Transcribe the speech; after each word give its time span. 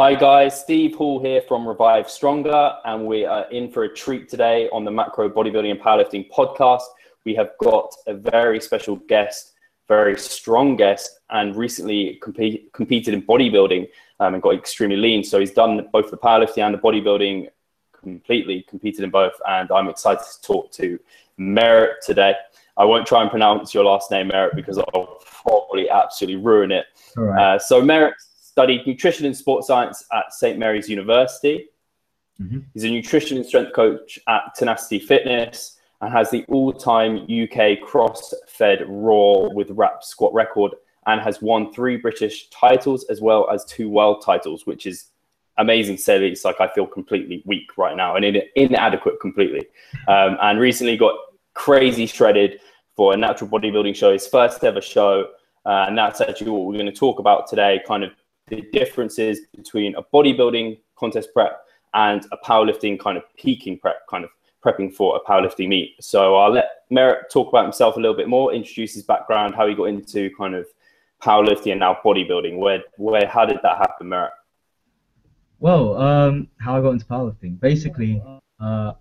Hi 0.00 0.14
guys, 0.14 0.58
Steve 0.58 0.94
Hall 0.94 1.20
here 1.20 1.42
from 1.46 1.68
Revive 1.68 2.08
Stronger, 2.08 2.72
and 2.86 3.04
we 3.04 3.26
are 3.26 3.44
in 3.50 3.70
for 3.70 3.84
a 3.84 3.94
treat 3.94 4.30
today 4.30 4.66
on 4.70 4.82
the 4.82 4.90
Macro 4.90 5.28
Bodybuilding 5.28 5.72
and 5.72 5.78
Powerlifting 5.78 6.26
podcast. 6.30 6.84
We 7.26 7.34
have 7.34 7.50
got 7.62 7.94
a 8.06 8.14
very 8.14 8.62
special 8.62 8.96
guest, 8.96 9.52
very 9.88 10.18
strong 10.18 10.74
guest, 10.74 11.20
and 11.28 11.54
recently 11.54 12.18
compete, 12.22 12.72
competed 12.72 13.12
in 13.12 13.20
bodybuilding 13.20 13.88
um, 14.20 14.32
and 14.32 14.42
got 14.42 14.54
extremely 14.54 14.96
lean. 14.96 15.22
So 15.22 15.38
he's 15.38 15.52
done 15.52 15.86
both 15.92 16.10
the 16.10 16.16
powerlifting 16.16 16.64
and 16.64 16.74
the 16.74 16.78
bodybuilding 16.78 17.48
completely, 17.92 18.64
competed 18.70 19.04
in 19.04 19.10
both, 19.10 19.34
and 19.46 19.70
I'm 19.70 19.90
excited 19.90 20.24
to 20.24 20.40
talk 20.40 20.72
to 20.72 20.98
Merat 21.38 22.00
today. 22.02 22.36
I 22.78 22.86
won't 22.86 23.06
try 23.06 23.20
and 23.20 23.30
pronounce 23.30 23.74
your 23.74 23.84
last 23.84 24.10
name, 24.10 24.28
Merat, 24.30 24.56
because 24.56 24.78
I'll 24.78 25.20
probably 25.26 25.90
absolutely 25.90 26.42
ruin 26.42 26.72
it. 26.72 26.86
Uh, 27.18 27.58
so 27.58 27.82
Merat 27.82 28.14
studied 28.60 28.86
nutrition 28.86 29.24
and 29.24 29.34
sports 29.34 29.68
science 29.68 30.04
at 30.12 30.34
St. 30.34 30.58
Mary's 30.58 30.86
University. 30.86 31.70
Mm-hmm. 32.38 32.58
He's 32.74 32.84
a 32.84 32.90
nutrition 32.90 33.38
and 33.38 33.46
strength 33.46 33.72
coach 33.72 34.18
at 34.28 34.54
Tenacity 34.54 34.98
Fitness 34.98 35.78
and 36.02 36.12
has 36.12 36.30
the 36.30 36.44
all-time 36.46 37.26
UK 37.26 37.80
cross-fed 37.80 38.84
raw 38.86 39.48
with 39.54 39.70
wrap 39.70 40.04
squat 40.04 40.34
record 40.34 40.72
and 41.06 41.22
has 41.22 41.40
won 41.40 41.72
three 41.72 41.96
British 41.96 42.50
titles 42.50 43.06
as 43.08 43.22
well 43.22 43.48
as 43.50 43.64
two 43.64 43.88
world 43.88 44.22
titles, 44.22 44.66
which 44.66 44.84
is 44.84 45.06
amazing. 45.56 45.96
Say 45.96 46.28
it's 46.28 46.44
like 46.44 46.60
I 46.60 46.68
feel 46.68 46.86
completely 46.86 47.42
weak 47.46 47.78
right 47.78 47.96
now 47.96 48.16
and 48.16 48.26
in, 48.26 48.42
inadequate 48.56 49.20
completely. 49.20 49.66
Um, 50.08 50.36
and 50.42 50.58
recently 50.60 50.96
got 50.96 51.14
crazy 51.54 52.06
shredded 52.06 52.60
for 52.96 53.14
a 53.14 53.16
natural 53.16 53.48
bodybuilding 53.48 53.94
show, 53.94 54.12
his 54.12 54.26
first 54.26 54.62
ever 54.64 54.80
show. 54.80 55.30
Uh, 55.64 55.86
and 55.88 55.96
that's 55.96 56.20
actually 56.20 56.50
what 56.50 56.66
we're 56.66 56.74
going 56.74 56.86
to 56.86 56.92
talk 56.92 57.18
about 57.18 57.48
today 57.48 57.80
kind 57.86 58.02
of 58.02 58.12
the 58.50 58.62
differences 58.72 59.40
between 59.56 59.94
a 59.94 60.02
bodybuilding 60.02 60.78
contest 60.96 61.30
prep 61.32 61.64
and 61.94 62.26
a 62.32 62.36
powerlifting 62.44 62.98
kind 62.98 63.16
of 63.16 63.24
peaking 63.36 63.78
prep, 63.78 64.06
kind 64.08 64.24
of 64.24 64.30
prepping 64.64 64.94
for 64.94 65.16
a 65.16 65.20
powerlifting 65.20 65.68
meet. 65.68 65.96
So 66.00 66.36
I'll 66.36 66.52
let 66.52 66.82
Merat 66.90 67.30
talk 67.32 67.48
about 67.48 67.64
himself 67.64 67.96
a 67.96 68.00
little 68.00 68.16
bit 68.16 68.28
more, 68.28 68.52
introduce 68.52 68.94
his 68.94 69.02
background, 69.02 69.54
how 69.54 69.66
he 69.66 69.74
got 69.74 69.84
into 69.84 70.30
kind 70.36 70.54
of 70.54 70.66
powerlifting 71.22 71.72
and 71.72 71.80
now 71.80 71.98
bodybuilding. 72.04 72.58
Where, 72.58 72.82
where, 72.96 73.26
how 73.26 73.46
did 73.46 73.58
that 73.62 73.78
happen, 73.78 74.08
Merat? 74.08 74.30
Well, 75.58 75.96
um, 76.00 76.48
how 76.58 76.76
I 76.76 76.80
got 76.80 76.90
into 76.90 77.06
powerlifting. 77.06 77.58
Basically, 77.60 78.22
uh, 78.60 78.92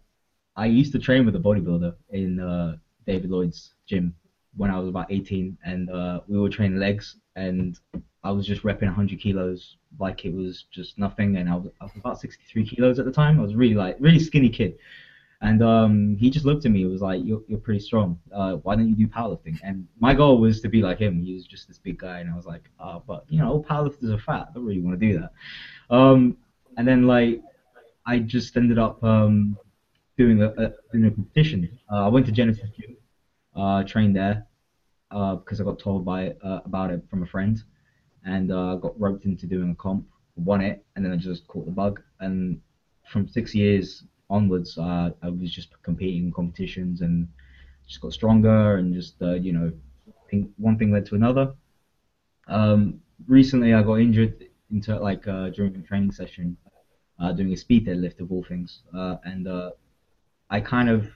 I 0.55 0.66
used 0.66 0.92
to 0.94 1.00
train 1.00 1.25
with 1.25 1.36
a 1.36 1.39
bodybuilder 1.39 1.95
in 2.11 2.39
uh, 2.39 2.77
David 3.05 3.30
Lloyd's 3.30 3.73
gym 3.86 4.14
when 4.55 4.72
I 4.72 4.80
was 4.80 4.88
about 4.88 5.11
18, 5.11 5.58
and 5.64 5.89
uh, 5.89 6.22
we 6.28 6.38
were 6.38 6.50
training 6.50 6.80
legs, 6.80 7.16
and 7.36 7.78
I 8.23 8.31
was 8.31 8.45
just 8.45 8.64
repping 8.64 8.83
100 8.83 9.19
kilos 9.19 9.78
like 9.97 10.25
it 10.25 10.33
was 10.33 10.66
just 10.72 10.97
nothing, 10.97 11.38
and 11.38 11.50
I 11.50 11.55
was, 11.55 11.67
I 11.81 11.86
was 11.86 11.94
about 11.95 12.19
63 12.19 12.66
kilos 12.66 13.00
at 13.00 13.05
the 13.05 13.11
time. 13.11 13.39
I 13.39 13.44
was 13.44 13.55
really 13.55 13.75
like 13.75 13.95
really 14.00 14.20
skinny 14.20 14.50
kid, 14.50 14.75
and 15.42 15.61
um, 15.61 16.17
he 16.17 16.30
just 16.30 16.45
looked 16.45 16.66
at 16.66 16.72
me. 16.72 16.80
He 16.80 16.86
was 16.86 17.02
like, 17.02 17.22
"You're 17.23 17.42
you're 17.47 17.59
pretty 17.59 17.80
strong. 17.80 18.17
Uh, 18.31 18.55
why 18.64 18.75
don't 18.75 18.89
you 18.89 18.95
do 18.95 19.08
powerlifting?" 19.08 19.58
And 19.64 19.88
my 20.00 20.14
goal 20.14 20.39
was 20.39 20.59
to 20.61 20.70
be 20.70 20.81
like 20.81 20.97
him. 20.97 21.22
He 21.22 21.33
was 21.33 21.45
just 21.45 21.67
this 21.67 21.77
big 21.77 21.97
guy, 21.97 22.20
and 22.20 22.30
I 22.30 22.36
was 22.36 22.45
like, 22.45 22.70
"Ah, 22.80 23.00
but 23.00 23.23
you 23.30 23.39
know, 23.39 23.64
powerlifters 23.67 24.09
are 24.14 24.17
fat. 24.17 24.47
I 24.50 24.53
don't 24.53 24.66
really 24.66 24.81
want 24.81 25.00
to 25.00 25.05
do 25.08 25.20
that." 25.20 25.31
Um, 25.95 26.36
and 26.77 26.88
then 26.88 27.03
like 27.03 27.42
I 28.05 28.20
just 28.20 28.55
ended 28.58 28.77
up 28.77 29.03
um, 29.03 29.58
doing 30.17 30.42
a, 30.42 30.47
a 30.58 30.72
doing 30.92 31.05
a 31.05 31.11
competition. 31.11 31.70
Uh, 31.92 32.05
I 32.05 32.08
went 32.08 32.25
to 32.25 32.31
Genesis 32.31 32.70
Gym, 32.77 32.95
uh, 33.59 33.83
trained 33.83 34.15
there 34.15 34.45
because 35.09 35.59
uh, 35.59 35.63
I 35.63 35.65
got 35.65 35.79
told 35.79 36.05
by 36.05 36.29
uh, 36.43 36.59
about 36.65 36.91
it 36.91 37.02
from 37.09 37.23
a 37.23 37.25
friend 37.25 37.61
and 38.25 38.52
uh, 38.52 38.75
got 38.75 38.99
roped 38.99 39.25
into 39.25 39.47
doing 39.47 39.71
a 39.71 39.75
comp, 39.75 40.05
won 40.35 40.61
it, 40.61 40.83
and 40.95 41.03
then 41.03 41.11
I 41.11 41.15
just 41.15 41.47
caught 41.47 41.65
the 41.65 41.71
bug. 41.71 42.02
And 42.19 42.61
from 43.11 43.27
six 43.27 43.55
years 43.55 44.03
onwards, 44.30 44.77
I 44.77 45.11
was 45.23 45.52
just 45.52 45.69
competing 45.81 46.25
in 46.25 46.31
competitions 46.31 47.02
and 47.02 47.27
just 47.87 48.02
got 48.02 48.14
stronger 48.14 48.77
and 48.77 48.93
just 48.93 49.15
you 49.19 49.52
know, 49.52 49.71
one 50.58 50.77
thing 50.77 50.92
led 50.92 51.05
to 51.08 51.15
another. 51.15 51.53
Um, 52.48 53.02
recently, 53.27 53.73
I 53.73 53.81
got 53.81 53.95
injured 53.95 54.45
into 54.71 54.98
like 54.99 55.23
during 55.23 55.75
a 55.75 55.81
training 55.81 56.11
session, 56.11 56.55
uh, 57.19 57.31
doing 57.31 57.52
a 57.53 57.58
speed 57.58 57.87
deadlift 57.87 58.19
of 58.19 58.31
all 58.31 58.43
things, 58.43 58.81
uh, 58.93 59.15
and 59.23 59.48
uh, 59.48 59.71
I 60.49 60.61
kind 60.61 60.89
of 60.89 61.08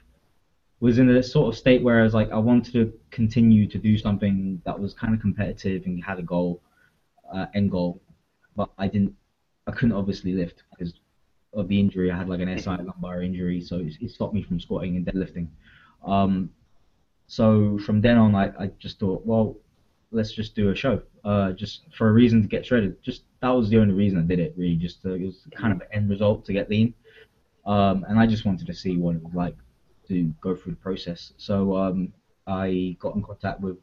was 0.84 1.00
in 1.00 1.10
a 1.10 1.24
sort 1.24 1.48
of 1.48 1.58
state 1.58 1.82
where 1.82 2.02
I 2.02 2.04
was 2.04 2.14
like 2.14 2.30
I 2.30 2.38
wanted 2.38 2.74
to 2.74 2.92
continue 3.10 3.66
to 3.68 3.78
do 3.78 3.98
something 3.98 4.62
that 4.66 4.78
was 4.78 4.94
kind 4.94 5.14
of 5.14 5.22
competitive 5.22 5.86
and 5.86 6.04
had 6.04 6.20
a 6.20 6.22
goal 6.22 6.62
uh, 7.34 7.46
end 7.56 7.72
goal, 7.72 8.02
but 8.58 8.70
I 8.78 8.88
didn't. 8.88 9.16
I 9.66 9.72
couldn't 9.72 9.94
obviously 9.94 10.34
lift 10.34 10.64
because 10.72 10.94
of 11.54 11.70
the 11.70 11.80
injury. 11.80 12.12
I 12.12 12.18
had 12.18 12.28
like 12.28 12.42
an 12.42 12.60
SI 12.60 12.84
lumbar 12.90 13.22
injury, 13.22 13.62
so 13.62 13.78
it, 13.78 13.94
it 14.02 14.12
stopped 14.12 14.34
me 14.34 14.44
from 14.44 14.60
squatting 14.60 14.98
and 14.98 15.06
deadlifting. 15.06 15.48
Um, 16.06 16.50
so 17.28 17.80
from 17.86 18.02
then 18.02 18.18
on, 18.18 18.36
I, 18.36 18.52
I 18.60 18.68
just 18.78 19.00
thought, 19.00 19.26
well, 19.26 19.56
let's 20.12 20.34
just 20.34 20.54
do 20.54 20.70
a 20.70 20.76
show, 20.76 21.02
uh, 21.24 21.54
just 21.54 21.84
for 21.98 22.10
a 22.10 22.12
reason 22.12 22.42
to 22.42 22.48
get 22.50 22.66
shredded. 22.66 23.02
Just 23.02 23.24
that 23.42 23.52
was 23.52 23.70
the 23.70 23.78
only 23.78 23.94
reason 23.94 24.20
I 24.20 24.24
did 24.24 24.40
it, 24.40 24.54
really. 24.58 24.76
Just 24.76 25.02
to, 25.04 25.14
it 25.14 25.26
was 25.26 25.48
kind 25.56 25.72
of 25.72 25.80
an 25.80 25.88
end 25.94 26.10
result 26.10 26.44
to 26.48 26.52
get 26.52 26.70
lean, 26.70 26.94
um, 27.66 28.06
and 28.10 28.20
I 28.20 28.28
just 28.28 28.44
wanted 28.44 28.68
to 28.68 28.74
see 28.74 28.98
what 28.98 29.16
it 29.16 29.24
was 29.24 29.34
like 29.34 29.56
to 30.08 30.34
go 30.42 30.56
through 30.56 30.74
the 30.74 30.78
process. 30.78 31.34
So 31.38 31.76
um, 31.76 32.14
I 32.48 32.96
got 33.00 33.16
in 33.16 33.22
contact 33.22 33.62
with 33.62 33.78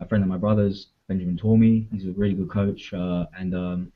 a 0.00 0.06
friend 0.06 0.22
of 0.22 0.28
my 0.28 0.36
brother's, 0.36 0.88
Benjamin 1.08 1.36
Tormey. 1.36 1.86
He's 1.92 2.06
a 2.06 2.12
really 2.12 2.34
good 2.34 2.50
coach, 2.50 2.92
uh, 2.92 3.26
and 3.38 3.54
um, 3.54 3.92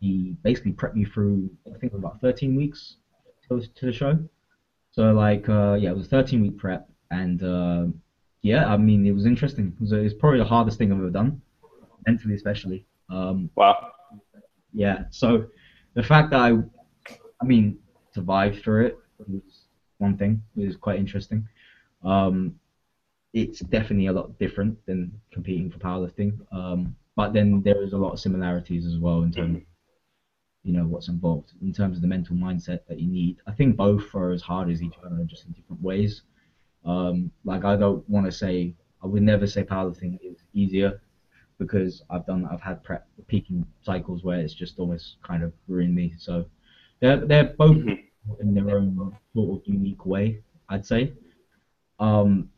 he 0.00 0.36
basically 0.42 0.72
prepped 0.72 0.94
me 0.94 1.04
through 1.04 1.50
I 1.72 1.78
think 1.78 1.92
about 1.92 2.20
13 2.20 2.56
weeks 2.56 2.96
to, 3.48 3.60
to 3.60 3.86
the 3.86 3.92
show. 3.92 4.18
So 4.90 5.12
like 5.12 5.48
uh, 5.48 5.76
yeah, 5.80 5.90
it 5.90 5.96
was 5.96 6.06
a 6.06 6.10
13 6.10 6.42
week 6.42 6.58
prep, 6.58 6.88
and 7.10 7.42
uh, 7.42 7.86
yeah, 8.42 8.66
I 8.66 8.76
mean 8.76 9.06
it 9.06 9.12
was 9.12 9.26
interesting. 9.26 9.74
It 9.76 9.80
was, 9.80 9.92
it 9.92 10.02
was, 10.02 10.14
probably 10.14 10.38
the 10.38 10.44
hardest 10.44 10.78
thing 10.78 10.92
I've 10.92 10.98
ever 10.98 11.10
done, 11.10 11.40
mentally 12.06 12.34
especially. 12.34 12.86
Um, 13.10 13.50
wow. 13.54 13.90
Yeah. 14.72 15.04
So 15.10 15.46
the 15.94 16.02
fact 16.02 16.30
that 16.30 16.40
I, 16.40 16.52
I 17.40 17.44
mean, 17.44 17.78
survived 18.14 18.62
through 18.62 18.86
it 18.86 18.98
was 19.28 19.61
one 20.02 20.16
thing. 20.16 20.42
It 20.56 20.66
was 20.66 20.76
quite 20.76 20.98
interesting. 20.98 21.46
Um, 22.04 22.56
it's 23.32 23.60
definitely 23.60 24.08
a 24.08 24.12
lot 24.12 24.38
different 24.38 24.84
than 24.84 25.12
competing 25.32 25.70
for 25.70 25.78
powerlifting. 25.78 26.32
Um, 26.52 26.94
but 27.16 27.32
then 27.32 27.62
there 27.62 27.82
is 27.82 27.92
a 27.92 27.96
lot 27.96 28.12
of 28.12 28.20
similarities 28.20 28.84
as 28.84 28.98
well 28.98 29.22
in 29.22 29.32
terms 29.32 29.56
of 29.56 29.62
you 30.64 30.72
know 30.72 30.86
what's 30.86 31.08
involved 31.08 31.52
in 31.60 31.72
terms 31.72 31.96
of 31.96 32.02
the 32.02 32.08
mental 32.08 32.36
mindset 32.36 32.80
that 32.88 32.98
you 33.00 33.08
need. 33.08 33.36
I 33.46 33.52
think 33.52 33.76
both 33.76 34.14
are 34.14 34.32
as 34.32 34.42
hard 34.42 34.70
as 34.70 34.82
each 34.82 34.98
other, 35.04 35.24
just 35.24 35.46
in 35.46 35.52
different 35.52 35.82
ways. 35.82 36.22
Um, 36.84 37.30
like 37.44 37.64
I 37.64 37.76
don't 37.76 38.08
want 38.08 38.26
to 38.26 38.32
say 38.32 38.74
I 39.02 39.06
would 39.06 39.22
never 39.22 39.46
say 39.46 39.64
powerlifting 39.64 40.18
is 40.22 40.36
easier 40.52 41.00
because 41.58 42.02
I've 42.10 42.26
done 42.26 42.46
I've 42.50 42.60
had 42.60 42.82
prep 42.82 43.06
peaking 43.26 43.66
cycles 43.82 44.24
where 44.24 44.40
it's 44.40 44.54
just 44.54 44.78
almost 44.78 45.16
kind 45.22 45.42
of 45.42 45.52
ruined 45.68 45.94
me. 45.94 46.14
So 46.18 46.46
they're 47.00 47.24
they're 47.26 47.52
both 47.64 47.76
mm-hmm. 47.76 48.11
In 48.40 48.54
their 48.54 48.76
own 48.76 49.16
sort 49.34 49.60
of 49.60 49.66
unique 49.66 50.06
way, 50.06 50.42
I'd 50.68 50.86
say. 50.86 51.12
Um, 51.98 52.50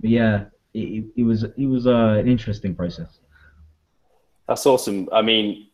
but 0.00 0.10
yeah, 0.10 0.44
it, 0.74 1.04
it 1.16 1.22
was 1.22 1.44
it 1.44 1.66
was 1.66 1.86
uh, 1.86 2.16
an 2.18 2.28
interesting 2.28 2.74
process. 2.74 3.18
That's 4.46 4.64
awesome. 4.66 5.08
I 5.12 5.22
mean, 5.22 5.68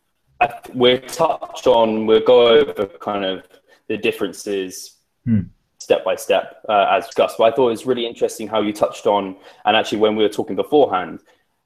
we're 0.73 0.99
touch 0.99 1.67
on 1.67 2.05
we'll 2.05 2.25
go 2.25 2.47
over 2.47 2.87
kind 2.99 3.23
of 3.23 3.47
the 3.87 3.97
differences 3.97 4.97
hmm. 5.23 5.41
step 5.79 6.03
by 6.03 6.15
step 6.15 6.61
uh, 6.67 6.87
as 6.91 7.05
discussed. 7.05 7.37
But 7.37 7.53
I 7.53 7.55
thought 7.55 7.67
it 7.67 7.71
was 7.71 7.85
really 7.85 8.05
interesting 8.05 8.47
how 8.47 8.61
you 8.61 8.73
touched 8.73 9.07
on, 9.07 9.37
and 9.65 9.75
actually 9.75 9.99
when 9.99 10.15
we 10.15 10.23
were 10.23 10.29
talking 10.29 10.55
beforehand, 10.55 11.21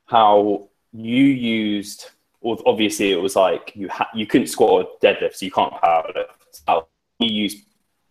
how 0.06 0.70
you 0.92 1.26
used. 1.26 2.12
Obviously, 2.42 3.12
it 3.12 3.22
was 3.22 3.36
like 3.36 3.74
you 3.76 3.90
ha- 3.90 4.10
you 4.16 4.26
couldn't 4.26 4.48
squat 4.48 4.72
or 4.72 4.88
deadlift, 5.04 5.36
so 5.36 5.46
you 5.46 5.52
can't 5.52 5.74
powerlift. 5.74 6.86
Used 7.28 7.66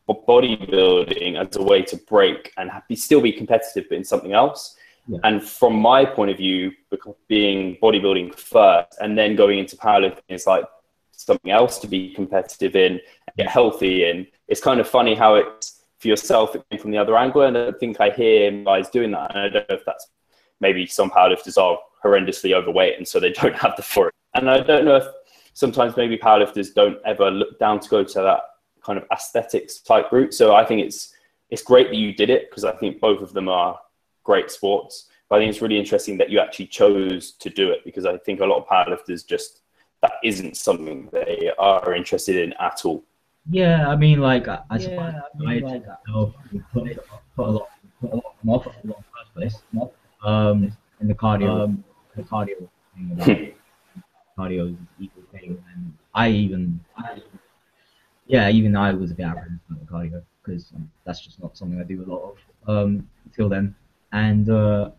bodybuilding 0.08 1.38
as 1.38 1.56
a 1.56 1.62
way 1.62 1.82
to 1.82 1.96
break 1.96 2.52
and 2.56 2.70
be, 2.88 2.96
still 2.96 3.20
be 3.20 3.32
competitive, 3.32 3.86
but 3.88 3.96
in 3.96 4.04
something 4.04 4.32
else. 4.32 4.76
Yeah. 5.06 5.18
And 5.24 5.42
from 5.42 5.74
my 5.76 6.04
point 6.04 6.30
of 6.30 6.36
view, 6.36 6.72
being 7.28 7.76
bodybuilding 7.82 8.34
first 8.34 8.98
and 9.00 9.16
then 9.16 9.36
going 9.36 9.58
into 9.58 9.76
powerlifting 9.76 10.22
is 10.28 10.46
like 10.46 10.64
something 11.12 11.50
else 11.50 11.78
to 11.78 11.86
be 11.86 12.14
competitive 12.14 12.76
in, 12.76 12.92
and 12.92 13.36
get 13.36 13.48
healthy 13.48 14.08
in. 14.08 14.26
It's 14.46 14.60
kind 14.60 14.80
of 14.80 14.88
funny 14.88 15.14
how 15.14 15.34
it's 15.34 15.82
for 15.98 16.08
yourself 16.08 16.54
it 16.54 16.64
came 16.70 16.78
from 16.78 16.90
the 16.92 16.98
other 16.98 17.16
angle, 17.16 17.42
and 17.42 17.58
I 17.58 17.72
think 17.72 18.00
I 18.00 18.10
hear 18.10 18.50
guys 18.64 18.88
doing 18.88 19.10
that, 19.10 19.34
and 19.34 19.38
I 19.40 19.48
don't 19.48 19.68
know 19.68 19.76
if 19.76 19.84
that's 19.84 20.06
maybe 20.60 20.86
some 20.86 21.10
powerlifters 21.10 21.58
are 21.60 21.78
horrendously 22.04 22.52
overweight 22.52 22.96
and 22.98 23.06
so 23.06 23.18
they 23.20 23.32
don't 23.42 23.56
have 23.56 23.74
the 23.76 23.82
force. 23.82 24.12
And 24.34 24.50
I 24.50 24.60
don't 24.60 24.84
know 24.84 24.96
if 24.96 25.06
sometimes 25.54 25.96
maybe 25.96 26.16
powerlifters 26.16 26.72
don't 26.74 26.98
ever 27.04 27.30
look 27.30 27.58
down 27.58 27.80
to 27.80 27.88
go 27.88 28.04
to 28.04 28.20
that 28.20 28.40
kind 28.88 28.98
of 28.98 29.04
aesthetics 29.12 29.80
type 29.80 30.10
route. 30.10 30.32
So 30.32 30.56
I 30.56 30.64
think 30.64 30.80
it's 30.80 31.12
it's 31.50 31.62
great 31.62 31.88
that 31.90 31.96
you 31.96 32.14
did 32.14 32.30
it 32.30 32.48
because 32.48 32.64
I 32.64 32.72
think 32.72 33.00
both 33.00 33.20
of 33.20 33.34
them 33.34 33.48
are 33.48 33.78
great 34.24 34.50
sports. 34.50 35.08
But 35.28 35.36
I 35.36 35.38
think 35.40 35.50
it's 35.50 35.60
really 35.60 35.78
interesting 35.78 36.16
that 36.18 36.30
you 36.30 36.40
actually 36.40 36.68
chose 36.68 37.32
to 37.32 37.50
do 37.50 37.70
it 37.70 37.84
because 37.84 38.06
I 38.06 38.16
think 38.16 38.40
a 38.40 38.46
lot 38.46 38.58
of 38.62 38.66
powerlifters 38.66 39.26
just 39.26 39.60
that 40.00 40.12
isn't 40.24 40.56
something 40.56 41.08
they 41.12 41.50
are 41.58 41.94
interested 41.94 42.36
in 42.36 42.54
at 42.54 42.84
all. 42.86 43.04
Yeah, 43.50 43.88
I 43.88 43.96
mean, 43.96 44.20
like 44.20 44.48
I, 44.48 44.60
I 44.70 44.78
suppose 44.78 45.14
I 45.14 45.38
mean, 45.38 45.64
like, 45.64 45.84
put, 46.06 46.32
put 47.36 47.46
a 47.48 47.50
lot, 47.50 47.68
put 48.00 48.12
a 48.12 48.16
lot 48.16 48.24
of 48.26 48.34
them 48.40 48.50
off 48.50 48.66
in 48.82 48.88
the 48.88 48.94
first 48.94 49.34
place. 49.34 49.56
Um, 50.24 50.72
in 51.00 51.08
the 51.08 51.14
cardio, 51.14 51.64
um, 51.64 51.84
the 52.16 52.22
cardio 52.22 52.68
thing 52.94 53.12
about 53.12 53.52
cardio 54.38 54.70
is 54.70 54.76
equal 54.98 55.24
thing, 55.32 55.62
and 55.74 55.94
I 56.14 56.30
even, 56.30 56.80
I, 56.96 57.22
yeah, 58.28 58.50
even 58.50 58.76
I 58.76 58.92
was 58.92 59.10
a 59.10 59.14
bit 59.14 59.26
apprehensive 59.26 59.60
about 59.70 59.86
cardio 59.86 60.22
because 60.44 60.70
um, 60.76 60.90
that's 61.04 61.20
just 61.20 61.42
not 61.42 61.56
something 61.56 61.80
I 61.80 61.84
do 61.84 62.04
a 62.04 62.08
lot 62.10 62.36
of 62.66 62.68
um, 62.68 63.08
until 63.24 63.48
then. 63.48 63.74
And 64.12 64.48
uh, 64.50 64.90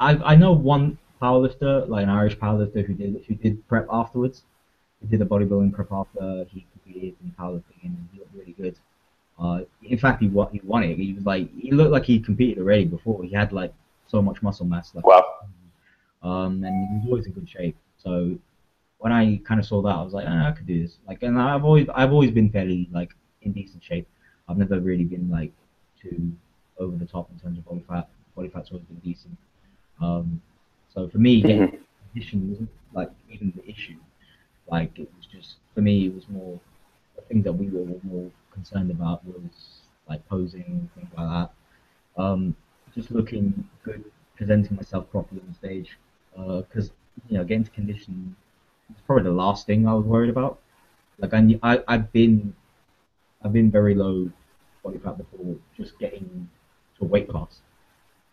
I 0.00 0.16
I 0.32 0.36
know 0.36 0.52
one 0.52 0.98
powerlifter, 1.20 1.88
like 1.88 2.04
an 2.04 2.10
Irish 2.10 2.38
powerlifter 2.38 2.86
who 2.86 2.94
did 2.94 3.24
who 3.26 3.34
did 3.34 3.66
prep 3.68 3.86
afterwards. 3.90 4.44
He 5.00 5.08
did 5.08 5.20
a 5.20 5.24
bodybuilding 5.24 5.72
prep 5.72 5.92
after 5.92 6.46
he 6.48 6.64
competed 6.72 7.16
in 7.22 7.34
powerlifting 7.38 7.82
and 7.82 8.08
he 8.12 8.20
looked 8.20 8.34
really 8.34 8.52
good. 8.52 8.76
Uh, 9.38 9.60
in 9.82 9.98
fact, 9.98 10.22
he 10.22 10.28
won, 10.28 10.48
he 10.50 10.60
won 10.64 10.82
it. 10.84 10.96
He 10.96 11.12
was 11.12 11.26
like 11.26 11.52
he 11.58 11.72
looked 11.72 11.90
like 11.90 12.04
he 12.04 12.20
competed 12.20 12.58
already 12.58 12.84
before. 12.84 13.22
He 13.24 13.34
had 13.34 13.52
like 13.52 13.74
so 14.06 14.22
much 14.22 14.42
muscle 14.42 14.64
mass. 14.64 14.94
Like, 14.94 15.06
wow. 15.06 15.24
Um, 16.22 16.64
and 16.64 16.88
he 16.88 16.96
was 16.96 17.06
always 17.08 17.26
in 17.26 17.32
good 17.32 17.48
shape. 17.48 17.76
So 17.98 18.38
when 18.98 19.12
I 19.12 19.40
kind 19.44 19.60
of 19.60 19.66
saw 19.66 19.82
that, 19.82 19.94
I 19.94 20.02
was 20.02 20.12
like, 20.12 20.26
ah, 20.28 20.48
I 20.48 20.52
could 20.52 20.66
do 20.66 20.82
this. 20.82 20.98
Like, 21.06 21.22
and 21.22 21.38
I've 21.38 21.64
always 21.64 21.88
I've 21.94 22.12
always 22.12 22.30
been 22.30 22.50
fairly 22.50 22.88
like 22.92 23.12
in 23.42 23.52
decent 23.52 23.82
shape. 23.82 24.08
I've 24.48 24.58
never 24.58 24.80
really 24.80 25.04
been 25.04 25.30
like 25.30 25.52
too 26.00 26.32
over 26.78 26.96
the 26.96 27.06
top 27.06 27.30
in 27.30 27.38
terms 27.38 27.58
of 27.58 27.64
body 27.64 27.84
fat. 27.88 28.08
Body 28.34 28.48
fat's 28.48 28.70
always 28.70 28.84
been 28.86 28.98
decent. 28.98 29.36
Um, 30.00 30.40
so 30.92 31.08
for 31.08 31.18
me, 31.18 31.40
getting 31.40 31.68
mm-hmm. 31.68 31.76
condition 32.12 32.50
wasn't 32.50 32.70
like 32.92 33.10
even 33.30 33.52
the 33.56 33.68
issue. 33.68 33.96
Like 34.70 34.98
it 34.98 35.08
was 35.16 35.26
just 35.26 35.56
for 35.74 35.80
me, 35.80 36.06
it 36.06 36.14
was 36.14 36.28
more 36.28 36.58
the 37.16 37.22
thing 37.22 37.42
that 37.42 37.52
we 37.52 37.68
were 37.68 37.86
more 38.02 38.30
concerned 38.52 38.90
about 38.90 39.24
was 39.24 39.80
like 40.08 40.26
posing 40.28 40.88
things 40.94 41.08
like 41.16 41.28
that. 41.28 41.50
Um, 42.22 42.56
just 42.94 43.10
looking 43.10 43.68
good, 43.82 44.04
presenting 44.36 44.76
myself 44.76 45.10
properly 45.10 45.42
on 45.46 45.54
stage. 45.54 45.98
Because 46.34 46.90
uh, 46.90 46.92
you 47.28 47.38
know, 47.38 47.44
getting 47.44 47.64
to 47.64 47.70
condition 47.70 48.36
probably 49.06 49.24
the 49.24 49.30
last 49.30 49.66
thing 49.66 49.86
I 49.86 49.94
was 49.94 50.04
worried 50.04 50.30
about. 50.30 50.58
Like 51.18 51.32
I, 51.34 51.58
I 51.62 51.82
I've 51.88 52.12
been 52.12 52.54
I've 53.42 53.52
been 53.52 53.70
very 53.70 53.94
low 53.94 54.30
body 54.82 54.98
fat 54.98 55.16
before, 55.18 55.56
just 55.76 55.98
getting 55.98 56.48
to 56.98 57.04
a 57.04 57.08
weight 57.08 57.28
class. 57.28 57.60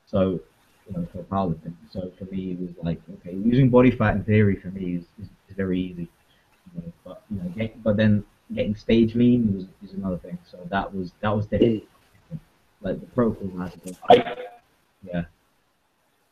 So 0.06 0.40
you 0.88 0.98
know, 0.98 1.08
for 1.12 1.20
a 1.20 1.24
powerlifting. 1.24 1.74
So 1.90 2.12
for 2.18 2.26
me, 2.26 2.52
it 2.52 2.60
was 2.60 2.72
like, 2.82 3.00
okay, 3.20 3.36
losing 3.36 3.70
body 3.70 3.92
fat 3.92 4.16
in 4.16 4.24
theory 4.24 4.56
for 4.58 4.68
me 4.70 4.96
is, 4.96 5.04
is, 5.22 5.30
is 5.50 5.56
very 5.56 5.80
easy. 5.80 6.08
You 6.76 6.82
know, 6.82 6.94
but 7.06 7.24
you 7.30 7.38
know, 7.38 7.50
get, 7.50 7.82
but 7.84 7.98
then 7.98 8.24
getting 8.54 8.76
stage 8.76 9.16
lean 9.16 9.54
was 9.54 9.66
is 9.88 9.96
another 9.96 10.18
thing. 10.18 10.38
So 10.50 10.60
that 10.70 10.94
was 10.94 11.14
that 11.22 11.30
was 11.30 11.46
definitely 11.46 11.88
like 12.82 13.00
the 13.00 13.06
protocol 13.08 13.50
has 13.60 13.74
to. 13.74 13.96
I, 14.10 14.36
yeah, 15.04 15.24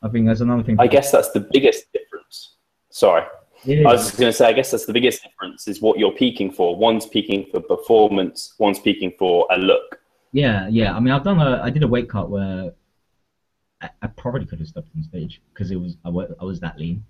I 0.02 0.10
think 0.10 0.28
that's 0.28 0.42
another 0.42 0.64
thing. 0.64 0.78
I 0.80 0.88
guess 0.88 1.12
that's 1.12 1.32
the 1.32 1.48
biggest 1.52 1.92
difference. 1.94 2.56
Sorry. 2.90 3.24
I 3.68 3.84
was 3.84 4.12
going 4.12 4.32
to 4.32 4.34
say, 4.34 4.48
I 4.48 4.54
guess 4.54 4.72
that's 4.72 4.86
the 4.86 4.94
biggest 4.94 5.24
difference 5.24 5.68
is 5.68 5.82
what 5.82 6.00
you're 6.00 6.12
peaking 6.12 6.52
for. 6.52 6.76
One's 6.76 7.06
peaking 7.06 7.48
for 7.52 7.62
performance, 7.62 8.56
one's 8.58 8.80
peaking 8.80 9.14
for 9.20 9.48
a 9.52 9.58
look. 9.58 10.00
Yeah, 10.32 10.68
yeah. 10.70 10.96
I 10.96 11.00
mean, 11.00 11.14
I've 11.14 11.24
done 11.24 11.40
a, 11.40 11.62
I 11.62 11.70
did 11.70 11.84
a 11.84 11.88
weight 11.88 12.10
cut 12.10 12.30
where 12.30 12.72
I, 13.82 13.90
I 14.02 14.08
probably 14.08 14.46
could 14.46 14.60
have 14.60 14.68
stepped 14.68 14.90
on 14.96 15.04
stage 15.04 15.42
because 15.54 15.72
it 15.72 15.76
was 15.76 15.98
I, 16.06 16.10
I 16.10 16.44
was 16.44 16.60
that 16.62 16.80
lean, 16.80 17.04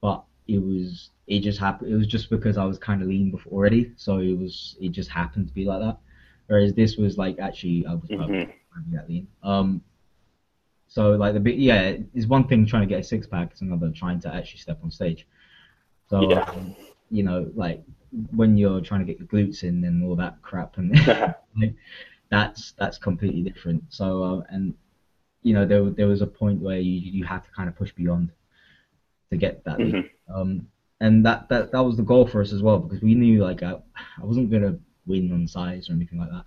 but 0.00 0.22
it 0.46 0.58
was 0.58 1.10
it 1.26 1.40
just 1.40 1.58
happened. 1.58 1.92
It 1.92 1.96
was 1.96 2.06
just 2.06 2.30
because 2.30 2.58
I 2.58 2.64
was 2.64 2.78
kind 2.78 3.02
of 3.02 3.08
lean 3.08 3.30
before 3.30 3.52
already, 3.52 3.92
so 3.96 4.18
it 4.18 4.36
was 4.36 4.76
it 4.80 4.90
just 4.90 5.10
happened 5.10 5.48
to 5.48 5.54
be 5.54 5.64
like 5.64 5.80
that. 5.80 5.98
Whereas 6.46 6.74
this 6.74 6.96
was 6.96 7.16
like 7.16 7.38
actually 7.38 7.86
I 7.86 7.94
was 7.94 8.10
mm-hmm. 8.10 8.94
that 8.94 9.08
lean. 9.08 9.26
Um, 9.42 9.82
so 10.88 11.12
like 11.12 11.32
the 11.32 11.40
big 11.40 11.58
yeah, 11.58 11.96
it's 12.14 12.26
one 12.26 12.46
thing 12.46 12.66
trying 12.66 12.82
to 12.82 12.88
get 12.88 13.00
a 13.00 13.04
six 13.04 13.26
pack, 13.26 13.52
it's 13.52 13.62
another 13.62 13.90
trying 13.90 14.20
to 14.20 14.34
actually 14.34 14.60
step 14.60 14.78
on 14.82 14.90
stage. 14.90 15.26
So 16.12 16.28
yeah. 16.28 16.42
um, 16.42 16.76
you 17.10 17.22
know, 17.22 17.50
like 17.54 17.82
when 18.32 18.58
you're 18.58 18.82
trying 18.82 19.00
to 19.00 19.06
get 19.06 19.18
your 19.18 19.28
glutes 19.28 19.62
in 19.62 19.82
and 19.82 20.04
all 20.04 20.14
that 20.16 20.42
crap, 20.42 20.76
and 20.76 20.94
like, 21.56 21.74
that's 22.28 22.72
that's 22.72 22.98
completely 22.98 23.40
different. 23.40 23.82
So 23.88 24.22
uh, 24.22 24.42
and 24.50 24.74
you 25.42 25.54
know, 25.54 25.64
there 25.64 25.88
there 25.88 26.06
was 26.06 26.20
a 26.20 26.26
point 26.26 26.60
where 26.60 26.78
you 26.78 27.00
you 27.00 27.24
had 27.24 27.38
to 27.44 27.50
kind 27.56 27.66
of 27.66 27.76
push 27.76 27.92
beyond 27.92 28.30
to 29.30 29.38
get 29.38 29.64
that. 29.64 29.78
Mm-hmm. 29.78 30.34
Um, 30.34 30.66
and 31.00 31.24
that, 31.24 31.48
that 31.48 31.72
that 31.72 31.80
was 31.80 31.96
the 31.96 32.02
goal 32.02 32.26
for 32.26 32.42
us 32.42 32.52
as 32.52 32.62
well 32.62 32.78
because 32.78 33.00
we 33.00 33.14
knew 33.14 33.42
like 33.42 33.62
I, 33.62 33.76
I 34.20 34.24
wasn't 34.24 34.50
gonna 34.50 34.78
win 35.06 35.32
on 35.32 35.48
size 35.48 35.88
or 35.88 35.94
anything 35.94 36.18
like 36.18 36.30
that. 36.30 36.44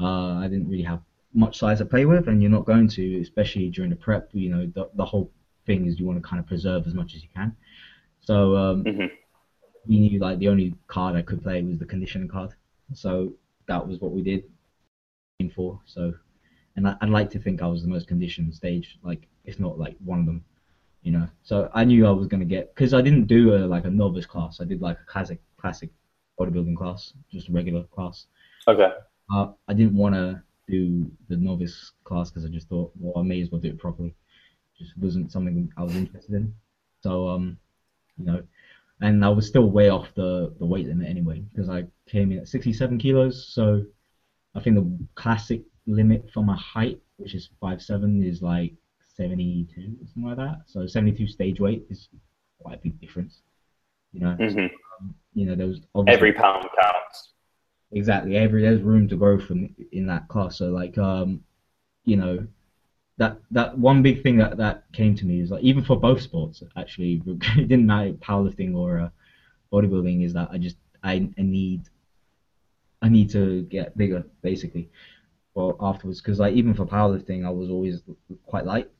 Uh, 0.00 0.40
I 0.40 0.48
didn't 0.48 0.68
really 0.68 0.82
have 0.82 1.02
much 1.34 1.56
size 1.56 1.78
to 1.78 1.84
play 1.84 2.04
with, 2.04 2.26
and 2.26 2.42
you're 2.42 2.50
not 2.50 2.66
going 2.66 2.88
to, 2.88 3.20
especially 3.20 3.68
during 3.68 3.90
the 3.90 3.96
prep. 3.96 4.28
You 4.32 4.50
know, 4.50 4.66
the 4.74 4.90
the 4.96 5.04
whole 5.04 5.30
thing 5.66 5.86
is 5.86 6.00
you 6.00 6.06
want 6.06 6.20
to 6.20 6.28
kind 6.28 6.40
of 6.40 6.48
preserve 6.48 6.88
as 6.88 6.94
much 6.94 7.14
as 7.14 7.22
you 7.22 7.28
can. 7.32 7.54
So 8.28 8.54
um, 8.58 8.84
mm-hmm. 8.84 9.06
we 9.86 10.00
knew 10.00 10.18
like 10.18 10.38
the 10.38 10.48
only 10.48 10.74
card 10.86 11.16
I 11.16 11.22
could 11.22 11.42
play 11.42 11.62
was 11.62 11.78
the 11.78 11.86
condition 11.86 12.28
card. 12.28 12.50
So 12.92 13.32
that 13.68 13.88
was 13.88 14.00
what 14.02 14.12
we 14.12 14.20
did 14.20 14.44
for. 15.56 15.80
So 15.86 16.12
and 16.76 16.86
I, 16.86 16.94
would 17.00 17.08
like 17.08 17.30
to 17.30 17.38
think 17.38 17.62
I 17.62 17.66
was 17.66 17.80
the 17.80 17.88
most 17.88 18.06
conditioned 18.06 18.54
stage, 18.54 18.98
like 19.02 19.26
if 19.46 19.58
not 19.58 19.78
like 19.78 19.96
one 20.04 20.20
of 20.20 20.26
them, 20.26 20.44
you 21.02 21.10
know. 21.10 21.26
So 21.42 21.70
I 21.72 21.84
knew 21.84 22.06
I 22.06 22.10
was 22.10 22.26
gonna 22.26 22.44
get 22.44 22.74
because 22.74 22.92
I 22.92 23.00
didn't 23.00 23.28
do 23.28 23.54
a 23.54 23.64
like 23.64 23.86
a 23.86 23.90
novice 23.90 24.26
class. 24.26 24.60
I 24.60 24.64
did 24.64 24.82
like 24.82 24.98
a 25.00 25.10
classic 25.10 25.40
classic 25.58 25.88
bodybuilding 26.38 26.76
class, 26.76 27.14
just 27.32 27.48
a 27.48 27.52
regular 27.52 27.84
class. 27.84 28.26
Okay. 28.66 28.92
Uh, 29.32 29.52
I 29.68 29.72
didn't 29.72 29.96
want 29.96 30.14
to 30.14 30.42
do 30.68 31.10
the 31.30 31.36
novice 31.38 31.92
class 32.04 32.28
because 32.28 32.44
I 32.44 32.48
just 32.48 32.68
thought, 32.68 32.92
well, 33.00 33.22
I 33.22 33.26
may 33.26 33.40
as 33.40 33.50
well 33.50 33.62
do 33.62 33.70
it 33.70 33.78
properly. 33.78 34.14
Just 34.78 34.98
wasn't 34.98 35.32
something 35.32 35.72
I 35.78 35.82
was 35.82 35.96
interested 35.96 36.34
in. 36.34 36.54
So 37.02 37.26
um, 37.26 37.56
you 38.18 38.26
know, 38.26 38.42
and 39.00 39.24
I 39.24 39.28
was 39.28 39.46
still 39.46 39.70
way 39.70 39.88
off 39.88 40.08
the 40.14 40.54
the 40.58 40.66
weight 40.66 40.86
limit 40.86 41.08
anyway 41.08 41.40
because 41.40 41.68
I 41.68 41.84
came 42.08 42.32
in 42.32 42.38
at 42.38 42.48
67 42.48 42.98
kilos. 42.98 43.52
So 43.52 43.84
I 44.54 44.60
think 44.60 44.76
the 44.76 45.06
classic 45.14 45.62
limit 45.86 46.30
for 46.32 46.42
my 46.42 46.56
height, 46.56 47.00
which 47.16 47.34
is 47.34 47.50
five 47.60 47.80
seven, 47.80 48.22
is 48.22 48.42
like 48.42 48.72
72 49.16 49.96
something 50.12 50.28
like 50.28 50.36
that. 50.36 50.62
So 50.66 50.86
72 50.86 51.28
stage 51.28 51.60
weight 51.60 51.86
is 51.90 52.08
quite 52.60 52.78
a 52.78 52.82
big 52.82 53.00
difference. 53.00 53.42
You 54.12 54.20
know, 54.20 54.36
mm-hmm. 54.38 54.58
um, 54.58 55.14
you 55.34 55.46
know, 55.46 55.54
there 55.54 55.66
was 55.66 55.80
every 56.06 56.32
pound 56.32 56.66
counts. 56.80 57.32
Exactly, 57.92 58.36
every 58.36 58.62
there's 58.62 58.82
room 58.82 59.08
to 59.08 59.16
grow 59.16 59.38
from 59.38 59.74
in 59.92 60.06
that 60.06 60.28
class. 60.28 60.58
So 60.58 60.66
like, 60.66 60.98
um, 60.98 61.42
you 62.04 62.16
know, 62.16 62.46
that 63.18 63.38
that 63.50 63.76
one 63.76 64.02
big 64.02 64.22
thing 64.22 64.38
that 64.38 64.56
that 64.56 64.84
came 64.92 65.14
to 65.16 65.26
me 65.26 65.40
is 65.40 65.50
like 65.50 65.62
even 65.62 65.84
for 65.84 65.98
both 65.98 66.22
sports 66.22 66.62
actually, 66.76 67.22
it 67.26 67.68
didn't 67.68 67.86
matter 67.86 68.12
powerlifting 68.12 68.74
or 68.74 69.00
uh, 69.00 69.08
bodybuilding, 69.72 70.24
is 70.24 70.32
that 70.32 70.48
I 70.50 70.58
just 70.58 70.76
I, 71.02 71.28
I 71.38 71.42
need 71.42 71.82
I 73.02 73.08
need 73.08 73.30
to 73.30 73.62
get 73.62 73.96
bigger 73.96 74.24
basically 74.42 74.90
for 75.54 75.76
afterwards 75.80 76.20
because 76.20 76.38
like 76.38 76.54
even 76.54 76.74
for 76.74 76.86
powerlifting, 76.86 77.44
I 77.44 77.50
was 77.50 77.70
always 77.70 78.02
quite 78.46 78.64
light. 78.64 78.90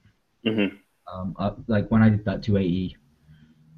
Mm-hmm. 0.45 0.77
Um, 1.13 1.35
I, 1.39 1.53
like 1.69 1.89
when 1.89 2.03
I 2.03 2.09
did 2.11 2.25
that 2.25 2.43
280, 2.43 2.97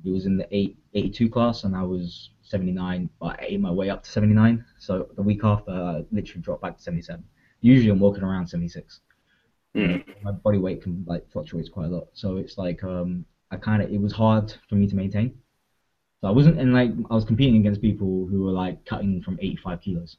it 0.04 0.10
was 0.10 0.26
in 0.26 0.36
the 0.36 0.48
8, 0.50 0.76
82 0.94 1.28
class, 1.28 1.64
and 1.64 1.76
I 1.76 1.82
was 1.82 2.30
79, 2.42 3.08
but 3.20 3.38
I 3.40 3.46
ate 3.50 3.60
my 3.60 3.70
way 3.70 3.90
up 3.90 4.02
to 4.02 4.10
79. 4.10 4.64
So 4.78 5.08
the 5.14 5.22
week 5.22 5.44
after, 5.44 5.70
I 5.70 6.04
literally 6.10 6.40
dropped 6.40 6.62
back 6.62 6.78
to 6.78 6.82
77. 6.82 7.22
Usually, 7.60 7.90
I'm 7.90 8.00
walking 8.00 8.24
around 8.24 8.46
76. 8.46 9.00
Mm. 9.76 10.02
My 10.22 10.32
body 10.32 10.58
weight 10.58 10.82
can 10.82 11.04
like 11.06 11.30
fluctuates 11.30 11.68
quite 11.68 11.86
a 11.86 11.88
lot, 11.88 12.08
so 12.12 12.36
it's 12.36 12.58
like 12.58 12.82
um, 12.82 13.24
I 13.50 13.56
kind 13.56 13.82
of 13.82 13.90
it 13.90 14.00
was 14.00 14.12
hard 14.12 14.52
for 14.68 14.74
me 14.74 14.86
to 14.88 14.96
maintain. 14.96 15.38
So 16.20 16.28
I 16.28 16.32
wasn't, 16.32 16.58
and 16.58 16.72
like 16.72 16.90
I 17.10 17.14
was 17.14 17.24
competing 17.24 17.56
against 17.56 17.80
people 17.80 18.26
who 18.26 18.42
were 18.42 18.52
like 18.52 18.84
cutting 18.84 19.22
from 19.22 19.38
85 19.40 19.80
kilos. 19.80 20.16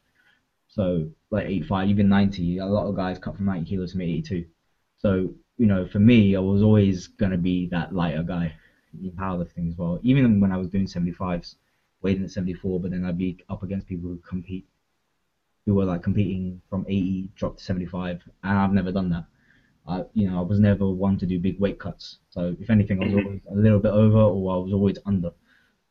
So 0.68 1.08
like 1.32 1.46
85, 1.48 1.90
even 1.90 2.08
90. 2.10 2.58
A 2.60 2.66
lot 2.66 2.88
of 2.88 2.96
guys 2.96 3.20
cut 3.20 3.36
from 3.36 3.46
90 3.46 3.70
kilos 3.70 3.92
to 3.92 4.02
82. 4.02 4.46
So 4.98 5.34
you 5.58 5.68
know, 5.68 5.86
for 5.86 6.00
me, 6.00 6.36
I 6.36 6.40
was 6.40 6.62
always 6.64 7.08
gonna 7.08 7.38
be 7.38 7.68
that 7.68 7.94
lighter 7.94 8.24
guy 8.24 8.54
in 9.04 9.12
powerlifting 9.12 9.70
as 9.70 9.78
well. 9.78 10.00
Even 10.02 10.40
when 10.40 10.52
I 10.52 10.58
was 10.58 10.70
doing 10.70 10.88
75s, 10.88 11.56
weighing 12.02 12.24
at 12.24 12.32
74, 12.32 12.80
but 12.80 12.92
then 12.92 13.06
I'd 13.06 13.18
be 13.18 13.38
up 13.50 13.64
against 13.64 13.88
people 13.88 14.10
who 14.10 14.18
compete, 14.18 14.66
who 15.66 15.76
were 15.76 15.86
like 15.86 16.02
competing 16.02 16.62
from 16.70 16.86
80 16.88 17.30
drop 17.36 17.58
to 17.58 17.64
75, 17.64 18.22
and 18.44 18.58
I've 18.58 18.72
never 18.72 18.92
done 18.92 19.10
that. 19.10 19.26
I, 19.92 20.04
you 20.14 20.30
know, 20.30 20.40
I 20.40 20.42
was 20.42 20.60
never 20.60 20.88
one 20.88 21.18
to 21.20 21.26
do 21.26 21.38
big 21.38 21.60
weight 21.60 21.80
cuts. 21.80 22.20
So 22.30 22.56
if 22.60 22.70
anything, 22.70 23.04
I 23.04 23.08
was 23.08 23.26
always 23.26 23.42
a 23.52 23.56
little 23.56 23.80
bit 23.80 23.92
over, 23.92 24.20
or 24.20 24.54
I 24.54 24.58
was 24.58 24.74
always 24.74 24.98
under. 25.06 25.32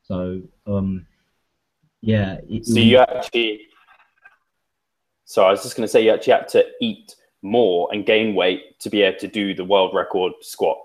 So 0.03 0.41
um, 0.67 1.07
yeah. 2.01 2.39
It, 2.49 2.67
so 2.67 2.79
you 2.81 2.99
actually 2.99 3.69
so 5.31 5.45
I 5.45 5.51
was 5.53 5.63
just 5.63 5.77
going 5.77 5.85
to 5.85 5.89
say 5.89 6.05
you 6.05 6.11
actually 6.11 6.33
had 6.33 6.49
to 6.49 6.67
eat 6.81 7.15
more 7.43 7.89
and 7.93 8.05
gain 8.05 8.35
weight 8.35 8.81
to 8.81 8.91
be 8.91 9.03
able 9.03 9.19
to 9.21 9.29
do 9.29 9.55
the 9.55 9.65
world 9.65 9.95
record 9.95 10.33
squat. 10.41 10.79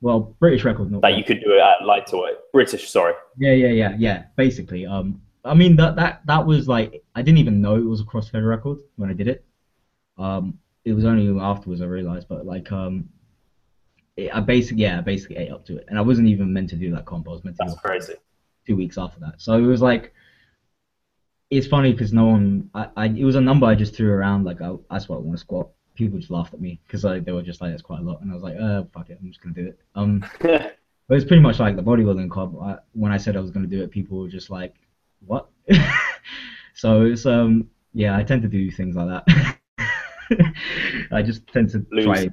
well, 0.00 0.20
British 0.40 0.64
record, 0.64 0.90
not 0.90 1.02
that 1.02 1.18
you 1.18 1.24
could 1.24 1.42
do 1.44 1.52
it 1.52 1.60
at 1.60 1.84
light 1.84 2.08
weight. 2.10 2.36
British, 2.50 2.88
sorry. 2.88 3.12
Yeah, 3.36 3.52
yeah, 3.52 3.68
yeah, 3.68 3.94
yeah. 3.98 4.22
Basically, 4.36 4.86
um, 4.86 5.20
I 5.44 5.52
mean 5.52 5.76
that 5.76 5.96
that 5.96 6.22
that 6.24 6.46
was 6.46 6.66
like 6.66 7.02
I 7.14 7.20
didn't 7.20 7.38
even 7.38 7.60
know 7.60 7.76
it 7.76 7.84
was 7.84 8.00
a 8.00 8.04
crossfed 8.04 8.46
record 8.46 8.78
when 8.96 9.10
I 9.10 9.12
did 9.12 9.28
it. 9.28 9.44
Um, 10.16 10.58
it 10.84 10.92
was 10.92 11.04
only 11.04 11.38
afterwards 11.40 11.82
I 11.82 11.86
realized, 11.86 12.28
but 12.28 12.46
like 12.46 12.70
um, 12.72 13.08
it, 14.16 14.34
I 14.34 14.40
basically 14.40 14.82
yeah, 14.82 14.98
I 14.98 15.00
basically 15.02 15.36
ate 15.36 15.50
up 15.50 15.64
to 15.66 15.76
it, 15.76 15.84
and 15.88 15.98
I 15.98 16.02
wasn't 16.02 16.28
even 16.28 16.52
meant 16.52 16.70
to 16.70 16.76
do 16.76 16.90
that 16.92 17.04
comp. 17.04 17.28
I 17.28 17.32
was 17.32 17.44
meant 17.44 17.56
to 17.56 17.64
That's 17.64 17.74
do 17.74 17.80
crazy. 17.80 18.14
two 18.66 18.76
weeks 18.76 18.98
after 18.98 19.20
that. 19.20 19.40
So 19.40 19.54
it 19.54 19.66
was 19.66 19.82
like, 19.82 20.14
it's 21.50 21.66
funny 21.66 21.92
because 21.92 22.12
no 22.12 22.26
one, 22.26 22.70
I, 22.74 22.88
I, 22.96 23.06
it 23.06 23.24
was 23.24 23.36
a 23.36 23.40
number 23.40 23.66
I 23.66 23.74
just 23.74 23.94
threw 23.94 24.10
around 24.10 24.44
like 24.44 24.60
I, 24.62 24.74
that's 24.90 25.08
what 25.08 25.16
I 25.16 25.20
want 25.20 25.36
to 25.36 25.40
squat. 25.40 25.68
People 25.94 26.18
just 26.18 26.30
laughed 26.30 26.54
at 26.54 26.60
me 26.60 26.80
because 26.86 27.04
like, 27.04 27.24
they 27.24 27.32
were 27.32 27.42
just 27.42 27.60
like, 27.60 27.72
it's 27.72 27.82
quite 27.82 28.00
a 28.00 28.02
lot, 28.02 28.22
and 28.22 28.30
I 28.30 28.34
was 28.34 28.42
like, 28.42 28.56
uh, 28.58 28.84
fuck 28.94 29.10
it, 29.10 29.18
I'm 29.20 29.28
just 29.28 29.42
gonna 29.42 29.54
do 29.54 29.66
it. 29.66 29.78
Um, 29.94 30.24
but 30.40 31.16
it's 31.16 31.24
pretty 31.26 31.42
much 31.42 31.58
like 31.58 31.76
the 31.76 31.82
bodybuilding 31.82 32.30
club. 32.30 32.56
I, 32.62 32.78
when 32.92 33.12
I 33.12 33.18
said 33.18 33.36
I 33.36 33.40
was 33.40 33.50
gonna 33.50 33.66
do 33.66 33.82
it, 33.82 33.90
people 33.90 34.18
were 34.18 34.28
just 34.28 34.48
like, 34.48 34.74
what? 35.26 35.50
so 36.74 37.02
it's 37.02 37.26
um, 37.26 37.68
yeah, 37.92 38.16
I 38.16 38.22
tend 38.22 38.42
to 38.42 38.48
do 38.48 38.70
things 38.70 38.96
like 38.96 39.26
that. 39.26 39.56
I 41.12 41.22
just 41.22 41.46
tend 41.48 41.70
to 41.70 41.84
Lose 41.90 42.04
try. 42.04 42.28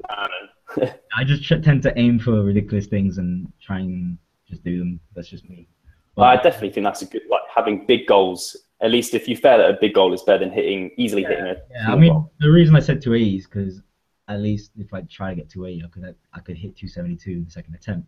I 1.16 1.24
just 1.24 1.44
ch- 1.44 1.62
tend 1.64 1.82
to 1.84 1.98
aim 1.98 2.20
for 2.20 2.44
ridiculous 2.44 2.88
things 2.88 3.18
and 3.18 3.52
try 3.62 3.80
and 3.80 4.18
just 4.48 4.64
do 4.64 4.80
them. 4.80 5.00
That's 5.16 5.30
just 5.30 5.50
me. 5.50 5.68
Well, 6.16 6.28
I 6.28 6.36
definitely 6.36 6.72
think 6.72 6.84
that's 6.84 7.02
a 7.02 7.06
good 7.06 7.24
like 7.30 7.42
having 7.54 7.86
big 7.86 8.08
goals. 8.08 8.56
At 8.82 8.92
least 8.92 9.14
if 9.14 9.28
you 9.28 9.36
fail 9.36 9.60
at 9.62 9.70
a 9.70 9.78
big 9.80 9.94
goal, 9.94 10.14
is 10.14 10.24
better 10.24 10.40
than 10.40 10.52
hitting 10.52 10.92
easily 10.98 11.24
hitting 11.24 11.46
a. 11.46 11.56
Yeah, 11.72 11.92
I 11.92 11.96
mean 11.96 12.12
goal. 12.12 12.32
the 12.40 12.52
reason 12.52 12.76
I 12.76 12.80
said 12.80 13.02
280 13.02 13.38
is 13.38 13.46
because 13.46 13.82
at 14.28 14.40
least 14.40 14.72
if 14.78 14.94
I 14.94 15.02
try 15.02 15.30
to 15.30 15.36
get 15.36 15.50
280, 15.50 15.86
I 15.86 15.90
could 15.90 16.16
I 16.34 16.40
could 16.40 16.58
hit 16.58 16.76
272 16.76 17.32
in 17.32 17.46
the 17.46 17.52
second 17.52 17.76
attempt. 17.76 18.08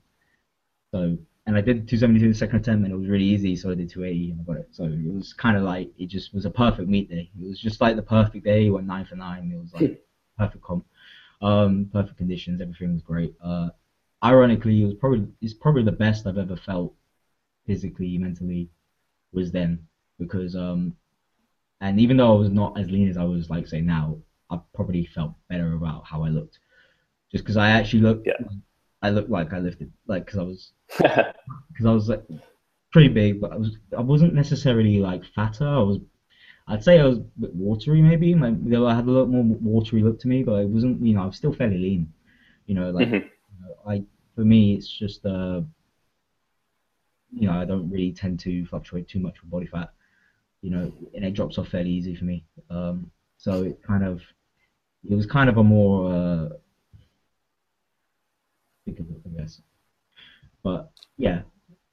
So 0.92 1.18
and 1.46 1.56
I 1.58 1.62
did 1.62 1.88
272 1.88 2.26
in 2.26 2.32
the 2.32 2.38
second 2.38 2.58
attempt 2.60 2.84
and 2.86 2.94
it 2.94 2.98
was 2.98 3.08
really 3.10 3.26
easy, 3.26 3.56
so 3.56 3.72
I 3.72 3.76
did 3.76 3.90
280 3.90 4.32
and 4.32 4.42
I 4.42 4.44
got 4.44 4.58
it. 4.58 4.70
So 4.72 4.84
it 4.86 5.14
was 5.14 5.34
kind 5.34 5.58
of 5.58 5.64
like 5.64 5.92
it 5.98 6.08
just 6.08 6.34
was 6.34 6.46
a 6.46 6.50
perfect 6.50 6.88
meet 6.90 7.10
day. 7.10 7.30
It 7.42 7.48
was 7.48 7.60
just 7.60 7.82
like 7.82 7.96
the 7.96 8.02
perfect 8.04 8.46
day. 8.46 8.70
Went 8.70 8.88
nine 8.88 9.06
for 9.06 9.16
nine. 9.16 9.52
It 9.52 9.60
was 9.60 9.74
like 9.74 10.04
perfect 10.38 10.64
comp, 10.64 10.86
um, 11.42 11.90
perfect 11.92 12.18
conditions. 12.18 12.62
Everything 12.62 12.94
was 12.94 13.02
great. 13.02 13.34
Uh, 13.42 13.70
ironically, 14.24 14.82
it 14.82 14.86
was 14.86 14.96
probably 14.96 15.28
it's 15.42 15.54
probably 15.54 15.84
the 15.84 15.92
best 15.92 16.28
I've 16.28 16.38
ever 16.38 16.56
felt 16.56 16.94
physically, 17.66 18.18
mentally, 18.18 18.70
was 19.32 19.52
then 19.52 19.88
because 20.20 20.56
um, 20.56 20.94
and 21.82 22.00
even 22.00 22.18
though 22.18 22.36
I 22.36 22.40
was 22.40 22.50
not 22.50 22.78
as 22.80 22.90
lean 22.90 23.10
as 23.10 23.18
I 23.18 23.24
was 23.24 23.50
like 23.50 23.68
say 23.68 23.82
now, 23.82 24.18
I 24.50 24.60
probably 24.74 25.06
felt 25.06 25.34
better 25.50 25.74
about 25.74 26.06
how 26.06 26.24
I 26.24 26.30
looked, 26.30 26.60
just 27.32 27.44
because 27.44 27.58
I 27.58 27.70
actually 27.72 28.02
looked. 28.02 28.28
Yeah. 28.28 28.34
I 29.02 29.10
looked 29.10 29.30
like 29.30 29.54
I 29.54 29.60
lifted, 29.60 29.92
like 30.08 30.26
because 30.26 30.40
I 30.40 30.44
was 30.44 30.72
because 30.98 31.86
I 31.86 31.92
was 31.92 32.10
like, 32.10 32.24
pretty 32.92 33.10
big, 33.10 33.42
but 33.42 33.52
I 33.54 33.58
was 33.58 33.78
I 33.98 34.02
wasn't 34.02 34.34
necessarily 34.36 35.00
like 35.00 35.24
fatter. 35.36 35.68
I 35.68 35.80
was, 35.80 36.00
I'd 36.68 36.84
say 36.84 37.00
I 37.00 37.06
was 37.06 37.20
a 37.20 37.26
bit 37.40 37.56
watery 37.56 38.02
maybe. 38.02 38.36
My, 38.36 38.56
though 38.58 38.88
I 38.88 38.96
had 38.96 39.08
a 39.08 39.12
lot 39.12 39.30
more 39.30 39.44
watery 39.44 40.04
look 40.04 40.20
to 40.22 40.28
me, 40.28 40.44
but 40.44 40.62
it 40.62 40.70
wasn't. 40.70 41.06
You 41.06 41.16
know, 41.16 41.24
I 41.24 41.28
was 41.28 41.38
still 41.38 41.54
fairly 41.54 41.78
lean. 41.78 42.14
You 42.68 42.76
know, 42.76 42.92
like 42.92 43.08
Mhm. 43.10 43.24
you 43.24 43.62
know, 43.62 43.76
I 43.88 44.04
for 44.36 44.46
me 44.46 44.76
it's 44.76 44.90
just 44.90 45.26
uh, 45.26 45.62
you 47.32 47.48
know, 47.48 47.54
I 47.54 47.66
don't 47.66 47.90
really 47.90 48.12
tend 48.12 48.40
to 48.42 48.66
fluctuate 48.66 49.08
too 49.08 49.20
much 49.20 49.42
with 49.42 49.52
body 49.52 49.68
fat. 49.68 49.92
You 50.62 50.72
know, 50.72 50.94
and 51.16 51.24
it 51.26 51.34
drops 51.34 51.58
off 51.58 51.70
fairly 51.70 51.92
easy 51.92 52.16
for 52.16 52.26
me. 52.26 52.44
Um, 52.70 53.12
so 53.38 53.64
it 53.64 53.82
kind 53.84 54.04
of, 54.04 54.22
it 55.10 55.16
was 55.16 55.26
kind 55.26 55.50
of 55.50 55.58
a 55.58 55.64
more 55.64 56.14
uh, 56.14 56.50
think 58.96 59.10
of 59.10 59.16
I 59.26 59.42
guess. 59.42 59.62
But 60.64 60.92
yeah, 61.18 61.42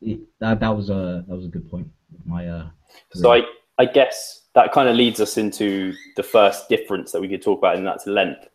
it, 0.01 0.21
that 0.41 0.61
that 0.61 0.77
was 0.77 0.91
a 0.91 1.25
that 1.27 1.35
was 1.35 1.47
a 1.47 1.49
good 1.49 1.71
point. 1.71 1.89
My 2.25 2.49
uh, 2.49 2.69
So 3.15 3.33
I, 3.33 3.43
I 3.79 3.85
guess 3.85 4.43
that 4.55 4.73
kind 4.73 4.89
of 4.89 4.97
leads 4.97 5.21
us 5.21 5.37
into 5.37 5.95
the 6.17 6.23
first 6.23 6.69
difference 6.69 7.13
that 7.13 7.21
we 7.21 7.29
could 7.29 7.43
talk 7.43 7.59
about, 7.59 7.77
and 7.77 7.87
that's 7.87 8.07
length. 8.07 8.49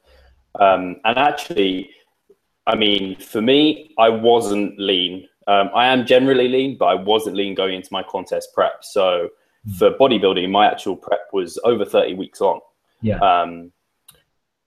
Um, 0.59 0.97
and 1.05 1.17
actually, 1.17 1.89
I 2.67 2.75
mean, 2.75 3.17
for 3.17 3.41
me, 3.41 3.93
I 3.97 4.09
wasn't 4.09 4.77
lean. 4.79 5.27
Um, 5.47 5.69
I 5.73 5.87
am 5.87 6.05
generally 6.05 6.47
lean, 6.47 6.77
but 6.77 6.85
I 6.85 6.95
wasn't 6.95 7.35
lean 7.35 7.55
going 7.55 7.75
into 7.75 7.89
my 7.91 8.03
contest 8.03 8.49
prep. 8.53 8.83
So 8.83 9.29
for 9.77 9.91
bodybuilding, 9.91 10.49
my 10.49 10.67
actual 10.67 10.95
prep 10.95 11.29
was 11.33 11.59
over 11.63 11.85
30 11.85 12.15
weeks 12.15 12.41
on. 12.41 12.59
yeah, 13.01 13.17
Um, 13.17 13.71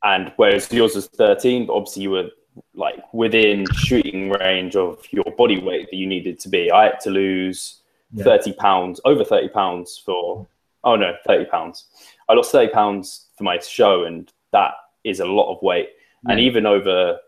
and 0.03 0.33
whereas 0.37 0.71
yours 0.73 0.95
was 0.95 1.07
13, 1.09 1.67
but 1.67 1.75
obviously 1.75 2.03
you 2.03 2.11
were 2.11 2.31
like 2.75 3.03
within 3.13 3.67
shooting 3.75 4.31
range 4.31 4.77
of 4.77 5.05
your 5.11 5.25
body 5.37 5.59
weight 5.61 5.89
that 5.91 5.97
you 5.97 6.07
needed 6.07 6.39
to 6.41 6.49
be. 6.49 6.71
I 6.71 6.85
had 6.85 7.01
to 7.01 7.11
lose 7.11 7.81
Yeah. 8.13 8.25
30 8.25 8.53
pounds, 8.55 9.01
over 9.05 9.25
30 9.25 9.49
pounds 9.49 9.99
for, 9.99 10.47
oh 10.85 10.97
no, 10.97 11.17
30 11.27 11.47
pounds. 11.47 11.87
I 12.29 12.35
lost 12.35 12.53
30 12.53 12.73
pounds 12.73 13.27
for 13.37 13.45
my 13.45 13.59
show, 13.59 14.05
and 14.05 14.33
that 14.53 14.75
is 15.03 15.21
a 15.21 15.25
lot 15.27 15.53
of 15.53 15.61
weight. 15.63 15.91
And 16.29 16.39
even 16.41 16.65
over 16.65 17.19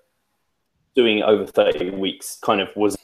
doing 0.95 1.23
over 1.23 1.45
30 1.45 1.91
weeks 1.91 2.39
kind 2.41 2.61
of 2.61 2.75
was 2.77 2.97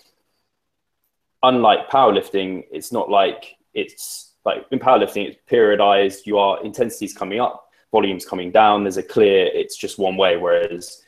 unlike 1.42 1.90
powerlifting, 1.90 2.64
it's 2.70 2.92
not 2.92 3.10
like 3.10 3.56
it's 3.74 4.32
like 4.44 4.64
in 4.70 4.78
powerlifting, 4.78 5.28
it's 5.28 5.38
periodized, 5.50 6.24
you 6.24 6.38
are 6.38 6.62
intensities 6.64 7.12
coming 7.12 7.40
up, 7.40 7.68
volumes 7.90 8.24
coming 8.24 8.50
down, 8.50 8.84
there's 8.84 8.96
a 8.96 9.02
clear, 9.02 9.46
it's 9.52 9.76
just 9.76 9.98
one 9.98 10.16
way. 10.16 10.36
Whereas 10.36 11.01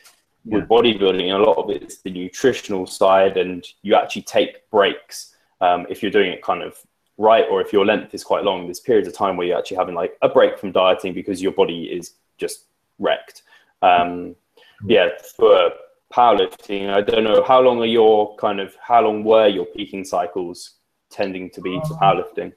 with 0.45 0.69
bodybuilding, 0.69 1.35
a 1.35 1.39
lot 1.39 1.57
of 1.57 1.71
it's 1.71 2.03
the 2.03 2.11
nutritional 2.11 2.87
side, 2.87 3.37
and 3.37 3.67
you 3.83 3.95
actually 3.95 4.23
take 4.23 4.69
breaks 4.71 5.35
um, 5.61 5.87
if 5.89 6.03
you're 6.03 6.13
doing 6.13 6.33
it 6.33 6.43
kind 6.43 6.63
of 6.63 6.77
right, 7.17 7.47
or 7.51 7.61
if 7.61 7.73
your 7.73 7.87
length 7.87 8.15
is 8.15 8.25
quite 8.25 8.45
long. 8.45 8.67
There's 8.67 8.81
periods 8.81 9.09
of 9.09 9.15
time 9.15 9.37
where 9.37 9.47
you're 9.47 9.59
actually 9.59 9.79
having 9.79 9.95
like 9.95 10.17
a 10.23 10.29
break 10.29 10.59
from 10.59 10.73
dieting 10.73 11.15
because 11.15 11.41
your 11.41 11.53
body 11.53 11.85
is 11.85 12.15
just 12.37 12.67
wrecked. 12.99 13.43
Um, 13.83 14.37
yeah, 14.87 15.11
for 15.37 15.71
powerlifting, 16.13 16.91
I 16.91 17.01
don't 17.01 17.25
know 17.25 17.43
how 17.43 17.61
long 17.61 17.81
are 17.81 17.87
your 17.87 18.37
kind 18.37 18.61
of 18.61 18.75
how 18.81 19.03
long 19.03 19.25
were 19.25 19.49
your 19.49 19.67
peaking 19.67 20.05
cycles 20.05 20.75
tending 21.11 21.51
to 21.51 21.61
be 21.61 21.81
to 21.81 21.95
powerlifting? 21.95 22.53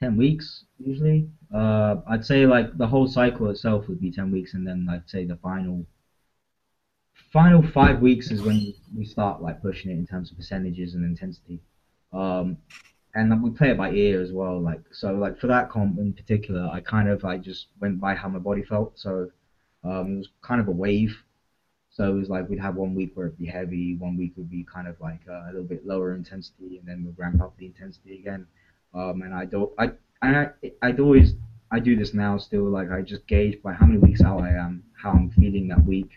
ten 0.00 0.16
weeks 0.16 0.64
usually. 0.78 1.28
Uh, 1.54 1.96
I'd 2.08 2.24
say 2.24 2.46
like 2.46 2.76
the 2.76 2.86
whole 2.86 3.06
cycle 3.06 3.50
itself 3.50 3.88
would 3.88 4.00
be 4.00 4.10
ten 4.10 4.30
weeks, 4.30 4.54
and 4.54 4.66
then 4.66 4.86
I'd 4.90 5.08
say 5.08 5.24
the 5.24 5.36
final 5.36 5.84
final 7.36 7.62
five 7.62 8.00
weeks 8.00 8.30
is 8.30 8.40
when 8.40 8.72
we 8.96 9.04
start 9.04 9.42
like 9.42 9.60
pushing 9.60 9.90
it 9.90 9.94
in 9.94 10.06
terms 10.06 10.30
of 10.30 10.38
percentages 10.38 10.94
and 10.94 11.04
intensity. 11.04 11.60
Um, 12.10 12.56
and 13.14 13.42
we 13.42 13.50
play 13.50 13.72
it 13.72 13.76
by 13.76 13.90
ear 13.90 14.22
as 14.22 14.32
well. 14.32 14.58
Like 14.58 14.80
so, 14.90 15.12
like 15.12 15.38
for 15.38 15.46
that 15.48 15.68
comp 15.68 15.98
in 15.98 16.14
particular, 16.14 16.66
I 16.72 16.80
kind 16.80 17.10
of 17.10 17.22
like 17.22 17.42
just 17.42 17.66
went 17.78 18.00
by 18.00 18.14
how 18.14 18.30
my 18.30 18.38
body 18.38 18.62
felt. 18.62 18.98
So 18.98 19.28
um, 19.84 20.14
it 20.14 20.16
was 20.16 20.28
kind 20.40 20.62
of 20.62 20.68
a 20.68 20.70
wave. 20.70 21.14
So 21.90 22.10
it 22.10 22.18
was 22.18 22.30
like 22.30 22.48
we'd 22.48 22.58
have 22.58 22.76
one 22.76 22.94
week 22.94 23.10
where 23.12 23.26
it'd 23.26 23.38
be 23.38 23.44
heavy, 23.44 23.96
one 23.98 24.16
week 24.16 24.32
would 24.36 24.50
be 24.50 24.64
kind 24.64 24.88
of 24.88 24.98
like 24.98 25.20
uh, 25.28 25.44
a 25.44 25.48
little 25.48 25.64
bit 25.64 25.86
lower 25.86 26.14
intensity, 26.14 26.78
and 26.78 26.88
then 26.88 27.04
we'd 27.04 27.18
ramp 27.18 27.42
up 27.42 27.54
the 27.58 27.66
intensity 27.66 28.18
again. 28.18 28.46
Um, 28.94 29.20
and 29.20 29.34
I 29.34 29.44
don't, 29.44 29.70
I, 29.78 29.90
and 30.22 30.36
I, 30.38 30.72
I'd 30.80 31.00
always, 31.00 31.34
I 31.70 31.80
do 31.80 31.96
this 31.96 32.14
now 32.14 32.38
still. 32.38 32.64
Like 32.64 32.90
I 32.90 33.02
just 33.02 33.26
gauge 33.26 33.60
by 33.62 33.74
how 33.74 33.84
many 33.84 33.98
weeks 33.98 34.22
out 34.22 34.40
I 34.40 34.52
am, 34.52 34.84
how 35.02 35.10
I'm 35.10 35.30
feeling 35.32 35.68
that 35.68 35.84
week, 35.84 36.10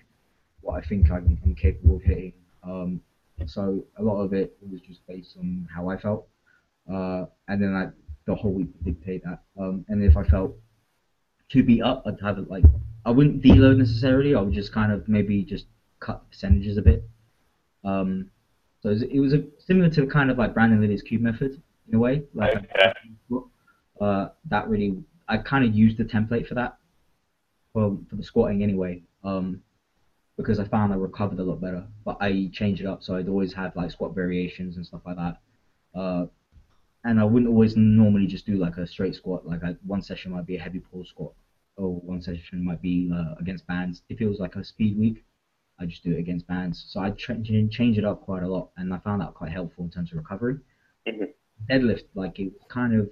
what 0.70 0.84
I 0.84 0.88
think 0.88 1.10
I'm, 1.12 1.38
I'm 1.44 1.56
capable 1.56 1.96
of 1.98 2.04
hitting. 2.04 2.34
Um, 2.64 3.02
so 3.46 3.86
a 3.98 4.04
lot 4.04 4.22
of 4.22 4.34
it 4.34 4.56
was 4.70 4.82
just 4.82 5.06
based 5.08 5.36
on 5.38 5.68
how 5.74 5.90
I 5.90 5.98
felt, 5.98 6.28
uh, 6.92 7.26
and 7.48 7.62
then 7.62 7.74
I, 7.74 7.88
the 8.26 8.36
whole 8.36 8.52
week 8.52 8.68
would 8.74 8.86
dictate 8.86 9.24
that. 9.24 9.40
Um, 9.60 9.86
and 9.88 10.04
if 10.04 10.16
I 10.16 10.24
felt 10.24 10.56
to 11.50 11.64
be 11.64 11.82
up, 11.82 12.04
I'd 12.06 12.20
have 12.22 12.38
it 12.38 12.50
like 12.50 12.64
I 13.06 13.12
wouldn't 13.12 13.42
deload 13.42 13.78
necessarily. 13.78 14.36
I 14.36 14.42
would 14.42 14.54
just 14.54 14.72
kind 14.72 14.92
of 14.92 15.08
maybe 15.08 15.44
just 15.44 15.66
cut 16.00 16.30
percentages 16.30 16.78
a 16.78 16.82
bit. 16.82 17.04
Um, 17.84 18.30
so 18.82 18.90
it 18.90 18.94
was, 18.94 19.02
it 19.04 19.20
was 19.20 19.34
a, 19.34 19.44
similar 19.66 19.90
to 19.90 20.06
kind 20.06 20.30
of 20.30 20.38
like 20.38 20.54
Brandon 20.54 20.82
Lilly's 20.82 21.02
cube 21.02 21.22
method 21.22 21.62
in 21.88 21.96
a 21.96 22.00
way. 22.00 22.24
Like 22.34 22.56
Okay. 22.56 22.94
uh, 24.00 24.30
that 24.50 24.70
really, 24.70 25.02
I 25.28 25.38
kind 25.38 25.66
of 25.66 25.74
used 25.74 25.98
the 25.98 26.04
template 26.04 26.48
for 26.48 26.56
that, 26.56 26.78
well, 27.74 27.98
for 28.10 28.16
the 28.16 28.24
squatting 28.24 28.64
anyway, 28.64 29.02
um, 29.24 29.62
because 30.40 30.58
I 30.58 30.64
found 30.64 30.94
I 30.94 30.96
recovered 30.96 31.38
a 31.40 31.44
lot 31.44 31.60
better. 31.60 31.86
But 32.06 32.16
I 32.22 32.50
changed 32.54 32.80
it 32.80 32.88
up, 32.88 33.04
so 33.04 33.16
I'd 33.16 33.28
always 33.28 33.52
have 33.54 33.76
like 33.76 33.92
squat 33.92 34.16
variations 34.16 34.78
and 34.78 34.86
stuff 34.86 35.02
like 35.06 35.18
that. 35.18 35.38
Uh, 35.94 36.28
and 37.04 37.20
I 37.20 37.26
wouldn't 37.26 37.50
always 37.52 37.76
normally 37.76 38.26
just 38.26 38.46
do 38.46 38.56
like 38.56 38.78
a 38.78 38.88
straight 38.88 39.16
squat. 39.16 39.46
Like 39.46 39.64
I, 39.64 39.76
one 39.86 40.02
session 40.02 40.32
might 40.32 40.48
be 40.48 40.56
a 40.56 40.60
heavy 40.60 40.80
pull 40.80 41.04
squat, 41.04 41.34
or 41.76 42.00
one 42.00 42.22
session 42.22 42.64
might 42.64 42.82
be 42.82 43.12
uh, 43.14 43.36
against 43.38 43.68
bands. 43.68 44.02
If 44.08 44.22
it 44.22 44.28
was 44.28 44.40
like 44.40 44.56
a 44.56 44.64
speed 44.64 44.98
week, 44.98 45.26
I 45.78 45.86
just 45.86 46.04
do 46.04 46.14
it 46.14 46.20
against 46.20 46.48
bands. 46.48 46.86
So 46.88 47.02
I 47.02 47.10
tra- 47.10 47.42
change 47.70 47.98
it 47.98 48.06
up 48.06 48.22
quite 48.22 48.44
a 48.44 48.48
lot, 48.48 48.70
and 48.78 48.94
I 48.94 49.00
found 49.00 49.20
that 49.22 49.34
quite 49.34 49.52
helpful 49.52 49.84
in 49.84 49.90
terms 49.90 50.14
of 50.14 50.18
recovery. 50.20 50.56
Mhm. 51.06 51.28
Deadlift, 51.70 52.04
like 52.16 52.40
it 52.40 52.54
was 52.54 52.62
kind 52.70 52.94
of, 52.94 53.10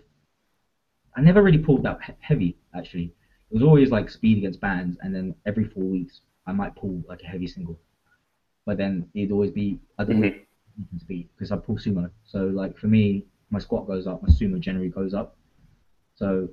I 1.18 1.22
never 1.22 1.42
really 1.42 1.58
pulled 1.58 1.84
that 1.84 2.02
he- 2.06 2.14
heavy 2.20 2.58
actually. 2.74 3.14
It 3.50 3.54
was 3.54 3.64
always 3.64 3.92
like 3.92 4.10
speed 4.10 4.38
against 4.38 4.62
bands, 4.62 4.98
and 5.02 5.14
then 5.14 5.36
every 5.46 5.66
four 5.66 5.84
weeks 5.84 6.22
I 6.48 6.54
might 6.54 6.76
pull 6.76 7.04
like 7.10 7.24
a 7.24 7.28
heavy 7.28 7.48
single. 7.48 7.80
but 8.66 8.78
then 8.78 9.08
it'd 9.16 9.32
always 9.32 9.52
be 9.52 9.80
I 10.00 10.04
don't 10.06 10.22
Mhm. 10.22 10.34
mm 10.80 11.00
speed 11.00 11.28
because 11.36 11.52
I 11.52 11.58
pull 11.58 11.78
sumo. 11.78 12.12
So 12.26 12.40
like 12.62 12.78
for 12.78 12.88
me, 12.88 13.26
my 13.50 13.60
squat 13.60 13.88
goes 13.88 14.08
up, 14.08 14.22
my 14.24 14.30
sumo 14.30 14.60
generally 14.60 14.90
goes 14.90 15.14
up. 15.14 15.36
So 16.16 16.50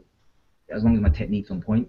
as 0.71 0.85
long 0.85 0.95
as 0.97 1.01
my 1.03 1.09
technique's 1.11 1.51
on 1.51 1.61
point 1.63 1.89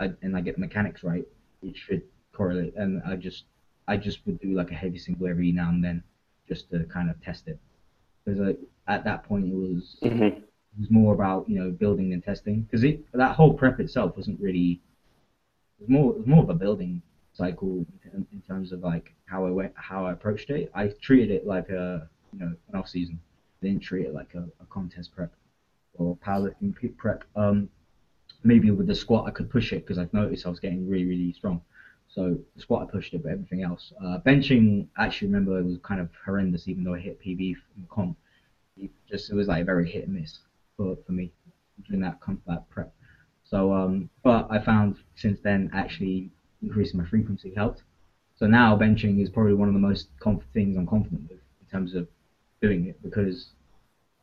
I, 0.00 0.12
and 0.22 0.36
I 0.36 0.40
get 0.40 0.54
the 0.56 0.60
mechanics 0.60 1.02
right, 1.04 1.26
it 1.62 1.76
should 1.76 2.02
correlate. 2.32 2.74
And 2.76 3.02
I 3.04 3.16
just 3.16 3.44
I 3.88 3.96
just 3.96 4.24
would 4.26 4.38
do 4.40 4.54
like 4.54 4.70
a 4.70 4.74
heavy 4.74 4.98
single 4.98 5.26
every 5.28 5.52
now 5.52 5.70
and 5.70 5.82
then 5.84 6.02
just 6.48 6.70
to 6.70 6.84
kind 6.84 7.10
of 7.10 7.20
test 7.22 7.48
it. 7.48 7.58
Because 8.24 8.40
like, 8.40 8.60
at 8.88 9.04
that 9.04 9.24
point 9.24 9.46
it 9.48 9.54
was 9.54 9.96
hmm 10.02 10.22
it 10.74 10.78
was 10.78 10.90
more 10.90 11.12
about 11.14 11.48
you 11.48 11.58
know 11.60 11.70
building 11.70 12.12
and 12.14 12.22
testing 12.24 12.62
because 12.62 12.84
it 12.84 12.96
that 13.12 13.34
whole 13.36 13.52
prep 13.54 13.80
itself 13.80 14.16
wasn't 14.16 14.40
really 14.40 14.80
it 15.78 15.82
was 15.82 15.88
more 15.88 16.12
it 16.14 16.18
was 16.18 16.26
more 16.26 16.42
of 16.42 16.48
a 16.50 16.54
building 16.54 17.02
cycle 17.40 17.86
in, 18.12 18.26
in 18.32 18.40
terms 18.42 18.70
of 18.70 18.80
like 18.80 19.14
how 19.24 19.46
I 19.46 19.50
went 19.50 19.72
how 19.74 20.04
I 20.04 20.12
approached 20.12 20.50
it. 20.50 20.70
I 20.74 20.88
treated 21.00 21.30
it 21.30 21.46
like 21.46 21.68
a 21.70 22.08
you 22.32 22.38
know 22.40 22.52
an 22.68 22.78
off 22.78 22.88
season. 22.88 23.18
I 23.62 23.66
didn't 23.66 23.82
treat 23.82 24.06
it 24.06 24.14
like 24.14 24.34
a, 24.34 24.44
a 24.62 24.66
contest 24.68 25.10
prep 25.16 25.32
or 25.94 26.16
powerlifting 26.16 26.74
prep. 26.98 27.24
Um, 27.34 27.68
maybe 28.44 28.70
with 28.70 28.86
the 28.86 28.94
squat 28.94 29.26
I 29.26 29.30
could 29.30 29.48
push 29.50 29.72
it 29.72 29.86
because 29.86 29.98
I've 29.98 30.12
noticed 30.12 30.46
I 30.46 30.50
was 30.50 30.60
getting 30.60 30.86
really 30.88 31.06
really 31.06 31.32
strong. 31.32 31.62
So 32.08 32.38
the 32.54 32.60
squat 32.60 32.88
I 32.88 32.90
pushed 32.90 33.14
it, 33.14 33.22
but 33.22 33.32
everything 33.32 33.62
else, 33.62 33.92
uh, 34.04 34.18
benching 34.26 34.86
I 34.98 35.06
actually 35.06 35.28
remember 35.28 35.58
it 35.58 35.64
was 35.64 35.78
kind 35.82 36.00
of 36.00 36.10
horrendous 36.24 36.68
even 36.68 36.84
though 36.84 36.94
I 36.94 36.98
hit 36.98 37.22
PB 37.22 37.54
from 37.54 37.86
comp. 37.88 38.16
It 38.76 38.90
just 39.10 39.30
it 39.30 39.34
was 39.34 39.48
like 39.48 39.64
very 39.64 39.88
hit 39.90 40.06
and 40.06 40.14
miss 40.14 40.38
for, 40.76 40.96
for 41.06 41.12
me 41.12 41.32
during 41.86 42.02
that 42.02 42.20
comp 42.20 42.42
that 42.46 42.68
prep. 42.68 42.92
So 43.44 43.72
um, 43.72 44.10
but 44.22 44.46
I 44.50 44.58
found 44.58 44.96
since 45.14 45.40
then 45.40 45.70
actually 45.72 46.30
increasing 46.62 46.98
my 46.98 47.06
frequency 47.06 47.52
helped. 47.54 47.82
So 48.36 48.46
now 48.46 48.76
benching 48.76 49.22
is 49.22 49.28
probably 49.28 49.54
one 49.54 49.68
of 49.68 49.74
the 49.74 49.80
most 49.80 50.08
things 50.54 50.76
I'm 50.76 50.86
confident 50.86 51.22
with 51.28 51.40
in 51.60 51.66
terms 51.70 51.94
of 51.94 52.08
doing 52.62 52.86
it 52.86 53.02
because, 53.02 53.50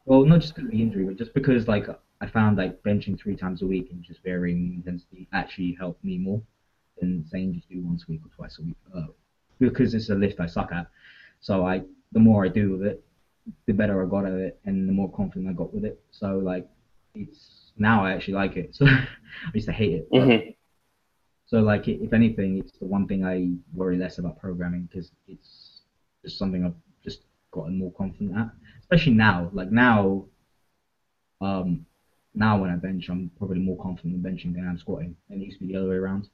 well, 0.06 0.24
not 0.26 0.42
just 0.42 0.56
because 0.56 0.66
of 0.68 0.72
the 0.72 0.82
injury, 0.82 1.06
but 1.06 1.18
just 1.18 1.34
because 1.34 1.68
like 1.68 1.88
I 2.22 2.28
found 2.28 2.58
like 2.58 2.82
benching 2.84 3.20
three 3.20 3.36
times 3.36 3.62
a 3.62 3.68
week 3.68 3.90
and 3.92 4.04
just 4.04 4.24
varying 4.24 4.74
intensity 4.76 5.28
actually 5.34 5.76
helped 5.80 6.04
me 6.04 6.18
more 6.18 6.42
than 7.00 7.24
saying 7.30 7.54
just 7.54 7.70
do 7.70 7.80
once 7.82 8.06
a 8.08 8.12
week 8.12 8.22
or 8.26 8.30
twice 8.36 8.58
a 8.60 8.64
week. 8.64 8.78
Uh, 8.96 9.08
because 9.60 9.94
it's 9.94 10.10
a 10.10 10.16
lift 10.16 10.40
I 10.40 10.46
suck 10.48 10.72
at. 10.72 10.88
So 11.42 11.66
I, 11.66 11.82
the 12.12 12.20
more 12.20 12.44
I 12.46 12.48
do 12.48 12.72
with 12.72 12.84
it, 12.84 13.04
the 13.66 13.74
better 13.74 14.04
I 14.06 14.10
got 14.10 14.26
at 14.26 14.34
it, 14.34 14.60
and 14.66 14.88
the 14.90 14.94
more 14.94 15.12
confident 15.12 15.48
I 15.50 15.54
got 15.54 15.74
with 15.74 15.86
it. 15.86 16.00
So 16.12 16.38
like, 16.40 16.68
it's 17.14 17.72
now 17.78 18.04
I 18.04 18.12
actually 18.14 18.36
like 18.36 18.56
it. 18.58 18.76
So 18.76 18.86
I 18.86 19.52
used 19.54 19.68
to 19.68 19.74
hate 19.74 19.94
it. 19.94 20.08
but- 20.12 20.22
hmm 20.22 20.50
so 21.48 21.60
like, 21.62 21.88
if 21.88 22.12
anything, 22.12 22.58
it's 22.58 22.78
the 22.78 22.86
one 22.86 23.08
thing 23.08 23.26
I 23.26 23.54
worry 23.74 23.98
less 23.98 24.18
about 24.18 24.40
programming 24.40 24.90
because 24.92 25.12
it's 25.28 25.82
just 26.24 26.38
something 26.38 26.66
I've 26.66 26.76
just 27.04 27.22
gotten 27.52 27.78
more 27.78 27.92
confident 27.94 28.38
at. 28.38 28.50
Especially 28.82 29.14
now, 29.14 29.50
like 29.54 29.72
now, 29.72 30.26
um, 31.40 31.86
now 32.36 32.60
when 32.60 32.70
I 32.70 32.76
bench, 32.76 33.08
I'm 33.10 33.32
probably 33.38 33.60
more 33.60 33.82
confident 33.82 34.16
in 34.16 34.22
benching 34.22 34.54
than 34.54 34.68
I'm 34.68 34.78
squatting. 34.78 35.16
And 35.30 35.42
it 35.42 35.46
used 35.46 35.60
to 35.60 35.66
be 35.66 35.74
the 35.74 35.80
other 35.80 35.90
way 35.90 35.96
around. 35.96 36.28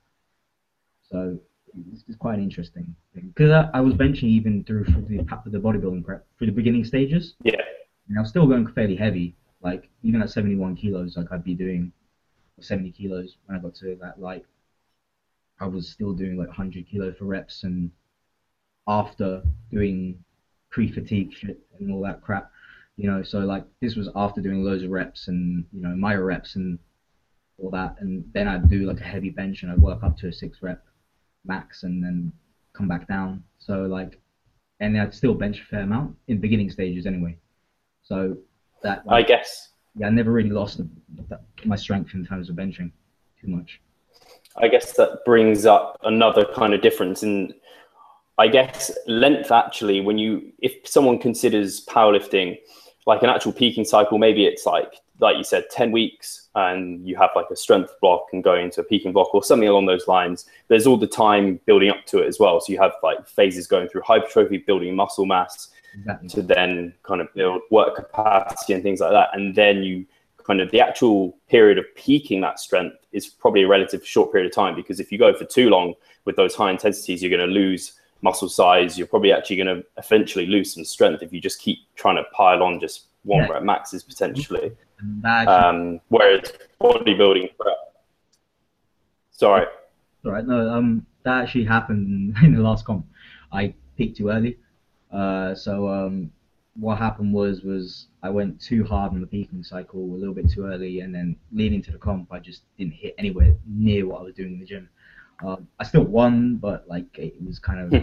So 1.12 1.38
it's, 1.92 2.04
it's 2.08 2.18
quite 2.18 2.40
an 2.40 2.44
interesting 2.44 2.96
thing 3.14 3.32
because 3.36 3.52
I, 3.52 3.70
I 3.78 3.82
was 3.82 3.94
benching 3.94 4.24
even 4.24 4.64
through 4.64 4.86
through 4.86 5.06
the, 5.10 5.42
the 5.46 5.60
bodybuilding 5.60 6.04
prep 6.04 6.26
through 6.38 6.48
the 6.48 6.54
beginning 6.54 6.86
stages. 6.86 7.36
Yeah. 7.44 7.62
And 8.10 8.18
I 8.18 8.22
was 8.22 8.30
still 8.30 8.48
going 8.48 8.68
fairly 8.68 8.96
heavy. 8.96 9.36
Like 9.62 9.90
even 10.02 10.22
at 10.24 10.32
71 10.32 10.76
kilos, 10.76 11.16
like 11.18 11.32
I'd 11.32 11.44
be 11.44 11.54
doing 11.54 11.92
70 12.60 12.92
kilos 12.92 13.38
when 13.46 13.58
I 13.58 13.62
got 13.62 13.76
to 13.76 13.96
that 14.02 14.20
light. 14.20 14.46
I 15.64 15.68
was 15.68 15.88
still 15.88 16.14
doing 16.14 16.38
like 16.38 16.50
100 16.50 16.90
kilo 16.90 17.14
for 17.14 17.24
reps, 17.26 17.64
and 17.64 17.90
after 18.86 19.42
doing 19.72 20.22
pre-fatigue 20.70 21.32
shit 21.34 21.60
and 21.80 21.90
all 21.90 22.02
that 22.02 22.22
crap, 22.22 22.52
you 22.98 23.10
know. 23.10 23.24
So 23.24 23.40
like 23.40 23.64
this 23.80 23.96
was 23.96 24.10
after 24.14 24.42
doing 24.42 24.64
loads 24.64 24.84
of 24.84 24.90
reps 24.90 25.30
and 25.30 25.66
you 25.72 25.82
know 25.82 25.96
my 25.96 26.16
reps 26.16 26.58
and 26.58 26.78
all 27.58 27.70
that, 27.72 27.96
and 28.02 28.26
then 28.34 28.50
I'd 28.50 28.70
do 28.70 28.86
like 28.86 29.00
a 29.00 29.06
heavy 29.06 29.30
bench 29.30 29.64
and 29.64 29.72
I'd 29.72 29.80
work 29.80 30.04
up 30.04 30.18
to 30.18 30.28
a 30.28 30.34
six 30.34 30.62
rep 30.62 30.84
max 31.46 31.84
and 31.84 32.04
then 32.04 32.34
come 32.74 32.90
back 32.90 33.08
down. 33.08 33.44
So 33.58 33.84
like, 33.84 34.20
and 34.82 35.00
I'd 35.00 35.14
still 35.14 35.34
bench 35.34 35.62
a 35.62 35.64
fair 35.64 35.82
amount 35.82 36.18
in 36.28 36.40
beginning 36.40 36.72
stages 36.72 37.06
anyway. 37.06 37.38
So 38.04 38.36
that 38.82 39.04
I 39.08 39.22
guess. 39.22 39.70
yeah, 39.96 40.08
I 40.08 40.10
never 40.10 40.32
really 40.32 40.50
lost 40.50 40.78
the, 40.78 40.90
the, 41.30 41.40
my 41.64 41.78
strength 41.78 42.14
in 42.16 42.26
terms 42.26 42.50
of 42.50 42.58
benching 42.58 42.92
too 43.40 43.48
much. 43.48 43.80
I 44.58 44.68
guess 44.68 44.94
that 44.94 45.20
brings 45.26 45.66
up 45.66 45.98
another 46.04 46.46
kind 46.54 46.74
of 46.74 46.82
difference 46.82 47.24
in 47.24 47.54
I 48.38 48.48
guess 48.48 48.92
length 49.08 49.52
actually 49.52 50.02
when 50.02 50.18
you 50.18 50.52
if 50.60 50.88
someone 50.88 51.20
considers 51.20 51.86
powerlifting 51.86 52.58
like 53.06 53.22
an 53.22 53.30
actual 53.30 53.52
peaking 53.52 53.86
cycle, 53.86 54.18
maybe 54.18 54.46
it's 54.46 54.66
like 54.66 54.96
like 55.20 55.38
you 55.38 55.44
said, 55.44 55.66
10 55.72 55.92
weeks 55.92 56.50
and 56.56 57.08
you 57.08 57.16
have 57.16 57.30
like 57.36 57.46
a 57.52 57.56
strength 57.56 57.94
block 58.02 58.26
and 58.34 58.44
go 58.44 58.56
into 58.56 58.82
a 58.82 58.84
peaking 58.84 59.14
block 59.14 59.34
or 59.34 59.44
something 59.44 59.70
along 59.70 59.86
those 59.86 60.08
lines. 60.08 60.46
There's 60.68 60.88
all 60.88 60.98
the 60.98 61.08
time 61.08 61.60
building 61.66 61.90
up 61.90 62.06
to 62.08 62.20
it 62.20 62.28
as 62.28 62.40
well. 62.40 62.60
So 62.60 62.74
you 62.74 62.80
have 62.80 62.94
like 63.04 63.28
phases 63.28 63.68
going 63.68 63.88
through 63.88 64.02
hypertrophy, 64.02 64.58
building 64.58 64.96
muscle 64.96 65.26
mass, 65.26 65.70
Exactly. 65.96 66.30
to 66.30 66.42
then 66.42 66.94
kind 67.04 67.22
of 67.22 67.32
build 67.36 67.62
work 67.70 67.96
capacity 67.96 68.74
and 68.74 68.82
things 68.82 69.00
like 69.00 69.12
that. 69.12 69.30
And 69.34 69.54
then 69.54 69.84
you 69.84 70.06
kind 70.44 70.62
of 70.62 70.72
the 70.72 70.82
actual 70.82 71.38
period 71.50 71.78
of 71.78 71.86
peaking 71.96 72.42
that 72.42 72.60
strength 72.60 72.98
is 73.12 73.28
probably 73.28 73.64
a 73.64 73.68
relative 73.68 74.06
short 74.06 74.32
period 74.32 74.50
of 74.50 74.56
time 74.56 74.76
because 74.76 75.00
if 75.00 75.12
you 75.12 75.18
go 75.18 75.34
for 75.34 75.46
too 75.46 75.70
long 75.70 75.94
with 76.26 76.36
those 76.36 76.56
high 76.56 76.72
intensities, 76.72 77.22
you're 77.22 77.30
going 77.36 77.48
to 77.48 77.54
lose 77.54 77.94
muscle 78.22 78.50
size. 78.50 78.98
You're 78.98 79.08
probably 79.08 79.32
actually 79.34 79.58
going 79.58 79.68
to 79.78 79.84
eventually 79.98 80.46
lose 80.46 80.74
some 80.74 80.86
strength 80.86 81.22
if 81.24 81.32
you 81.34 81.42
just 81.42 81.62
keep 81.62 81.80
trying 81.96 82.16
to 82.18 82.24
pile 82.32 82.64
on 82.64 82.80
just 82.80 83.06
one 83.24 83.44
Yeah. 83.44 83.50
rep 83.54 83.64
maxes 83.64 84.04
potentially. 84.04 84.72
And 85.00 85.22
that 85.24 85.48
actually, 85.48 85.56
Um, 85.56 86.00
whereas 86.10 86.54
bodybuilding, 86.82 87.50
sorry, 89.32 89.66
all 90.26 90.32
right, 90.32 90.46
no, 90.46 90.70
um, 90.70 91.06
that 91.24 91.44
actually 91.44 91.66
happened 91.66 92.36
in 92.44 92.56
the 92.56 92.62
last 92.62 92.86
comp. 92.86 93.06
I 93.52 93.74
peaked 93.98 94.18
too 94.18 94.30
early. 94.30 94.58
Uh, 95.12 95.54
so 95.54 95.88
um, 95.90 96.32
what 96.76 96.98
happened 96.98 97.34
was 97.34 97.62
was 97.62 98.08
I 98.24 98.30
went 98.30 98.60
too 98.60 98.84
hard 98.84 99.14
on 99.14 99.22
the 99.22 99.28
peaking 99.28 99.64
cycle 99.64 100.00
a 100.00 100.18
little 100.18 100.34
bit 100.34 100.50
too 100.50 100.66
early, 100.66 101.02
and 101.02 101.14
then 101.14 101.36
leading 101.52 101.82
to 101.84 101.92
the 101.92 101.98
comp, 101.98 102.32
I 102.32 102.40
just 102.40 102.64
didn't 102.78 102.94
hit 102.94 103.16
anywhere 103.18 103.56
near 103.66 104.08
what 104.08 104.22
I 104.22 104.24
was 104.24 104.34
doing 104.34 104.54
in 104.54 104.60
the 104.60 104.66
gym. 104.66 104.90
Um, 105.44 105.68
I 105.80 105.84
still 105.84 106.04
won, 106.04 106.58
but 106.58 106.88
like 106.88 107.18
it 107.18 107.36
was 107.46 107.60
kind 107.60 107.94
of 107.94 108.02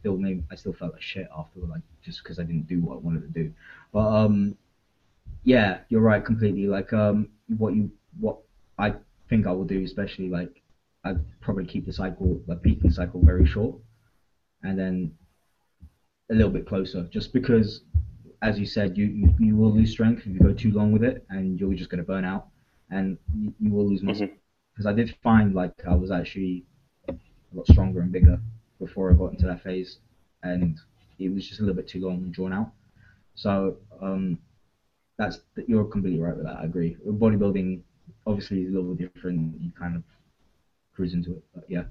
still 0.00 0.16
made, 0.16 0.42
I 0.50 0.54
still 0.56 0.72
felt 0.72 0.92
like 0.92 1.02
shit 1.02 1.28
after, 1.36 1.60
like 1.60 1.82
just 2.02 2.22
because 2.22 2.38
I 2.38 2.42
didn't 2.42 2.68
do 2.68 2.80
what 2.80 2.96
I 2.96 2.98
wanted 2.98 3.22
to 3.22 3.42
do. 3.42 3.52
But 3.92 4.08
um, 4.08 4.56
yeah, 5.44 5.78
you're 5.88 6.00
right 6.00 6.24
completely. 6.24 6.66
Like 6.66 6.92
um, 6.92 7.28
what 7.58 7.74
you 7.74 7.90
what 8.18 8.38
I 8.78 8.94
think 9.28 9.46
I 9.46 9.52
will 9.52 9.64
do, 9.64 9.82
especially 9.84 10.28
like 10.28 10.62
I'd 11.04 11.20
probably 11.40 11.64
keep 11.64 11.86
the 11.86 11.92
cycle, 11.92 12.40
the 12.46 12.56
peaking 12.56 12.90
cycle, 12.90 13.24
very 13.24 13.46
short, 13.46 13.76
and 14.62 14.78
then 14.78 15.12
a 16.30 16.34
little 16.34 16.50
bit 16.50 16.66
closer, 16.66 17.08
just 17.10 17.32
because, 17.32 17.82
as 18.42 18.58
you 18.58 18.66
said, 18.66 18.96
you 18.96 19.06
you, 19.06 19.34
you 19.38 19.56
will 19.56 19.72
lose 19.72 19.90
strength 19.90 20.20
if 20.20 20.28
you 20.28 20.40
go 20.40 20.52
too 20.52 20.72
long 20.72 20.92
with 20.92 21.02
it, 21.02 21.24
and 21.30 21.58
you're 21.58 21.74
just 21.74 21.90
going 21.90 22.02
to 22.02 22.06
burn 22.06 22.24
out, 22.24 22.48
and 22.90 23.18
you, 23.36 23.52
you 23.60 23.70
will 23.70 23.88
lose 23.88 24.02
muscle. 24.02 24.28
Because 24.72 24.86
I 24.86 24.92
did 24.92 25.14
find 25.22 25.54
like 25.54 25.72
I 25.86 25.94
was 25.94 26.10
actually 26.10 26.64
a 27.08 27.14
lot 27.52 27.66
stronger 27.66 28.00
and 28.00 28.12
bigger 28.12 28.40
before 28.78 29.10
I 29.10 29.14
got 29.14 29.32
into 29.32 29.46
that 29.46 29.62
phase, 29.62 29.98
and 30.42 30.78
it 31.18 31.32
was 31.32 31.46
just 31.46 31.60
a 31.60 31.62
little 31.62 31.76
bit 31.76 31.88
too 31.88 32.00
long 32.06 32.16
and 32.16 32.32
drawn 32.32 32.52
out. 32.52 32.72
So 33.34 33.76
um, 34.00 34.38
that's 35.18 35.40
you're 35.66 35.84
completely 35.84 36.20
right 36.20 36.36
with 36.36 36.46
that. 36.46 36.58
I 36.60 36.64
agree. 36.64 36.96
Bodybuilding 37.06 37.80
obviously 38.26 38.62
is 38.62 38.74
a 38.74 38.78
little 38.78 38.94
different. 38.94 39.60
You 39.60 39.70
kind 39.78 39.96
of 39.96 40.02
cruise 40.94 41.14
into 41.14 41.32
it, 41.32 41.42
but 41.54 41.64
yeah. 41.68 41.84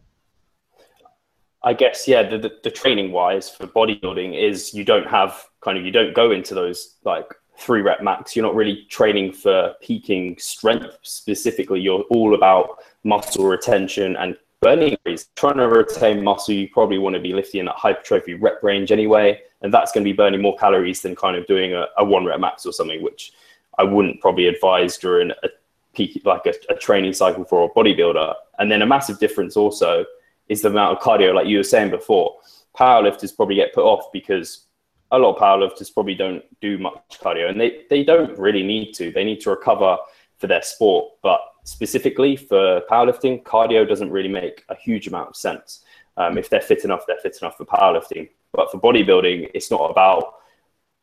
I 1.63 1.73
guess 1.73 2.07
yeah, 2.07 2.23
the, 2.23 2.37
the, 2.37 2.51
the 2.63 2.71
training 2.71 3.11
wise 3.11 3.49
for 3.49 3.67
bodybuilding 3.67 4.39
is 4.41 4.73
you 4.73 4.85
don't 4.85 5.07
have 5.07 5.45
kind 5.61 5.77
of 5.77 5.85
you 5.85 5.91
don't 5.91 6.15
go 6.15 6.31
into 6.31 6.55
those 6.55 6.95
like 7.03 7.27
three 7.57 7.81
rep 7.81 8.01
max. 8.01 8.35
You're 8.35 8.45
not 8.45 8.55
really 8.55 8.85
training 8.89 9.33
for 9.33 9.73
peaking 9.81 10.37
strength 10.39 10.97
specifically. 11.01 11.81
You're 11.81 12.03
all 12.09 12.33
about 12.33 12.79
muscle 13.03 13.45
retention 13.45 14.15
and 14.15 14.37
burning 14.61 14.97
rates. 15.05 15.27
Trying 15.35 15.57
to 15.57 15.67
retain 15.67 16.23
muscle, 16.23 16.53
you 16.53 16.69
probably 16.69 16.97
want 16.97 17.15
to 17.15 17.21
be 17.21 17.33
lifting 17.33 17.59
in 17.59 17.65
that 17.65 17.75
hypertrophy 17.75 18.35
rep 18.35 18.63
range 18.63 18.91
anyway, 18.91 19.41
and 19.61 19.73
that's 19.73 19.91
going 19.91 20.03
to 20.03 20.09
be 20.09 20.15
burning 20.15 20.41
more 20.41 20.55
calories 20.57 21.01
than 21.01 21.15
kind 21.15 21.35
of 21.35 21.45
doing 21.47 21.73
a, 21.73 21.87
a 21.97 22.05
one 22.05 22.25
rep 22.25 22.39
max 22.39 22.65
or 22.65 22.71
something, 22.71 23.03
which 23.03 23.33
I 23.77 23.83
wouldn't 23.83 24.21
probably 24.21 24.47
advise 24.47 24.97
during 24.97 25.31
a 25.31 25.49
peak 25.93 26.21
like 26.23 26.45
a, 26.45 26.53
a 26.69 26.75
training 26.75 27.13
cycle 27.13 27.43
for 27.43 27.65
a 27.65 27.69
bodybuilder. 27.69 28.33
And 28.59 28.71
then 28.71 28.81
a 28.81 28.85
massive 28.85 29.19
difference 29.19 29.57
also 29.57 30.05
is 30.49 30.63
the 30.63 30.69
amount 30.69 30.97
of 30.97 31.03
cardio, 31.03 31.33
like 31.33 31.47
you 31.47 31.57
were 31.57 31.63
saying 31.63 31.91
before. 31.91 32.35
Powerlifters 32.77 33.35
probably 33.35 33.55
get 33.55 33.73
put 33.73 33.85
off 33.85 34.11
because 34.11 34.65
a 35.11 35.17
lot 35.17 35.35
of 35.35 35.41
powerlifters 35.41 35.93
probably 35.93 36.15
don't 36.15 36.43
do 36.59 36.77
much 36.77 37.19
cardio 37.21 37.49
and 37.49 37.59
they, 37.59 37.83
they 37.89 38.03
don't 38.03 38.37
really 38.37 38.63
need 38.63 38.93
to. 38.93 39.11
They 39.11 39.23
need 39.23 39.39
to 39.41 39.49
recover 39.49 39.97
for 40.37 40.47
their 40.47 40.61
sport. 40.61 41.13
But 41.23 41.41
specifically 41.63 42.35
for 42.35 42.81
powerlifting, 42.89 43.43
cardio 43.43 43.87
doesn't 43.87 44.11
really 44.11 44.29
make 44.29 44.63
a 44.69 44.75
huge 44.75 45.07
amount 45.07 45.29
of 45.29 45.35
sense. 45.35 45.83
Um, 46.17 46.37
if 46.37 46.49
they're 46.49 46.61
fit 46.61 46.83
enough, 46.83 47.05
they're 47.07 47.19
fit 47.19 47.37
enough 47.41 47.57
for 47.57 47.65
powerlifting. 47.65 48.29
But 48.53 48.71
for 48.71 48.79
bodybuilding, 48.79 49.51
it's 49.53 49.71
not 49.71 49.89
about 49.89 50.35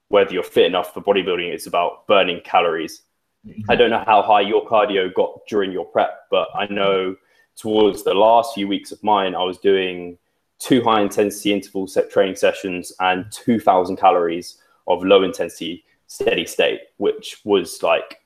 whether 0.09 0.33
you're 0.33 0.43
fit 0.43 0.67
enough 0.67 0.95
for 0.95 1.01
bodybuilding. 1.01 1.53
It's 1.53 1.67
about 1.67 2.07
burning 2.07 2.41
calories. 2.45 3.03
Exactly. 3.45 3.65
I 3.69 3.77
don't 3.77 3.91
know 3.91 4.05
how 4.05 4.23
high 4.23 4.41
your 4.41 4.67
cardio 4.67 5.13
got 5.15 5.41
during 5.49 5.73
your 5.73 5.85
prep, 5.85 6.27
but 6.31 6.49
I 6.55 6.67
know 6.67 7.17
towards 7.57 8.03
the 8.03 8.15
last 8.15 8.55
few 8.55 8.69
weeks 8.69 8.93
of 8.93 9.03
mine, 9.03 9.35
I 9.35 9.43
was 9.43 9.59
doing 9.59 10.19
two 10.59 10.83
high 10.83 11.03
intensity 11.03 11.53
interval 11.53 11.87
set 11.87 12.11
training 12.11 12.37
sessions 12.37 12.93
and 13.01 13.31
2000 13.31 13.97
calories 13.97 14.59
of 14.87 15.05
low 15.05 15.23
intensity 15.23 15.85
steady 16.07 16.47
state, 16.47 16.81
which 16.99 17.41
was 17.45 17.83
like 17.83 18.21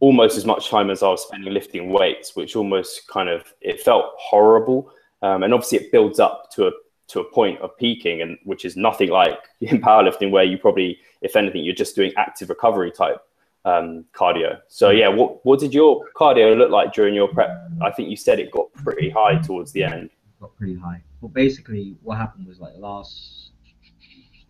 almost 0.00 0.36
as 0.36 0.44
much 0.44 0.70
time 0.70 0.90
as 0.90 1.02
I 1.02 1.08
was 1.08 1.22
spending 1.22 1.52
lifting 1.52 1.90
weights, 1.90 2.34
which 2.34 2.56
almost 2.56 3.06
kind 3.08 3.28
of 3.28 3.52
it 3.60 3.80
felt 3.80 4.06
horrible. 4.16 4.90
Um, 5.22 5.42
and 5.42 5.54
obviously, 5.54 5.78
it 5.78 5.92
builds 5.92 6.20
up 6.20 6.50
to 6.52 6.68
a 6.68 6.70
to 7.08 7.20
a 7.20 7.24
point 7.24 7.60
of 7.60 7.76
peaking, 7.76 8.22
and 8.22 8.38
which 8.44 8.64
is 8.64 8.76
nothing 8.76 9.10
like 9.10 9.38
in 9.60 9.80
powerlifting, 9.80 10.30
where 10.30 10.44
you 10.44 10.58
probably, 10.58 10.98
if 11.20 11.36
anything, 11.36 11.64
you're 11.64 11.74
just 11.74 11.96
doing 11.96 12.12
active 12.16 12.48
recovery 12.48 12.90
type 12.90 13.20
um, 13.64 14.04
cardio. 14.14 14.60
So 14.68 14.90
yeah, 14.90 15.08
what 15.08 15.44
what 15.44 15.60
did 15.60 15.72
your 15.72 16.04
cardio 16.16 16.56
look 16.56 16.70
like 16.70 16.92
during 16.92 17.14
your 17.14 17.28
prep? 17.28 17.50
I 17.82 17.90
think 17.90 18.10
you 18.10 18.16
said 18.16 18.38
it 18.38 18.50
got 18.50 18.72
pretty 18.74 19.10
high 19.10 19.38
towards 19.38 19.72
the 19.72 19.84
end. 19.84 20.10
Got 20.40 20.56
pretty 20.56 20.76
high. 20.76 21.02
Well, 21.20 21.30
basically, 21.30 21.96
what 22.02 22.18
happened 22.18 22.46
was 22.46 22.60
like 22.60 22.74
last 22.76 23.50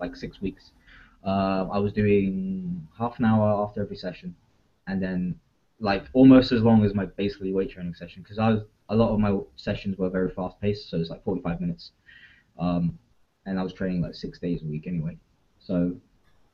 like 0.01 0.17
six 0.17 0.41
weeks, 0.41 0.73
uh, 1.25 1.67
I 1.73 1.79
was 1.79 1.93
doing 1.93 2.87
half 2.99 3.19
an 3.19 3.25
hour 3.25 3.65
after 3.65 3.83
every 3.83 3.97
session, 3.97 4.35
and 4.87 5.03
then 5.03 5.39
like 5.81 6.05
almost 6.13 6.53
as 6.53 6.63
long 6.63 6.85
as 6.85 6.95
my 6.95 7.07
basically 7.07 7.53
weight 7.53 7.71
training 7.71 7.95
session 7.95 8.23
because 8.23 8.39
I 8.39 8.51
was 8.51 8.63
a 8.89 8.95
lot 8.95 9.13
of 9.13 9.21
my 9.21 9.39
sessions 9.57 9.97
were 9.97 10.11
very 10.11 10.31
fast 10.31 10.61
paced, 10.61 10.91
so 10.91 10.99
it's 10.99 11.11
like 11.11 11.25
45 11.25 11.61
minutes, 11.61 11.93
um, 12.59 12.99
and 13.47 13.59
I 13.59 13.63
was 13.63 13.73
training 13.73 14.03
like 14.03 14.15
six 14.15 14.39
days 14.39 14.63
a 14.63 14.67
week 14.67 14.87
anyway. 14.87 15.17
So, 15.59 15.75
um, 15.75 16.01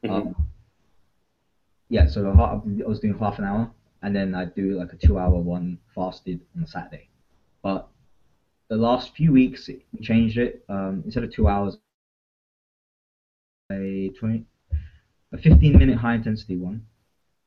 mm-hmm. 0.04 0.42
Yeah, 1.90 2.06
so 2.06 2.30
I 2.30 2.88
was 2.88 3.00
doing 3.00 3.18
half 3.18 3.38
an 3.38 3.44
hour, 3.44 3.70
and 4.02 4.14
then 4.14 4.34
I'd 4.34 4.54
do 4.54 4.78
like 4.78 4.92
a 4.92 4.96
two-hour 4.96 5.40
one 5.40 5.78
fasted 5.92 6.40
on 6.56 6.66
Saturday. 6.66 7.08
But 7.62 7.88
the 8.68 8.76
last 8.76 9.14
few 9.16 9.32
weeks, 9.32 9.68
we 9.68 10.00
changed 10.00 10.38
it. 10.38 10.64
Um, 10.68 11.02
instead 11.04 11.24
of 11.24 11.32
two 11.32 11.48
hours, 11.48 11.76
a 13.72 14.10
20, 14.18 14.44
a 15.32 15.38
15 15.38 15.78
minute 15.78 15.98
high 15.98 16.14
intensity 16.14 16.56
one, 16.56 16.86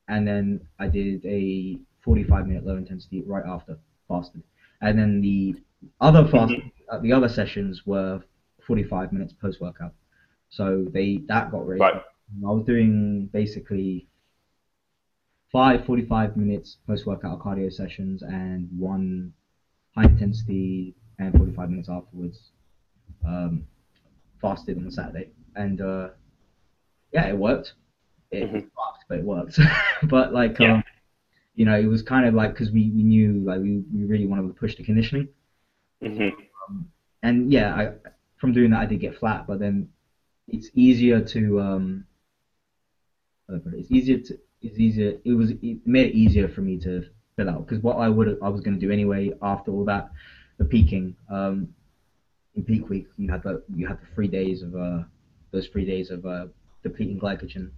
and 0.10 0.28
then 0.28 0.60
I 0.78 0.88
did 0.88 1.26
a 1.26 1.80
45 2.02 2.46
minute 2.46 2.66
low 2.66 2.76
intensity 2.76 3.24
right 3.26 3.46
after 3.48 3.78
fasted, 4.10 4.44
and 4.82 5.00
then 5.00 5.22
the 5.22 5.56
other 6.02 6.28
fast, 6.28 6.52
mm-hmm. 6.52 6.68
uh, 6.92 7.00
the 7.00 7.14
other 7.14 7.30
sessions 7.30 7.84
were 7.86 8.22
45 8.68 9.14
minutes 9.14 9.34
post 9.42 9.62
workout. 9.62 9.94
So 10.50 10.86
they 10.92 11.22
that 11.30 11.50
got 11.50 11.66
raised. 11.66 11.80
Right. 11.80 12.02
I 12.46 12.52
was 12.52 12.66
doing 12.66 13.30
basically 13.32 14.08
five 15.54 15.86
45 15.86 16.36
minutes 16.36 16.78
post 16.86 17.06
workout 17.06 17.40
cardio 17.40 17.72
sessions 17.72 18.22
and 18.24 18.68
one 18.78 19.32
high 19.96 20.04
intensity 20.04 20.94
and 21.20 21.34
45 21.34 21.70
minutes 21.70 21.90
afterwards. 21.90 22.52
Um, 23.26 23.66
fasted 24.42 24.78
on 24.78 24.84
the 24.84 24.92
Saturday, 24.92 25.30
and 25.56 25.80
uh, 25.80 26.10
yeah, 27.14 27.28
it 27.28 27.38
worked 27.38 27.74
it 28.34 28.48
mm-hmm. 28.48 28.60
sucked, 28.60 29.06
but 29.08 29.20
it 29.20 29.24
worked. 29.24 29.60
but 30.04 30.34
like, 30.34 30.60
yeah. 30.60 30.76
um, 30.76 30.84
you 31.56 31.66
know, 31.66 31.78
it 31.78 31.86
was 31.86 32.02
kind 32.02 32.28
of 32.28 32.34
like 32.34 32.52
because 32.52 32.72
we, 32.72 32.90
we 32.90 33.04
knew 33.04 33.44
like 33.46 33.60
we, 33.60 33.84
we 33.94 34.06
really 34.06 34.26
wanted 34.26 34.48
to 34.48 34.54
push 34.54 34.76
the 34.76 34.84
conditioning. 34.84 35.30
Mm-hmm. 36.04 36.30
Um, 36.68 36.90
and 37.22 37.54
yeah, 37.54 37.76
I 37.76 37.92
from 38.38 38.54
doing 38.54 38.72
that 38.72 38.82
I 38.82 38.86
did 38.86 39.00
get 39.00 39.18
flat, 39.18 39.48
but 39.48 39.60
then 39.60 39.90
it's 40.48 40.70
easier 40.74 41.22
to 41.22 41.62
um, 41.62 42.06
it's 43.48 43.92
easier 43.92 44.18
to 44.18 44.38
it's 44.64 44.80
easier. 44.80 45.20
It 45.26 45.34
was 45.34 45.52
it 45.52 45.86
made 45.86 46.08
it 46.08 46.16
easier 46.16 46.48
for 46.48 46.62
me 46.62 46.80
to 46.80 47.04
fill 47.36 47.50
out 47.50 47.68
because 47.68 47.84
what 47.84 47.98
I 47.98 48.10
would 48.10 48.38
I 48.42 48.50
was 48.50 48.62
going 48.62 48.80
to 48.80 48.86
do 48.86 48.92
anyway 48.92 49.32
after 49.42 49.72
all 49.72 49.86
that, 49.86 50.12
the 50.58 50.66
peaking. 50.66 51.16
Um, 51.30 51.70
in 52.56 52.64
peak 52.64 52.90
week, 52.90 53.08
you 53.18 53.32
had 53.32 53.44
the 53.44 53.64
you 53.76 53.88
had 53.88 54.00
the 54.02 54.06
three 54.16 54.28
days 54.28 54.62
of 54.62 54.76
uh 54.76 55.04
those 55.52 55.68
three 55.68 55.86
days 55.86 56.12
of 56.12 56.26
uh 56.26 56.48
depleting 56.84 57.20
glycogen 57.20 57.72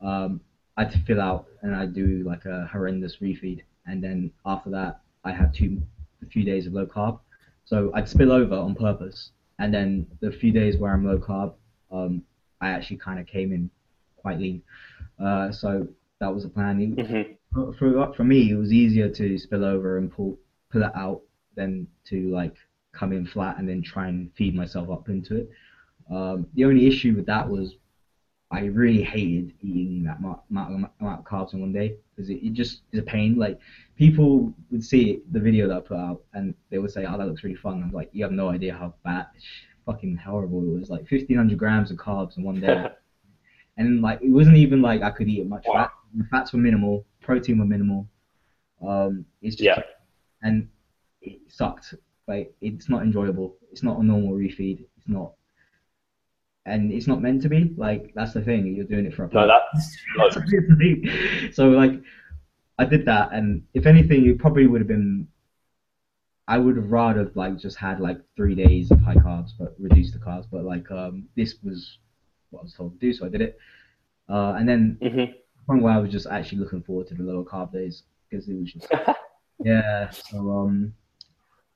um, 0.00 0.40
I 0.76 0.84
had 0.84 0.92
to 0.92 1.00
fill 1.00 1.20
out 1.20 1.46
and 1.62 1.74
I 1.74 1.86
do 1.86 2.22
like 2.24 2.44
a 2.44 2.66
horrendous 2.70 3.16
refeed, 3.20 3.62
and 3.86 4.02
then 4.02 4.30
after 4.46 4.70
that 4.70 5.00
I 5.24 5.32
had 5.32 5.54
two 5.54 5.82
a 6.22 6.26
few 6.26 6.44
days 6.44 6.66
of 6.66 6.72
low 6.72 6.86
carb. 6.86 7.18
So 7.64 7.90
I'd 7.94 8.08
spill 8.08 8.32
over 8.32 8.54
on 8.54 8.74
purpose, 8.74 9.30
and 9.58 9.72
then 9.74 10.06
the 10.20 10.30
few 10.30 10.52
days 10.52 10.76
where 10.76 10.92
I'm 10.92 11.04
low 11.04 11.18
carb, 11.18 11.54
um, 11.90 12.22
I 12.60 12.70
actually 12.70 12.98
kind 12.98 13.18
of 13.18 13.26
came 13.26 13.52
in 13.52 13.70
quite 14.16 14.38
lean. 14.38 14.62
Uh, 15.22 15.50
so 15.50 15.86
that 16.20 16.32
was 16.32 16.44
the 16.44 16.48
plan. 16.48 16.96
Mm-hmm. 16.96 17.72
For, 17.78 18.12
for 18.14 18.24
me, 18.24 18.50
it 18.50 18.56
was 18.56 18.72
easier 18.72 19.08
to 19.08 19.38
spill 19.38 19.64
over 19.64 19.98
and 19.98 20.12
pull 20.12 20.38
pull 20.70 20.82
it 20.82 20.94
out 20.94 21.22
than 21.56 21.86
to 22.04 22.30
like 22.30 22.54
come 22.92 23.12
in 23.12 23.26
flat 23.26 23.58
and 23.58 23.68
then 23.68 23.82
try 23.82 24.08
and 24.08 24.30
feed 24.34 24.54
myself 24.54 24.90
up 24.90 25.08
into 25.08 25.36
it. 25.36 25.50
Um, 26.10 26.46
the 26.54 26.64
only 26.64 26.86
issue 26.86 27.14
with 27.14 27.26
that 27.26 27.48
was 27.48 27.76
I 28.50 28.64
really 28.64 29.02
hated 29.02 29.52
eating 29.60 30.04
that 30.04 30.18
amount, 30.18 30.90
of 31.00 31.24
carbs 31.24 31.52
in 31.52 31.60
one 31.60 31.72
day 31.72 31.96
because 32.14 32.30
it, 32.30 32.36
it, 32.42 32.54
just 32.54 32.80
is 32.92 33.00
a 33.00 33.02
pain. 33.02 33.36
Like 33.36 33.58
people 33.96 34.54
would 34.70 34.82
see 34.82 35.20
the 35.32 35.40
video 35.40 35.68
that 35.68 35.76
I 35.76 35.80
put 35.80 35.98
out 35.98 36.22
and 36.32 36.54
they 36.70 36.78
would 36.78 36.90
say, 36.90 37.04
"Oh, 37.04 37.18
that 37.18 37.26
looks 37.26 37.44
really 37.44 37.56
fun." 37.56 37.82
I'm 37.82 37.92
like, 37.92 38.08
"You 38.12 38.24
have 38.24 38.32
no 38.32 38.48
idea 38.48 38.72
how 38.72 38.94
bad, 39.04 39.26
fucking 39.84 40.16
horrible 40.16 40.62
it 40.62 40.78
was." 40.80 40.88
Like 40.88 41.10
1,500 41.10 41.58
grams 41.58 41.90
of 41.90 41.98
carbs 41.98 42.38
in 42.38 42.42
one 42.42 42.60
day, 42.60 42.88
and 43.78 44.02
like 44.02 44.20
it 44.20 44.30
wasn't 44.30 44.56
even 44.56 44.82
like 44.82 45.02
I 45.02 45.10
could 45.10 45.28
eat 45.28 45.46
much 45.46 45.64
wow. 45.66 45.74
fat. 45.74 45.90
The 46.14 46.24
fats 46.24 46.52
were 46.52 46.58
minimal, 46.58 47.04
protein 47.20 47.58
were 47.58 47.64
minimal. 47.64 48.06
Um, 48.86 49.24
it's 49.40 49.56
just 49.56 49.64
yeah. 49.64 49.82
and 50.42 50.68
it 51.22 51.38
sucked. 51.48 51.94
Like 52.26 52.54
it's 52.60 52.88
not 52.88 53.02
enjoyable. 53.02 53.56
It's 53.72 53.82
not 53.82 53.98
a 53.98 54.02
normal 54.02 54.32
refeed. 54.32 54.84
It's 54.96 55.08
not 55.08 55.32
and 56.68 56.92
it's 56.92 57.06
not 57.06 57.22
meant 57.22 57.42
to 57.42 57.48
be. 57.48 57.74
Like 57.76 58.12
that's 58.14 58.32
the 58.32 58.42
thing. 58.42 58.74
You're 58.74 58.84
doing 58.84 59.06
it 59.06 59.14
for 59.14 59.24
a. 59.24 59.32
No, 59.32 59.46
that's. 59.72 61.56
so 61.56 61.70
like, 61.70 62.00
I 62.78 62.84
did 62.84 63.04
that, 63.06 63.32
and 63.32 63.64
if 63.74 63.86
anything, 63.86 64.26
it 64.26 64.38
probably 64.38 64.66
would 64.66 64.80
have 64.80 64.88
been. 64.88 65.26
I 66.46 66.56
would 66.56 66.76
have 66.76 66.90
rather 66.90 67.30
like 67.34 67.58
just 67.58 67.76
had 67.76 68.00
like 68.00 68.18
three 68.36 68.54
days 68.54 68.90
of 68.90 69.00
high 69.00 69.16
carbs, 69.16 69.50
but 69.58 69.74
reduced 69.78 70.14
the 70.14 70.18
carbs. 70.18 70.46
But 70.50 70.64
like, 70.64 70.90
um, 70.90 71.24
this 71.36 71.56
was 71.62 71.98
what 72.50 72.60
I 72.60 72.62
was 72.64 72.74
told 72.74 72.92
to 72.92 72.98
do, 72.98 73.12
so 73.12 73.26
I 73.26 73.28
did 73.28 73.40
it. 73.40 73.58
Uh, 74.28 74.54
and 74.58 74.68
then 74.68 74.98
mm-hmm. 75.00 75.32
point 75.66 75.82
where 75.82 75.92
I 75.92 75.98
was 75.98 76.10
just 76.10 76.26
actually 76.26 76.58
looking 76.58 76.82
forward 76.82 77.06
to 77.08 77.14
the 77.14 77.22
lower 77.22 77.44
carb 77.44 77.72
days 77.72 78.02
because 78.28 78.48
it 78.48 78.54
was 78.54 78.72
just 78.72 78.86
yeah. 79.64 80.10
So 80.10 80.50
um, 80.50 80.92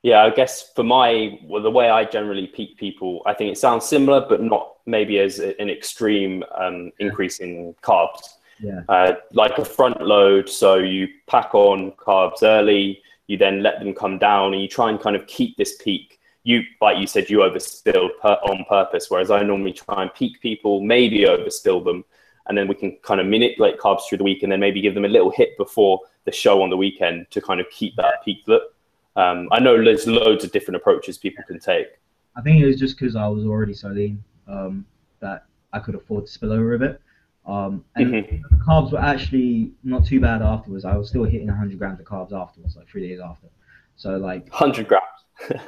yeah, 0.02 0.22
I 0.24 0.30
guess 0.30 0.72
for 0.74 0.82
my 0.82 1.38
well, 1.44 1.62
the 1.62 1.70
way 1.70 1.88
I 1.88 2.04
generally 2.04 2.46
peak 2.46 2.76
people, 2.76 3.22
I 3.26 3.34
think 3.34 3.52
it 3.52 3.58
sounds 3.58 3.84
similar, 3.84 4.26
but 4.28 4.42
not 4.42 4.74
maybe 4.86 5.18
as 5.18 5.38
an 5.38 5.70
extreme 5.70 6.42
um, 6.56 6.92
increase 6.98 7.38
in 7.38 7.74
carbs. 7.82 8.34
Yeah. 8.60 8.82
Uh, 8.88 9.14
like 9.32 9.58
a 9.58 9.64
front 9.64 10.00
load, 10.00 10.48
so 10.48 10.76
you 10.76 11.08
pack 11.26 11.54
on 11.54 11.92
carbs 11.92 12.42
early, 12.42 13.02
you 13.26 13.36
then 13.36 13.62
let 13.62 13.80
them 13.80 13.94
come 13.94 14.18
down, 14.18 14.52
and 14.52 14.62
you 14.62 14.68
try 14.68 14.90
and 14.90 15.00
kind 15.00 15.16
of 15.16 15.26
keep 15.26 15.56
this 15.56 15.76
peak. 15.82 16.20
You, 16.44 16.62
like 16.80 16.98
you 16.98 17.06
said, 17.06 17.30
you 17.30 17.38
overspilled 17.38 18.10
per, 18.20 18.32
on 18.44 18.64
purpose, 18.68 19.06
whereas 19.08 19.30
I 19.30 19.42
normally 19.42 19.72
try 19.72 20.02
and 20.02 20.12
peak 20.12 20.40
people, 20.40 20.80
maybe 20.80 21.20
overspill 21.20 21.84
them, 21.84 22.04
and 22.48 22.58
then 22.58 22.66
we 22.66 22.74
can 22.74 22.96
kind 23.02 23.20
of 23.20 23.26
manipulate 23.26 23.78
carbs 23.78 24.00
through 24.08 24.18
the 24.18 24.24
week, 24.24 24.42
and 24.42 24.50
then 24.50 24.60
maybe 24.60 24.80
give 24.80 24.94
them 24.94 25.04
a 25.04 25.08
little 25.08 25.30
hit 25.30 25.56
before 25.56 26.00
the 26.24 26.32
show 26.32 26.62
on 26.62 26.70
the 26.70 26.76
weekend 26.76 27.26
to 27.30 27.40
kind 27.40 27.60
of 27.60 27.66
keep 27.70 27.94
that 27.96 28.24
peak 28.24 28.42
look. 28.46 28.74
Um, 29.14 29.48
I 29.52 29.60
know 29.60 29.82
there's 29.82 30.06
loads 30.06 30.44
of 30.44 30.52
different 30.52 30.76
approaches 30.76 31.18
people 31.18 31.44
can 31.44 31.60
take. 31.60 31.86
I 32.34 32.40
think 32.40 32.60
it 32.60 32.66
was 32.66 32.78
just 32.78 32.98
because 32.98 33.14
I 33.14 33.26
was 33.28 33.44
already 33.44 33.74
so 33.74 33.88
lean 33.88 34.22
um, 34.48 34.86
that 35.20 35.46
I 35.72 35.78
could 35.78 35.94
afford 35.94 36.26
to 36.26 36.32
spill 36.32 36.52
over 36.52 36.74
a 36.74 36.78
bit. 36.78 37.00
Um, 37.46 37.84
and 37.96 38.12
mm-hmm. 38.12 38.70
carbs 38.70 38.92
were 38.92 39.00
actually 39.00 39.72
not 39.82 40.06
too 40.06 40.20
bad 40.20 40.42
afterwards. 40.42 40.84
I 40.84 40.96
was 40.96 41.08
still 41.08 41.24
hitting 41.24 41.48
100 41.48 41.78
grams 41.78 42.00
of 42.00 42.06
carbs 42.06 42.32
afterwards, 42.32 42.76
like 42.76 42.88
three 42.88 43.06
days 43.08 43.20
after. 43.20 43.48
So 43.96 44.16
like 44.16 44.48
100 44.48 44.88
grams. 44.88 45.04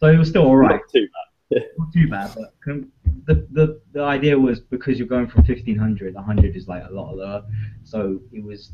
so 0.00 0.06
it 0.06 0.18
was 0.18 0.28
still 0.28 0.44
all 0.44 0.56
right. 0.56 0.80
Not 0.80 0.92
too 0.92 1.08
bad. 1.50 1.66
not 1.78 1.92
too 1.92 2.08
bad, 2.08 2.34
but 2.34 2.54
the, 3.26 3.46
the 3.52 3.80
the 3.92 4.02
idea 4.02 4.38
was 4.38 4.60
because 4.60 4.98
you're 4.98 5.06
going 5.06 5.28
from 5.28 5.42
1500, 5.42 6.14
100 6.14 6.56
is 6.56 6.68
like 6.68 6.84
a 6.88 6.92
lot 6.92 7.16
lower. 7.16 7.44
So 7.84 8.20
it 8.32 8.42
was 8.42 8.72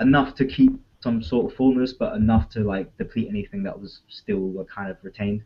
enough 0.00 0.34
to 0.36 0.44
keep 0.44 0.72
some 1.00 1.22
sort 1.22 1.50
of 1.50 1.56
fullness, 1.56 1.92
but 1.92 2.14
enough 2.14 2.48
to 2.50 2.60
like 2.60 2.96
deplete 2.96 3.28
anything 3.28 3.62
that 3.64 3.78
was 3.78 4.02
still 4.08 4.60
uh, 4.60 4.64
kind 4.64 4.90
of 4.90 4.96
retained. 5.02 5.42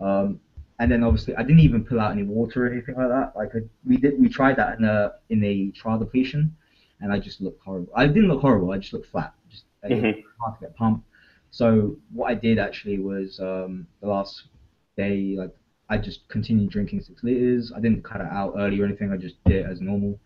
Um, 0.00 0.40
and 0.78 0.90
then 0.90 1.02
obviously 1.04 1.34
I 1.36 1.42
didn't 1.42 1.60
even 1.60 1.84
pull 1.84 2.00
out 2.00 2.12
any 2.12 2.22
water 2.22 2.66
or 2.66 2.72
anything 2.72 2.96
like 2.96 3.08
that. 3.08 3.32
Like 3.36 3.50
I, 3.54 3.60
we 3.86 3.96
did, 3.96 4.20
we 4.20 4.28
tried 4.28 4.56
that 4.56 4.78
in 4.78 4.84
a 4.84 5.14
in 5.30 5.42
a 5.44 5.70
trial 5.70 5.98
depletion, 5.98 6.54
and 7.00 7.12
I 7.12 7.18
just 7.18 7.40
looked 7.40 7.62
horrible. 7.62 7.92
I 7.94 8.06
didn't 8.06 8.28
look 8.28 8.40
horrible. 8.40 8.72
I 8.72 8.78
just 8.78 8.92
looked 8.92 9.10
flat. 9.10 9.32
Just 9.48 9.64
mm-hmm. 9.84 10.20
hard 10.40 10.58
to 10.58 10.66
get 10.66 10.76
pumped. 10.76 11.06
So 11.50 11.96
what 12.12 12.30
I 12.30 12.34
did 12.34 12.58
actually 12.58 12.98
was 12.98 13.40
um, 13.40 13.86
the 14.02 14.08
last 14.08 14.48
day, 14.96 15.34
like 15.36 15.52
I 15.88 15.98
just 15.98 16.26
continued 16.28 16.70
drinking 16.70 17.00
six 17.00 17.22
liters. 17.22 17.72
I 17.74 17.80
didn't 17.80 18.02
cut 18.02 18.20
it 18.20 18.26
out 18.26 18.54
early 18.56 18.80
or 18.80 18.84
anything. 18.84 19.12
I 19.12 19.16
just 19.16 19.36
did 19.44 19.56
it 19.64 19.66
as 19.66 19.80
normal. 19.80 20.18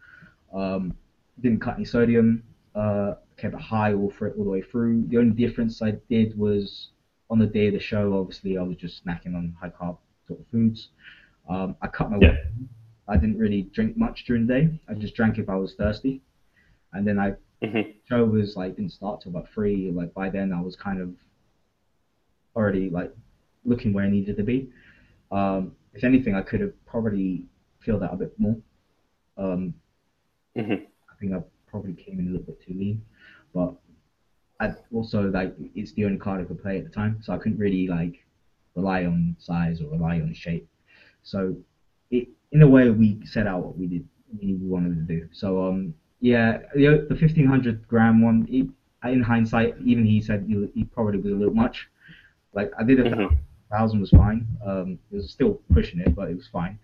Um, 0.53 0.93
didn't 1.41 1.61
cut 1.61 1.75
any 1.77 1.85
sodium. 1.85 2.43
Uh, 2.75 3.15
kept 3.37 3.55
it 3.55 3.61
high 3.61 3.93
all, 3.93 4.11
for, 4.11 4.29
it 4.29 4.35
all 4.37 4.45
the 4.45 4.51
way 4.51 4.63
through. 4.63 5.07
The 5.09 5.19
only 5.19 5.33
difference 5.35 5.83
I 5.83 5.93
did 6.09 6.37
was 6.39 6.89
on 7.29 7.39
the 7.39 7.47
day 7.47 7.67
of 7.67 7.75
the 7.75 7.81
show. 7.81 8.19
Obviously, 8.19 8.57
I 8.57 8.63
was 8.63 8.77
just 8.77 9.05
snacking 9.05 9.35
on 9.35 9.55
high 9.61 9.71
carb 9.71 9.97
sort 10.27 10.41
of 10.41 10.47
foods. 10.47 10.89
Um, 11.49 11.75
I 11.83 11.87
cut 11.89 12.11
my 12.11 12.19
Yeah. 12.19 12.29
water. 12.29 12.49
I 13.09 13.17
didn't 13.17 13.39
really 13.39 13.63
drink 13.63 13.97
much 13.97 14.25
during 14.25 14.47
the 14.47 14.55
day. 14.61 14.81
I 14.89 14.95
just 14.95 15.15
drank 15.15 15.39
if 15.39 15.49
I 15.49 15.57
was 15.57 15.75
thirsty, 15.75 16.21
and 16.93 17.07
then 17.07 17.19
I 17.19 17.35
Mhm. 17.63 17.95
show 18.09 18.25
was 18.25 18.57
like 18.57 18.77
didn't 18.77 18.93
start 18.93 19.21
till 19.21 19.31
about 19.31 19.49
three. 19.49 19.91
Like 19.91 20.15
by 20.15 20.29
then, 20.29 20.53
I 20.53 20.61
was 20.61 20.77
kind 20.77 21.01
of 21.01 21.15
already 22.55 22.89
like 22.89 23.13
looking 23.65 23.93
where 23.93 24.05
I 24.05 24.11
needed 24.11 24.37
to 24.37 24.43
be. 24.45 24.71
Um, 25.31 25.73
if 25.95 26.05
anything, 26.05 26.35
I 26.35 26.43
could 26.43 26.61
have 26.61 26.73
probably 26.87 27.45
filled 27.81 28.03
that 28.03 28.13
a 28.13 28.17
bit 28.17 28.39
more. 28.39 28.57
Um, 29.37 29.75
Mhm. 30.57 30.87
I 31.11 31.15
think 31.19 31.33
I 31.33 31.43
probably 31.67 31.95
came 31.95 32.19
in 32.19 32.29
a 32.29 32.31
little 32.31 32.47
bit 32.47 32.61
too 32.61 32.75
lean, 32.75 33.03
but 33.55 33.75
I 34.59 34.75
also 34.93 35.31
like 35.31 35.55
it's 35.75 35.93
the 35.93 36.05
only 36.05 36.19
card 36.19 36.41
I 36.41 36.45
could 36.45 36.61
play 36.61 36.79
at 36.79 36.85
the 36.85 36.91
time, 36.91 37.19
so 37.23 37.33
I 37.33 37.39
couldn't 37.39 37.59
really 37.59 37.87
like 37.87 38.25
rely 38.75 39.05
on 39.07 39.37
size 39.39 39.81
or 39.81 39.89
rely 39.91 40.21
on 40.21 40.33
shape. 40.35 40.69
So 41.23 41.57
it 42.11 42.29
in 42.53 42.63
a 42.63 42.69
way 42.69 42.91
we 42.91 43.25
set 43.25 43.47
out 43.47 43.65
what 43.65 43.79
we 43.79 43.87
did 43.87 44.07
we 44.41 44.55
wanted 44.55 44.95
to 44.97 45.15
do. 45.15 45.29
So 45.33 45.67
um 45.67 45.95
yeah 46.21 46.59
the 46.75 47.07
the 47.09 47.15
fifteen 47.17 47.47
hundred 47.47 47.87
gram 47.89 48.21
one 48.21 48.47
it, 48.51 48.69
in 49.11 49.23
hindsight 49.23 49.77
even 49.83 50.05
he 50.05 50.21
said 50.21 50.45
he, 50.47 50.67
he 50.75 50.85
probably 50.85 51.19
was 51.21 51.33
a 51.33 51.37
little 51.37 51.55
much. 51.55 51.89
Like 52.53 52.71
I 52.79 52.83
did 52.85 53.01
a 53.01 53.05
Mhm. 53.05 53.39
Thousand 53.71 54.01
was 54.01 54.11
fine. 54.11 54.47
Um, 54.65 54.99
it 55.11 55.17
was 55.17 55.31
still 55.31 55.61
pushing 55.73 56.01
it, 56.01 56.15
but 56.15 56.31
it 56.31 56.37
was 56.37 56.47
fine. 56.47 56.79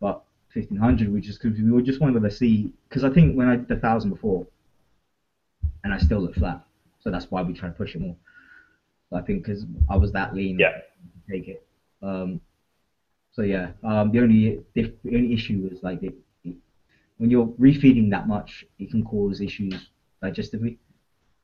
But 0.00 0.22
fifteen 0.48 0.78
hundred, 0.78 1.12
we 1.12 1.20
just 1.20 1.40
because 1.40 1.58
we 1.58 1.70
were 1.70 1.82
just 1.82 2.00
wanted 2.00 2.20
to 2.20 2.30
see 2.30 2.72
because 2.88 3.04
I 3.04 3.10
think 3.10 3.36
when 3.36 3.48
I 3.48 3.56
did 3.56 3.68
the 3.68 3.76
thousand 3.76 4.10
before, 4.10 4.46
and 5.84 5.92
I 5.92 5.98
still 5.98 6.20
looked 6.20 6.38
flat, 6.38 6.64
so 7.00 7.10
that's 7.10 7.30
why 7.30 7.42
we 7.42 7.52
try 7.52 7.68
to 7.68 7.74
push 7.74 7.94
it 7.94 8.00
more. 8.00 8.16
So 9.10 9.16
I 9.16 9.22
think 9.22 9.44
because 9.44 9.64
I 9.88 9.96
was 9.96 10.12
that 10.12 10.34
lean, 10.34 10.58
Yeah. 10.58 10.80
Take 11.30 11.48
it. 11.48 11.66
Um, 12.02 12.40
so 13.32 13.42
yeah, 13.42 13.72
um, 13.82 14.12
the 14.12 14.20
only 14.20 14.60
the 14.74 14.92
only 15.06 15.32
issue 15.32 15.68
was 15.70 15.82
like 15.82 16.00
when 17.18 17.30
you're 17.30 17.46
refeeding 17.60 18.10
that 18.10 18.28
much, 18.28 18.64
it 18.78 18.90
can 18.90 19.04
cause 19.04 19.40
issues 19.40 19.90
digestively. 20.22 20.76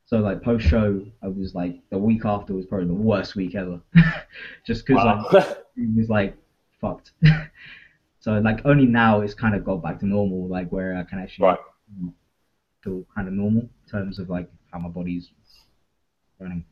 So 0.05 0.19
like 0.19 0.41
post 0.43 0.67
show, 0.67 1.05
I 1.23 1.27
was 1.27 1.55
like 1.55 1.79
the 1.89 1.97
week 1.97 2.25
after 2.25 2.53
was 2.53 2.65
probably 2.65 2.87
the 2.87 2.93
worst 2.93 3.35
week 3.35 3.55
ever, 3.55 3.81
just 4.65 4.85
because 4.85 5.03
Wow. 5.03 5.25
it 5.77 5.95
was 5.97 6.09
like 6.09 6.35
fucked. 6.81 7.11
so 8.19 8.37
like 8.39 8.65
only 8.65 8.85
now 8.85 9.21
it's 9.21 9.33
kind 9.33 9.55
of 9.55 9.63
got 9.63 9.81
back 9.81 9.99
to 9.99 10.05
normal, 10.05 10.47
like 10.47 10.69
where 10.71 10.95
I 10.97 11.03
can 11.03 11.19
actually 11.19 11.45
Right. 11.47 11.59
feel 12.83 13.05
kind 13.15 13.27
of 13.27 13.33
normal 13.33 13.61
in 13.61 13.89
terms 13.89 14.19
of 14.19 14.29
like 14.29 14.49
how 14.71 14.79
my 14.79 14.89
body's 14.89 15.31
running. 16.39 16.65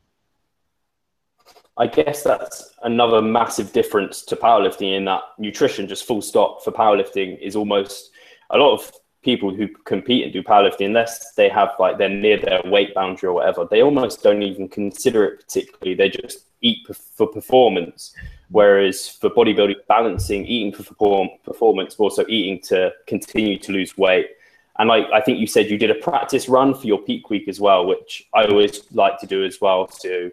I 1.77 1.87
guess 1.87 2.21
that's 2.21 2.75
another 2.83 3.21
massive 3.21 3.71
difference 3.71 4.23
to 4.25 4.35
powerlifting 4.35 4.95
in 4.95 5.05
that 5.05 5.21
nutrition, 5.39 5.87
just 5.87 6.05
full 6.05 6.21
stop 6.21 6.63
for 6.63 6.71
powerlifting, 6.71 7.39
is 7.41 7.55
almost 7.55 8.11
a 8.51 8.57
lot 8.57 8.73
of 8.73 8.91
people 9.21 9.53
who 9.53 9.67
compete 9.85 10.23
and 10.23 10.33
do 10.33 10.41
powerlifting, 10.41 10.87
unless 10.87 11.33
they 11.33 11.49
have 11.49 11.69
like 11.79 11.97
they're 11.97 12.09
near 12.09 12.37
their 12.37 12.61
weight 12.65 12.93
boundary 12.95 13.29
or 13.29 13.33
whatever, 13.33 13.67
they 13.69 13.81
almost 13.81 14.23
don't 14.23 14.41
even 14.41 14.67
consider 14.67 15.25
it 15.25 15.41
particularly. 15.41 15.95
They 15.95 16.09
just 16.09 16.45
eat 16.61 16.87
for 17.13 17.27
performance. 17.27 18.15
Whereas 18.49 19.07
for 19.07 19.29
bodybuilding, 19.29 19.87
balancing 19.87 20.45
eating 20.45 20.73
for 20.73 20.83
perform- 20.83 21.29
performance, 21.43 21.95
but 21.95 22.03
also 22.05 22.25
eating 22.27 22.59
to 22.63 22.91
continue 23.07 23.57
to 23.59 23.71
lose 23.71 23.97
weight. 23.97 24.27
And 24.77 24.89
like 24.89 25.05
I 25.13 25.21
think 25.21 25.39
you 25.39 25.47
said, 25.47 25.69
you 25.69 25.77
did 25.77 25.91
a 25.91 25.95
practice 25.95 26.49
run 26.49 26.73
for 26.73 26.85
your 26.87 26.99
peak 26.99 27.29
week 27.29 27.47
as 27.47 27.59
well, 27.59 27.85
which 27.85 28.27
I 28.33 28.45
always 28.45 28.81
like 28.91 29.19
to 29.19 29.27
do 29.27 29.45
as 29.45 29.61
well. 29.61 29.89
So 29.89 30.31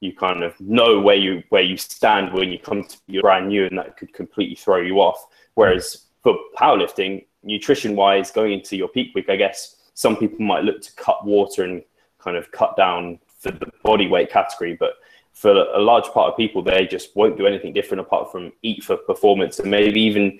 you 0.00 0.14
kind 0.14 0.42
of 0.42 0.58
know 0.60 1.00
where 1.00 1.16
you 1.16 1.42
where 1.50 1.62
you 1.62 1.76
stand 1.76 2.32
when 2.32 2.50
you 2.50 2.58
come 2.58 2.84
to 2.84 2.96
you're 3.06 3.22
brand 3.22 3.48
new, 3.48 3.66
and 3.66 3.78
that 3.78 3.96
could 3.96 4.12
completely 4.12 4.56
throw 4.56 4.78
you 4.78 5.00
off. 5.00 5.26
Whereas 5.54 6.06
for 6.22 6.36
powerlifting, 6.56 7.24
nutrition 7.42 7.96
wise, 7.96 8.30
going 8.30 8.52
into 8.52 8.76
your 8.76 8.88
peak 8.88 9.14
week, 9.14 9.28
I 9.28 9.36
guess 9.36 9.76
some 9.94 10.16
people 10.16 10.40
might 10.44 10.64
look 10.64 10.80
to 10.82 10.94
cut 10.94 11.24
water 11.24 11.64
and 11.64 11.82
kind 12.18 12.36
of 12.36 12.50
cut 12.52 12.76
down 12.76 13.18
for 13.26 13.50
the 13.50 13.70
body 13.82 14.08
weight 14.08 14.30
category, 14.30 14.76
but 14.78 14.94
for 15.32 15.50
a 15.50 15.80
large 15.80 16.06
part 16.06 16.30
of 16.30 16.36
people, 16.36 16.62
they 16.62 16.86
just 16.86 17.16
won't 17.16 17.36
do 17.36 17.46
anything 17.46 17.72
different 17.72 18.00
apart 18.00 18.30
from 18.30 18.52
eat 18.62 18.84
for 18.84 18.96
performance 18.96 19.58
and 19.58 19.70
maybe 19.70 20.00
even 20.00 20.38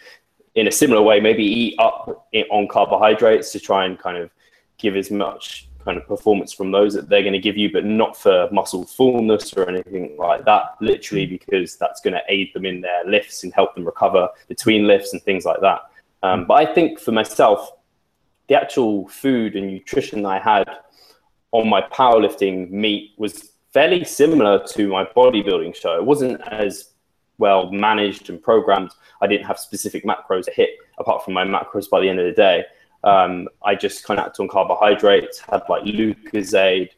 in 0.55 0.69
a 0.69 0.73
similar 0.73 1.03
way, 1.03 1.19
maybe 1.19 1.45
eat 1.45 1.75
up 1.79 2.27
on 2.51 2.69
carbohydrates 2.69 3.53
to 3.53 3.61
try 3.61 3.87
and 3.87 3.99
kind 3.99 4.19
of 4.19 4.31
give 4.79 4.97
as 4.97 5.11
much 5.11 5.69
kind 5.85 5.97
of 5.97 6.07
performance 6.07 6.53
from 6.53 6.71
those 6.71 6.95
that 6.95 7.09
they're 7.09 7.23
going 7.23 7.33
to 7.33 7.39
give 7.39 7.57
you, 7.57 7.73
but 7.73 7.85
not 7.85 8.17
for 8.17 8.49
muscle 8.53 8.85
fullness 8.85 9.53
or 9.55 9.69
anything 9.69 10.17
like 10.19 10.45
that. 10.45 10.77
Literally, 10.81 11.27
because 11.27 11.77
that's 11.77 12.01
going 12.01 12.15
to 12.15 12.23
aid 12.29 12.53
them 12.55 12.67
in 12.67 12.81
their 12.81 13.05
lifts 13.05 13.45
and 13.45 13.53
help 13.53 13.75
them 13.75 13.85
recover 13.85 14.29
between 14.47 14.87
lifts 14.87 15.13
and 15.13 15.23
things 15.23 15.45
like 15.45 15.61
that. 15.61 15.81
Um, 16.23 16.47
but 16.47 16.55
I 16.55 16.73
think 16.73 17.01
for 17.01 17.13
myself, 17.13 17.73
the 18.49 18.55
actual 18.55 19.09
food 19.09 19.57
and 19.57 19.67
nutrition 19.67 20.25
I 20.27 20.39
had 20.39 20.69
on 21.53 21.69
my 21.69 21.83
powerlifting 21.83 22.71
meet 22.71 23.13
was 23.17 23.53
fairly 23.73 24.05
similar 24.05 24.63
to 24.69 24.89
my 24.89 25.05
bodybuilding 25.05 25.75
show. 25.75 25.97
It 25.97 26.05
wasn't 26.05 26.41
as 26.49 26.91
well 27.39 27.71
managed 27.71 28.31
and 28.31 28.43
programmed. 28.43 28.93
I 29.21 29.27
didn't 29.27 29.47
have 29.47 29.59
specific 29.59 30.05
macros 30.05 30.45
to 30.45 30.53
hit 30.53 30.71
apart 30.99 31.25
from 31.25 31.35
my 31.35 31.45
macros 31.45 31.89
by 31.89 32.01
the 32.01 32.09
end 32.09 32.21
of 32.21 32.27
the 32.27 32.33
day. 32.33 32.65
Um, 33.05 33.49
I 33.65 33.75
just 33.75 34.05
kind 34.05 34.21
of 34.21 34.27
acted 34.27 34.43
on 34.43 34.49
carbohydrates, 34.49 35.41
had 35.41 35.63
like 35.69 35.83
Lucozade, 35.85 36.91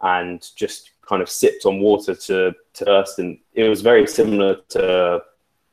and 0.00 0.44
just 0.56 0.90
kind 1.02 1.22
of 1.22 1.28
sipped 1.28 1.66
on 1.66 1.78
water 1.80 2.14
to 2.14 2.52
to 2.74 2.84
thirst. 2.84 3.18
And 3.18 3.38
it 3.54 3.68
was 3.68 3.80
very 3.82 4.06
similar 4.06 4.56
to 4.70 5.22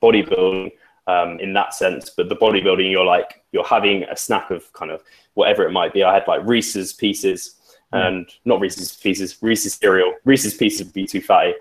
bodybuilding 0.02 0.72
um, 1.10 1.40
in 1.40 1.54
that 1.54 1.74
sense. 1.74 2.10
But 2.10 2.30
the 2.30 2.36
bodybuilding, 2.36 2.90
you're 2.92 3.06
like 3.06 3.44
you're 3.52 3.66
having 3.66 4.04
a 4.04 4.16
snack 4.16 4.52
of 4.52 4.72
kind 4.74 4.92
of 4.92 5.02
whatever 5.34 5.64
it 5.64 5.72
might 5.72 5.94
be. 5.94 6.04
I 6.04 6.14
had 6.14 6.28
like 6.28 6.42
Reese's 6.46 6.94
pieces 6.94 7.56
and 7.92 8.30
not 8.46 8.60
Reese's 8.60 8.96
pieces, 8.96 9.38
Reese's 9.42 9.74
cereal. 9.74 10.14
Reese's 10.24 10.54
pieces 10.54 10.86
would 10.86 10.94
be 10.94 11.08
too 11.08 11.22
fatty. 11.22 11.56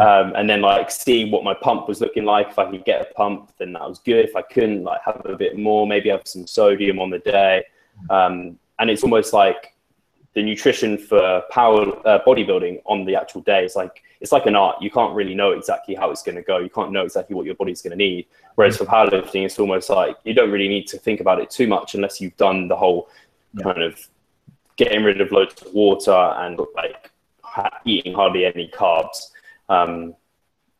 Um, 0.00 0.34
and 0.36 0.48
then 0.48 0.60
like 0.60 0.90
see 0.90 1.28
what 1.28 1.42
my 1.42 1.54
pump 1.54 1.88
was 1.88 2.00
looking 2.00 2.24
like. 2.24 2.50
If 2.50 2.58
I 2.58 2.70
could 2.70 2.84
get 2.84 3.00
a 3.00 3.14
pump, 3.14 3.52
then 3.58 3.72
that 3.72 3.88
was 3.88 3.98
good. 3.98 4.24
If 4.24 4.36
I 4.36 4.42
couldn't, 4.42 4.84
like 4.84 5.00
have 5.04 5.22
a 5.24 5.36
bit 5.36 5.58
more, 5.58 5.86
maybe 5.86 6.10
have 6.10 6.22
some 6.26 6.46
sodium 6.46 7.00
on 7.00 7.10
the 7.10 7.18
day. 7.18 7.64
Um, 8.08 8.58
and 8.78 8.90
it's 8.90 9.02
almost 9.02 9.32
like 9.32 9.74
the 10.34 10.42
nutrition 10.42 10.96
for 10.96 11.42
power 11.50 11.82
uh, 12.06 12.20
bodybuilding 12.26 12.80
on 12.86 13.04
the 13.04 13.16
actual 13.16 13.40
day. 13.42 13.64
It's 13.64 13.76
like 13.76 14.02
it's 14.20 14.32
like 14.32 14.46
an 14.46 14.54
art. 14.54 14.80
You 14.80 14.90
can't 14.90 15.14
really 15.14 15.34
know 15.34 15.52
exactly 15.52 15.94
how 15.94 16.10
it's 16.10 16.22
going 16.22 16.36
to 16.36 16.42
go. 16.42 16.58
You 16.58 16.68
can't 16.70 16.92
know 16.92 17.02
exactly 17.04 17.34
what 17.34 17.46
your 17.46 17.54
body's 17.54 17.80
going 17.82 17.92
to 17.92 17.96
need. 17.96 18.26
Whereas 18.54 18.76
for 18.76 18.84
powerlifting, 18.84 19.44
it's 19.46 19.58
almost 19.58 19.88
like 19.90 20.16
you 20.24 20.34
don't 20.34 20.50
really 20.50 20.68
need 20.68 20.86
to 20.88 20.98
think 20.98 21.20
about 21.20 21.40
it 21.40 21.50
too 21.50 21.66
much 21.66 21.94
unless 21.94 22.20
you've 22.20 22.36
done 22.36 22.68
the 22.68 22.76
whole 22.76 23.08
Yeah. 23.54 23.64
kind 23.64 23.82
of 23.82 24.06
getting 24.76 25.02
rid 25.04 25.20
of 25.20 25.32
loads 25.32 25.60
of 25.62 25.72
water 25.74 26.12
and 26.12 26.60
like 26.74 27.10
ha- 27.42 27.80
eating 27.84 28.14
hardly 28.14 28.44
any 28.44 28.68
carbs. 28.68 29.30
Um, 29.68 30.14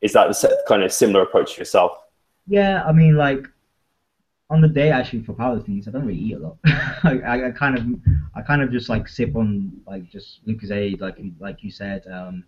is 0.01 0.13
that 0.13 0.29
the 0.29 0.63
kind 0.69 0.83
of 0.83 0.93
similar 0.93 1.23
approach 1.23 1.55
to 1.55 1.61
yourself? 1.61 1.93
Yeah, 2.47 2.85
I 2.85 2.93
mean, 2.93 3.17
like 3.17 3.47
on 4.51 4.61
the 4.61 4.69
day 4.69 4.91
actually 4.91 5.23
for 5.23 5.33
powerlifting, 5.35 5.87
I 5.87 5.91
don't 5.91 6.05
really 6.05 6.19
eat 6.19 6.35
a 6.35 6.39
lot. 6.39 6.57
I, 7.05 7.21
I, 7.21 7.47
I 7.49 7.51
kind 7.53 7.79
of, 7.79 7.87
I 8.35 8.43
kind 8.43 8.63
of 8.63 8.73
just 8.73 8.89
like 8.89 9.09
sip 9.09 9.37
on 9.37 9.73
like 9.87 10.11
just 10.11 10.47
Lucozade, 10.47 11.01
like 11.01 11.19
like 11.39 11.63
you 11.63 11.71
said. 11.71 12.07
Um, 12.09 12.45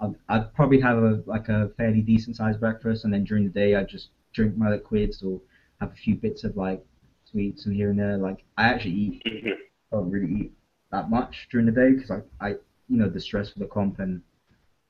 I'd, 0.00 0.14
I'd 0.28 0.54
probably 0.54 0.80
have 0.80 0.98
a 0.98 1.22
like 1.26 1.48
a 1.48 1.70
fairly 1.76 2.00
decent 2.00 2.36
sized 2.36 2.60
breakfast, 2.60 3.04
and 3.04 3.12
then 3.12 3.24
during 3.24 3.44
the 3.44 3.50
day 3.50 3.74
I 3.74 3.84
just 3.84 4.08
drink 4.32 4.56
my 4.56 4.70
liquids 4.70 5.22
or 5.22 5.40
have 5.80 5.92
a 5.92 5.94
few 5.94 6.16
bits 6.16 6.44
of 6.44 6.56
like 6.56 6.82
sweets 7.30 7.66
and 7.66 7.74
here 7.74 7.90
and 7.90 7.98
there. 7.98 8.16
Like 8.16 8.44
I 8.56 8.64
actually 8.64 8.92
eat, 8.92 9.22
Mhm. 9.26 9.52
don't 9.90 10.10
really 10.10 10.32
eat 10.32 10.52
that 10.90 11.10
much 11.10 11.48
during 11.50 11.66
the 11.66 11.72
day 11.72 11.92
because 11.92 12.10
I, 12.10 12.20
I, 12.40 12.48
you 12.88 12.96
know, 12.96 13.08
the 13.08 13.20
stress 13.20 13.50
for 13.50 13.58
the 13.58 13.66
comp 13.66 13.98
and 13.98 14.22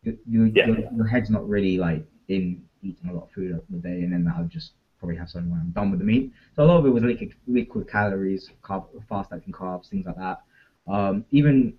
you, 0.03 0.19
you, 0.27 0.45
Yeah. 0.55 0.67
your, 0.67 0.79
your 0.97 1.07
head's 1.07 1.31
not 1.31 1.49
really 1.49 1.79
like 1.79 2.05
in 2.29 2.63
eating 2.83 3.09
a 3.11 3.13
lot 3.13 3.25
of 3.25 3.31
food 3.33 3.53
over 3.53 3.63
the 3.71 3.79
day, 3.79 4.03
and 4.03 4.13
then 4.13 4.27
I'll 4.35 4.45
just 4.45 4.73
probably 5.03 5.17
have 5.17 5.29
something 5.29 5.51
when 5.51 5.61
I'm 5.61 5.71
done 5.71 5.91
with 5.91 5.99
the 5.99 6.07
meet. 6.07 6.33
So 6.55 6.63
a 6.63 6.65
lot 6.65 6.79
of 6.79 6.87
it 6.87 6.91
was 6.91 7.03
liquid, 7.03 7.35
liquid 7.49 7.91
calories, 7.91 8.51
carb, 8.63 8.85
fast 9.09 9.33
acting 9.33 9.53
carbs, 9.53 9.89
things 9.91 10.07
like 10.07 10.17
that. 10.17 10.43
Um, 10.87 11.25
even 11.33 11.75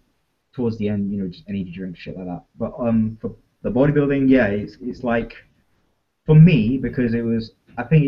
towards 0.52 0.78
the 0.78 0.90
end, 0.90 1.10
you 1.10 1.22
know, 1.22 1.30
just 1.30 1.46
energy 1.48 1.72
drink, 1.74 1.96
shit 1.98 2.18
like 2.18 2.26
that. 2.26 2.44
But 2.60 2.74
um, 2.78 3.18
for 3.22 3.34
the 3.62 3.70
bodybuilding, 3.72 4.30
yeah, 4.30 4.48
it's 4.48 4.76
it's 4.82 5.04
like 5.04 5.34
for 6.26 6.36
me 6.36 6.78
because 6.78 7.14
it 7.14 7.22
was. 7.22 7.52
I 7.78 7.84
think 7.84 8.04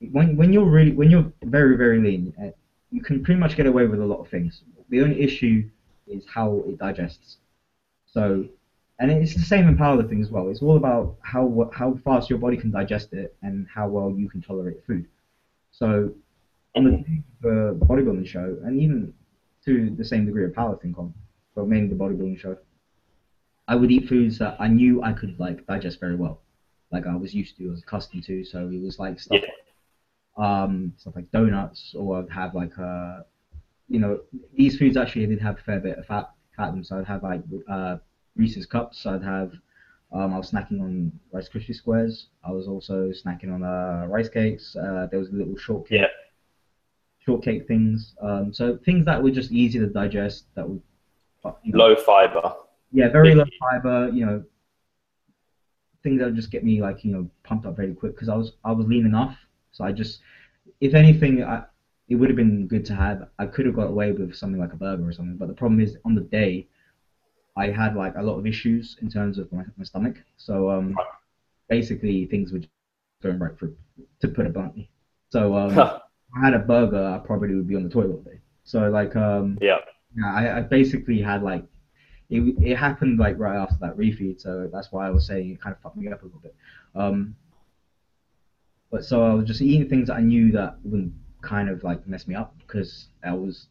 it, 0.00 0.12
when 0.12 0.36
when 0.36 0.52
you're 0.52 0.68
really 0.68 0.92
when 0.92 1.08
you're 1.08 1.32
very 1.44 1.76
very 1.76 2.00
lean, 2.00 2.34
uh, 2.42 2.50
you 2.90 3.00
can 3.00 3.22
pretty 3.22 3.38
much 3.38 3.56
get 3.56 3.66
away 3.66 3.86
with 3.86 4.00
a 4.00 4.04
lot 4.04 4.18
of 4.18 4.28
things. 4.28 4.62
The 4.90 5.02
only 5.02 5.20
issue 5.22 5.68
is 6.08 6.24
how 6.34 6.64
it 6.66 6.78
digests. 6.78 7.36
So 8.12 8.44
and 8.98 9.10
it's 9.10 9.34
the 9.34 9.40
same 9.40 9.68
in 9.68 9.76
powerlifting 9.76 10.20
as 10.20 10.30
well. 10.30 10.48
It's 10.48 10.62
all 10.62 10.76
about 10.76 11.16
how 11.22 11.70
how 11.72 11.98
fast 12.04 12.28
your 12.28 12.38
body 12.38 12.56
can 12.56 12.70
digest 12.70 13.12
it 13.12 13.34
and 13.42 13.66
how 13.72 13.88
well 13.88 14.10
you 14.16 14.28
can 14.28 14.40
tolerate 14.40 14.84
food. 14.86 15.06
So 15.70 16.12
on 16.74 16.84
the, 16.84 17.22
the 17.40 17.86
bodybuilding 17.86 18.26
show, 18.26 18.58
and 18.64 18.80
even 18.80 19.12
to 19.64 19.94
the 19.96 20.04
same 20.04 20.26
degree 20.26 20.44
of 20.44 20.52
powerlifting 20.52 20.94
comp, 20.94 21.14
but 21.54 21.68
mainly 21.68 21.88
the 21.88 21.94
bodybuilding 21.94 22.38
show, 22.38 22.56
I 23.68 23.74
would 23.76 23.90
eat 23.90 24.08
foods 24.08 24.38
that 24.38 24.56
I 24.58 24.68
knew 24.68 25.02
I 25.02 25.12
could 25.12 25.38
like 25.38 25.66
digest 25.66 26.00
very 26.00 26.16
well, 26.16 26.40
like 26.90 27.06
I 27.06 27.14
was 27.14 27.34
used 27.34 27.56
to, 27.58 27.68
I 27.68 27.70
was 27.70 27.82
accustomed 27.82 28.24
to. 28.24 28.44
So 28.44 28.68
it 28.68 28.80
was 28.80 28.98
like 28.98 29.20
stuff, 29.20 29.40
yeah. 30.38 30.62
um, 30.62 30.92
stuff 30.96 31.14
like 31.14 31.30
donuts, 31.30 31.94
or 31.96 32.18
I'd 32.18 32.30
have 32.30 32.54
like 32.54 32.76
uh, 32.78 33.20
you 33.88 33.98
know, 33.98 34.20
these 34.56 34.76
foods 34.76 34.96
actually 34.96 35.26
did 35.26 35.40
have 35.40 35.58
a 35.58 35.62
fair 35.62 35.78
bit 35.80 35.98
of 35.98 36.06
fat, 36.06 36.30
fat 36.56 36.68
in 36.68 36.74
them. 36.76 36.84
So 36.84 36.98
I'd 36.98 37.06
have 37.06 37.22
like 37.22 37.42
uh, 37.68 37.96
Reese's 38.38 38.66
cups. 38.66 39.04
I'd 39.04 39.22
have 39.22 39.52
um, 40.12 40.32
I 40.32 40.38
was 40.38 40.50
snacking 40.50 40.80
on 40.80 41.12
Rice 41.32 41.48
Krispie 41.48 41.74
squares. 41.74 42.28
I 42.42 42.50
was 42.50 42.66
also 42.66 43.10
snacking 43.10 43.52
on 43.52 43.62
uh, 43.62 44.06
rice 44.06 44.28
cakes. 44.28 44.74
Uh, 44.74 45.06
there 45.10 45.18
was 45.18 45.30
little 45.32 45.56
shortcake, 45.56 46.00
yeah. 46.00 46.06
shortcake 47.24 47.68
things. 47.68 48.14
Um, 48.22 48.52
so 48.52 48.78
things 48.84 49.04
that 49.04 49.22
were 49.22 49.30
just 49.30 49.52
easy 49.52 49.78
to 49.78 49.86
digest. 49.86 50.46
That 50.54 50.68
were 50.68 50.78
you 51.62 51.72
know, 51.72 51.78
low 51.78 51.96
fiber. 51.96 52.54
Yeah, 52.90 53.10
very 53.10 53.34
low 53.34 53.44
fiber. 53.60 54.08
You 54.08 54.24
know, 54.24 54.44
things 56.02 56.20
that 56.20 56.26
would 56.26 56.36
just 56.36 56.50
get 56.50 56.64
me 56.64 56.80
like 56.80 57.04
you 57.04 57.12
know 57.12 57.28
pumped 57.42 57.66
up 57.66 57.76
very 57.76 57.92
quick 57.92 58.14
because 58.14 58.30
I 58.30 58.34
was 58.34 58.52
I 58.64 58.72
was 58.72 58.86
lean 58.86 59.04
enough. 59.04 59.36
So 59.72 59.84
I 59.84 59.92
just, 59.92 60.20
if 60.80 60.94
anything, 60.94 61.44
I, 61.44 61.64
it 62.08 62.14
would 62.14 62.30
have 62.30 62.36
been 62.36 62.66
good 62.66 62.86
to 62.86 62.94
have. 62.94 63.28
I 63.38 63.44
could 63.44 63.66
have 63.66 63.76
got 63.76 63.88
away 63.88 64.12
with 64.12 64.34
something 64.34 64.58
like 64.58 64.72
a 64.72 64.76
burger 64.76 65.06
or 65.06 65.12
something. 65.12 65.36
But 65.36 65.48
the 65.48 65.54
problem 65.54 65.80
is 65.80 65.98
on 66.06 66.14
the 66.14 66.22
day 66.22 66.66
I 67.58 67.70
had 67.70 67.96
like 67.96 68.14
a 68.16 68.22
lot 68.22 68.38
of 68.38 68.46
issues 68.46 68.96
in 69.02 69.10
terms 69.10 69.38
of 69.38 69.52
my, 69.52 69.64
my 69.76 69.84
stomach. 69.84 70.16
So 70.36 70.70
um, 70.70 70.96
basically 71.68 72.26
things 72.26 72.52
were 72.52 72.60
going 73.22 73.38
right 73.38 73.58
for 73.58 73.72
to 74.20 74.28
put 74.28 74.46
it 74.46 74.52
bluntly. 74.52 74.90
So 75.30 75.56
um, 75.56 75.72
if 75.72 75.78
I 75.78 76.44
had 76.44 76.54
a 76.54 76.60
burger, 76.60 77.04
I 77.04 77.18
probably 77.26 77.54
would 77.54 77.68
be 77.68 77.76
on 77.76 77.84
the 77.84 77.90
toilet 77.90 78.12
all 78.12 78.22
day. 78.22 78.40
So 78.64 78.88
like 78.88 79.16
um, 79.16 79.58
yeah, 80.16 80.34
I, 80.34 80.58
I 80.58 80.60
basically 80.60 81.20
had 81.20 81.42
like 81.42 81.64
it, 82.30 82.40
it 82.62 82.76
happened 82.76 83.18
like 83.18 83.38
right 83.38 83.56
after 83.56 83.76
that 83.80 83.96
refeed, 83.96 84.40
so 84.40 84.68
that's 84.72 84.92
why 84.92 85.06
I 85.06 85.10
was 85.10 85.26
saying 85.26 85.50
it 85.50 85.60
kind 85.60 85.74
of 85.74 85.82
fucked 85.82 85.96
me 85.96 86.08
up 86.08 86.22
a 86.22 86.26
little 86.26 86.40
bit. 86.40 86.54
Um, 86.94 87.34
but 88.90 89.04
so 89.04 89.24
I 89.24 89.34
was 89.34 89.46
just 89.46 89.60
eating 89.60 89.88
things 89.88 90.08
that 90.08 90.16
I 90.16 90.20
knew 90.20 90.52
that 90.52 90.76
wouldn't 90.84 91.12
kind 91.42 91.68
of 91.68 91.84
like 91.84 92.06
mess 92.06 92.26
me 92.26 92.34
up 92.34 92.54
because 92.58 93.08
I 93.24 93.32
was 93.32 93.68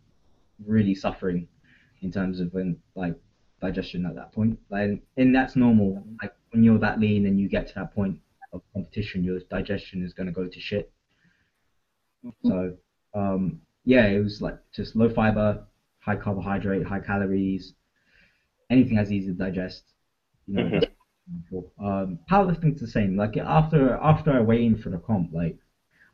really 0.65 0.95
suffering 0.95 1.47
in 2.01 2.11
terms 2.11 2.39
of 2.39 2.53
when 2.53 2.77
like 2.95 3.15
digestion 3.61 4.05
at 4.05 4.15
that 4.15 4.31
point. 4.33 4.59
Like, 4.69 5.01
and 5.17 5.35
that's 5.35 5.55
normal. 5.55 6.03
Like 6.21 6.33
when 6.51 6.63
you're 6.63 6.79
that 6.79 6.99
lean 6.99 7.25
and 7.25 7.39
you 7.39 7.49
get 7.49 7.67
to 7.67 7.75
that 7.75 7.93
point 7.93 8.19
of 8.53 8.61
competition, 8.73 9.23
your 9.23 9.39
digestion 9.49 10.03
is 10.03 10.13
going 10.13 10.27
to 10.27 10.33
go 10.33 10.47
to 10.47 10.59
shit. 10.59 10.91
So 12.43 12.75
um, 13.13 13.61
yeah, 13.85 14.05
it 14.07 14.19
was 14.23 14.41
like 14.41 14.57
just 14.73 14.95
low 14.95 15.09
fiber, 15.09 15.65
high 15.99 16.15
carbohydrate, 16.15 16.85
high 16.85 16.99
calories, 16.99 17.73
anything 18.69 18.95
that's 18.95 19.11
easy 19.11 19.27
to 19.27 19.33
digest. 19.33 19.83
You 20.45 20.55
know, 20.55 20.79
mm-hmm. 21.51 21.85
um, 21.85 22.19
powerlifting's 22.29 22.79
the 22.79 22.87
same. 22.87 23.17
Like 23.17 23.37
after 23.37 23.95
after 23.95 24.31
I 24.31 24.41
weighed 24.41 24.65
in 24.65 24.77
for 24.77 24.89
the 24.89 24.97
comp, 24.97 25.33
like 25.33 25.57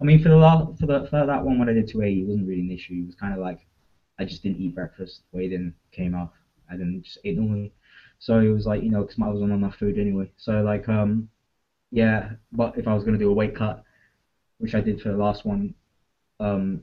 I 0.01 0.03
mean 0.03 0.21
for 0.21 0.29
the 0.29 0.36
last 0.36 0.79
for 0.79 0.86
the 0.86 1.08
for 1.10 1.25
that 1.25 1.43
one 1.43 1.60
when 1.60 1.69
I 1.69 1.73
did 1.73 1.88
280, 1.88 2.21
it 2.21 2.27
wasn't 2.27 2.47
really 2.47 2.62
an 2.62 2.71
issue. 2.71 2.93
It 2.93 3.06
was 3.08 3.15
kind 3.15 3.34
of 3.34 3.39
like 3.39 3.60
I 4.19 4.25
just 4.25 4.43
didn't 4.43 4.62
eat 4.62 4.75
breakfast, 4.75 5.21
weighed 5.32 5.53
in, 5.53 5.73
came 5.91 6.15
off, 6.15 6.32
and 6.80 7.04
just 7.04 7.18
ate 7.24 7.38
normally. 7.38 7.72
So 8.20 8.40
it 8.40 8.50
was 8.50 8.66
like 8.66 8.84
you 8.84 8.90
know 8.90 9.04
because 9.04 9.20
I 9.22 9.28
was 9.30 9.42
on 9.42 9.52
enough 9.52 9.76
food 9.76 9.98
anyway. 9.98 10.32
So 10.38 10.62
like 10.62 10.88
um 10.90 11.30
yeah, 11.92 12.34
but 12.52 12.78
if 12.78 12.88
I 12.88 12.94
was 12.94 13.04
gonna 13.04 13.18
do 13.18 13.30
a 13.30 13.34
weight 13.34 13.56
cut, 13.56 13.84
which 14.58 14.76
I 14.76 14.82
did 14.82 15.02
for 15.02 15.10
the 15.10 15.18
last 15.18 15.46
one, 15.46 15.74
um 16.40 16.82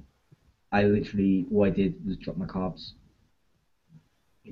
I 0.73 0.85
literally 0.85 1.47
what 1.49 1.67
I 1.67 1.71
did 1.71 2.05
was 2.07 2.17
drop 2.17 2.37
my 2.37 2.47
carbs 2.47 2.93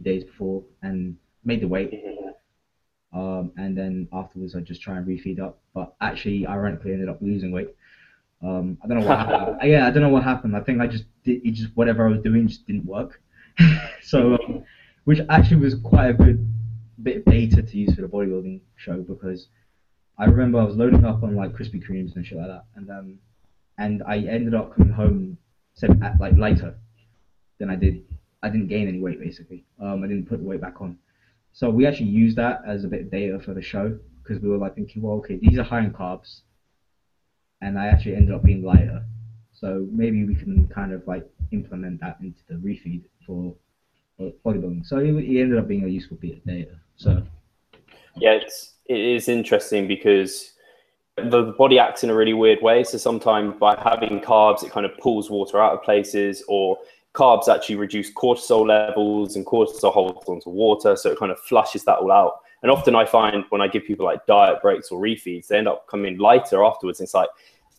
days 0.03 0.24
before 0.24 0.62
and 0.83 1.16
made 1.44 1.61
the 1.61 1.68
weight. 1.68 1.92
Um, 3.12 3.53
and 3.57 3.77
then 3.77 4.07
afterwards 4.12 4.55
I 4.55 4.61
just 4.61 4.83
try 4.83 4.96
and 4.98 5.07
refeed 5.07 5.40
up. 5.40 5.61
But 5.74 5.94
actually, 6.01 6.46
ironically, 6.46 6.92
ended 6.92 7.09
up 7.09 7.20
losing 7.20 7.53
weight. 7.53 7.74
Um, 8.42 8.79
I 8.83 8.87
don't 8.87 9.01
know 9.01 9.07
what 9.07 9.18
happened. 9.27 9.70
yeah, 9.70 9.87
I 9.87 9.90
don't 9.90 10.03
know 10.03 10.09
what 10.11 10.24
happened. 10.24 10.57
I 10.57 10.61
think 10.61 10.81
I 10.81 10.87
just 10.87 11.05
did. 11.24 11.44
It 11.44 11.53
just 11.53 11.70
whatever 11.74 12.07
I 12.07 12.11
was 12.11 12.22
doing 12.22 12.46
just 12.48 12.66
didn't 12.66 12.85
work. 12.85 13.20
so 14.03 14.35
um, 14.35 14.62
which 15.08 15.20
actually 15.30 15.56
was 15.56 15.74
quite 15.74 16.08
a 16.08 16.12
good 16.12 16.46
bit 17.02 17.16
of 17.16 17.24
data 17.24 17.62
to 17.62 17.78
use 17.78 17.94
for 17.94 18.02
the 18.02 18.06
bodybuilding 18.06 18.60
show 18.76 19.00
because 19.00 19.48
I 20.18 20.26
remember 20.26 20.60
I 20.60 20.64
was 20.64 20.76
loading 20.76 21.02
up 21.06 21.22
on 21.22 21.34
like 21.34 21.52
Krispy 21.52 21.82
Kremes 21.82 22.14
and 22.14 22.26
shit 22.26 22.36
like 22.36 22.48
that, 22.48 22.64
and 22.76 22.90
um, 22.90 23.18
and 23.78 24.02
I 24.06 24.18
ended 24.18 24.52
up 24.52 24.76
coming 24.76 24.92
home 24.92 25.38
at, 25.82 26.20
like 26.20 26.36
lighter 26.36 26.74
than 27.58 27.70
I 27.70 27.76
did. 27.76 28.04
I 28.42 28.50
didn't 28.50 28.66
gain 28.66 28.86
any 28.86 29.00
weight 29.00 29.18
basically. 29.18 29.64
Um, 29.80 30.04
I 30.04 30.08
didn't 30.08 30.28
put 30.28 30.40
the 30.40 30.44
weight 30.44 30.60
back 30.60 30.82
on. 30.82 30.98
So 31.54 31.70
we 31.70 31.86
actually 31.86 32.10
used 32.10 32.36
that 32.36 32.60
as 32.66 32.84
a 32.84 32.88
bit 32.88 33.00
of 33.00 33.10
data 33.10 33.40
for 33.40 33.54
the 33.54 33.62
show 33.62 33.98
because 34.22 34.42
we 34.42 34.50
were 34.50 34.58
like 34.58 34.74
thinking, 34.74 35.00
well, 35.00 35.16
okay, 35.20 35.38
these 35.40 35.58
are 35.58 35.62
high 35.62 35.84
in 35.84 35.90
carbs, 35.90 36.42
and 37.62 37.78
I 37.78 37.86
actually 37.86 38.16
ended 38.16 38.34
up 38.34 38.44
being 38.44 38.62
lighter. 38.62 39.06
So 39.54 39.86
maybe 39.90 40.26
we 40.26 40.34
can 40.34 40.68
kind 40.68 40.92
of 40.92 41.06
like 41.06 41.26
implement 41.50 41.98
that 42.02 42.18
into 42.20 42.40
the 42.46 42.56
refeed 42.56 43.04
for 43.26 43.54
bodybuilding. 44.20 44.87
So 44.87 44.98
he, 44.98 45.11
it 45.11 45.42
ended 45.42 45.59
up 45.59 45.68
being 45.68 45.85
a 45.85 45.88
useful 45.88 46.16
bit 46.16 46.44
data. 46.46 46.78
So 46.96 47.22
yeah, 48.16 48.33
it's 48.33 48.74
it 48.87 48.98
is 48.98 49.28
interesting 49.28 49.87
because 49.87 50.52
the 51.16 51.54
body 51.59 51.78
acts 51.78 52.04
in 52.04 52.11
a 52.11 52.14
really 52.14 52.33
weird 52.33 52.62
way. 52.62 52.85
So 52.85 52.98
sometimes 52.98 53.54
by 53.59 53.76
having 53.83 54.20
carbs, 54.20 54.62
it 54.62 54.70
kind 54.70 54.87
of 54.87 54.96
pulls 54.98 55.31
water 55.31 55.61
out 55.61 55.72
of 55.72 55.83
places, 55.83 56.42
or 56.48 56.78
carbs 57.14 57.48
actually 57.48 57.76
reduce 57.76 58.12
cortisol 58.12 58.66
levels, 58.66 59.37
and 59.37 59.44
cortisol 59.44 59.92
holds 59.92 60.28
onto 60.28 60.50
water, 60.50 60.96
so 60.96 61.11
it 61.11 61.18
kind 61.18 61.33
of 61.33 61.38
flushes 61.40 61.85
that 61.85 61.98
all 61.98 62.12
out. 62.12 62.40
And 62.62 62.72
often 62.72 62.96
I 62.96 63.04
find 63.04 63.44
when 63.50 63.61
I 63.61 63.68
give 63.68 63.85
people 63.85 64.04
like 64.04 64.26
diet 64.26 64.61
breaks 64.61 64.90
or 64.90 65.00
refeeds, 65.00 65.46
they 65.46 65.59
end 65.59 65.68
up 65.68 65.87
coming 65.87 66.18
lighter 66.18 66.64
afterwards. 66.64 67.00
It's 67.00 67.14
like 67.14 67.28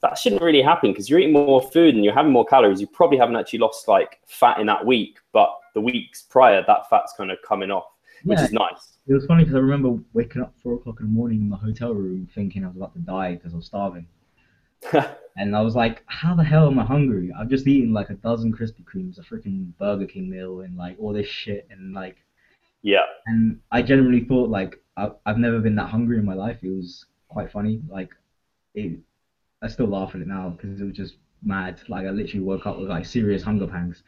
that 0.02 0.18
shouldn't 0.18 0.42
really 0.42 0.62
happen 0.62 0.92
because 0.92 1.10
you're 1.10 1.20
eating 1.20 1.34
more 1.34 1.62
food 1.62 1.96
and 1.96 2.04
you're 2.04 2.14
having 2.14 2.32
more 2.32 2.46
calories. 2.46 2.80
You 2.80 2.88
probably 2.88 3.18
haven't 3.18 3.36
actually 3.36 3.60
lost 3.60 3.88
like 3.88 4.20
fat 4.26 4.60
in 4.60 4.68
that 4.68 4.86
week, 4.86 5.18
but 5.34 5.54
the 5.74 5.82
weeks 5.82 6.22
prior, 6.22 6.64
that 6.66 6.90
fat's 6.90 7.14
kind 7.18 7.32
of 7.32 7.38
coming 7.48 7.72
off, 7.72 7.86
which 8.24 8.40
is 8.40 8.54
nice. 8.54 8.98
It 9.08 9.14
was 9.14 9.26
funny 9.26 9.44
because 9.44 9.56
I 9.56 9.60
remember 9.60 10.02
waking 10.14 10.42
up 10.42 10.54
four 10.62 10.76
o'clock 10.76 11.00
in 11.00 11.08
the 11.08 11.12
morning 11.12 11.42
in 11.42 11.50
the 11.50 11.58
hotel 11.58 11.94
room 11.94 12.30
thinking 12.34 12.64
I 12.64 12.68
was 12.68 12.78
about 12.78 12.94
to 12.94 13.00
die 13.00 13.36
because 13.36 13.54
I 13.54 13.58
was 13.58 13.66
starving. 13.66 14.08
and 15.38 15.56
I 15.56 15.62
was 15.62 15.76
like, 15.76 16.04
how 16.06 16.36
the 16.36 16.44
hell 16.44 16.68
am 16.68 16.80
I 16.80 16.86
hungry? 16.86 17.32
I've 17.38 17.50
just 17.50 17.68
eaten 17.68 17.94
like 17.94 18.10
a 18.10 18.14
dozen 18.14 18.54
Krispy 18.54 18.84
Kremes, 18.84 19.20
a 19.20 19.22
freaking 19.22 19.74
Burger 19.78 20.06
King 20.06 20.30
meal, 20.30 20.62
and 20.62 20.78
like 20.78 20.96
all 21.00 21.14
this 21.14 21.28
shit, 21.28 21.68
and 21.70 21.94
like. 21.94 22.18
Yeah. 22.82 23.04
And 23.26 23.60
I 23.72 23.82
genuinely 23.82 24.24
thought 24.24 24.50
like 24.50 24.82
I, 24.96 25.12
I've 25.26 25.38
never 25.38 25.60
been 25.60 25.76
that 25.76 25.90
hungry 25.90 26.18
in 26.18 26.26
my 26.26 26.34
life. 26.34 26.60
It 26.62 26.70
was 26.70 27.06
quite 27.28 27.52
funny. 27.52 27.82
Like, 27.90 28.10
it, 28.74 29.00
I 29.62 29.68
still 29.68 29.88
laugh 29.88 30.16
at 30.16 30.22
it 30.22 30.28
now 30.28 30.50
because 30.50 30.80
it 30.80 30.86
was 30.86 30.96
just 30.96 31.16
mad. 31.44 31.82
Like 31.88 32.06
I 32.06 32.12
literally 32.12 32.44
woke 32.44 32.66
up 32.66 32.80
with 32.80 32.90
like 32.90 33.06
serious 33.06 33.44
hunger 33.44 33.68
pangs, 33.68 34.04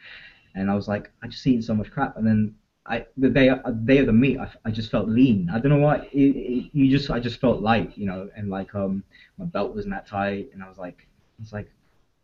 and 0.56 0.70
I 0.70 0.76
was 0.76 0.88
like, 0.88 1.12
I 1.22 1.28
just 1.28 1.46
eating 1.46 1.62
so 1.62 1.74
much 1.74 1.92
crap, 1.92 2.18
and 2.18 2.26
then 2.26 2.56
I 2.86 3.06
the 3.18 3.30
day 3.30 3.50
the 3.50 3.72
day 3.72 4.00
of 4.00 4.08
the 4.08 4.14
meet, 4.14 4.40
I, 4.40 4.50
I 4.66 4.72
just 4.72 4.92
felt 4.92 5.08
lean. 5.08 5.50
I 5.54 5.60
don't 5.60 5.72
know 5.72 5.78
why. 5.78 6.08
It, 6.12 6.36
it, 6.36 6.70
you 6.74 6.90
just 6.90 7.10
I 7.12 7.20
just 7.20 7.40
felt 7.40 7.62
light, 7.62 7.98
you 7.98 8.06
know, 8.06 8.30
and 8.36 8.50
like 8.50 8.74
um 8.74 9.04
my 9.38 9.46
belt 9.46 9.76
wasn't 9.76 9.94
that 9.94 10.08
tight, 10.08 10.50
and 10.54 10.64
I 10.64 10.70
was 10.70 10.78
like, 10.78 11.08
I 11.40 11.42
was 11.42 11.54
like, 11.54 11.72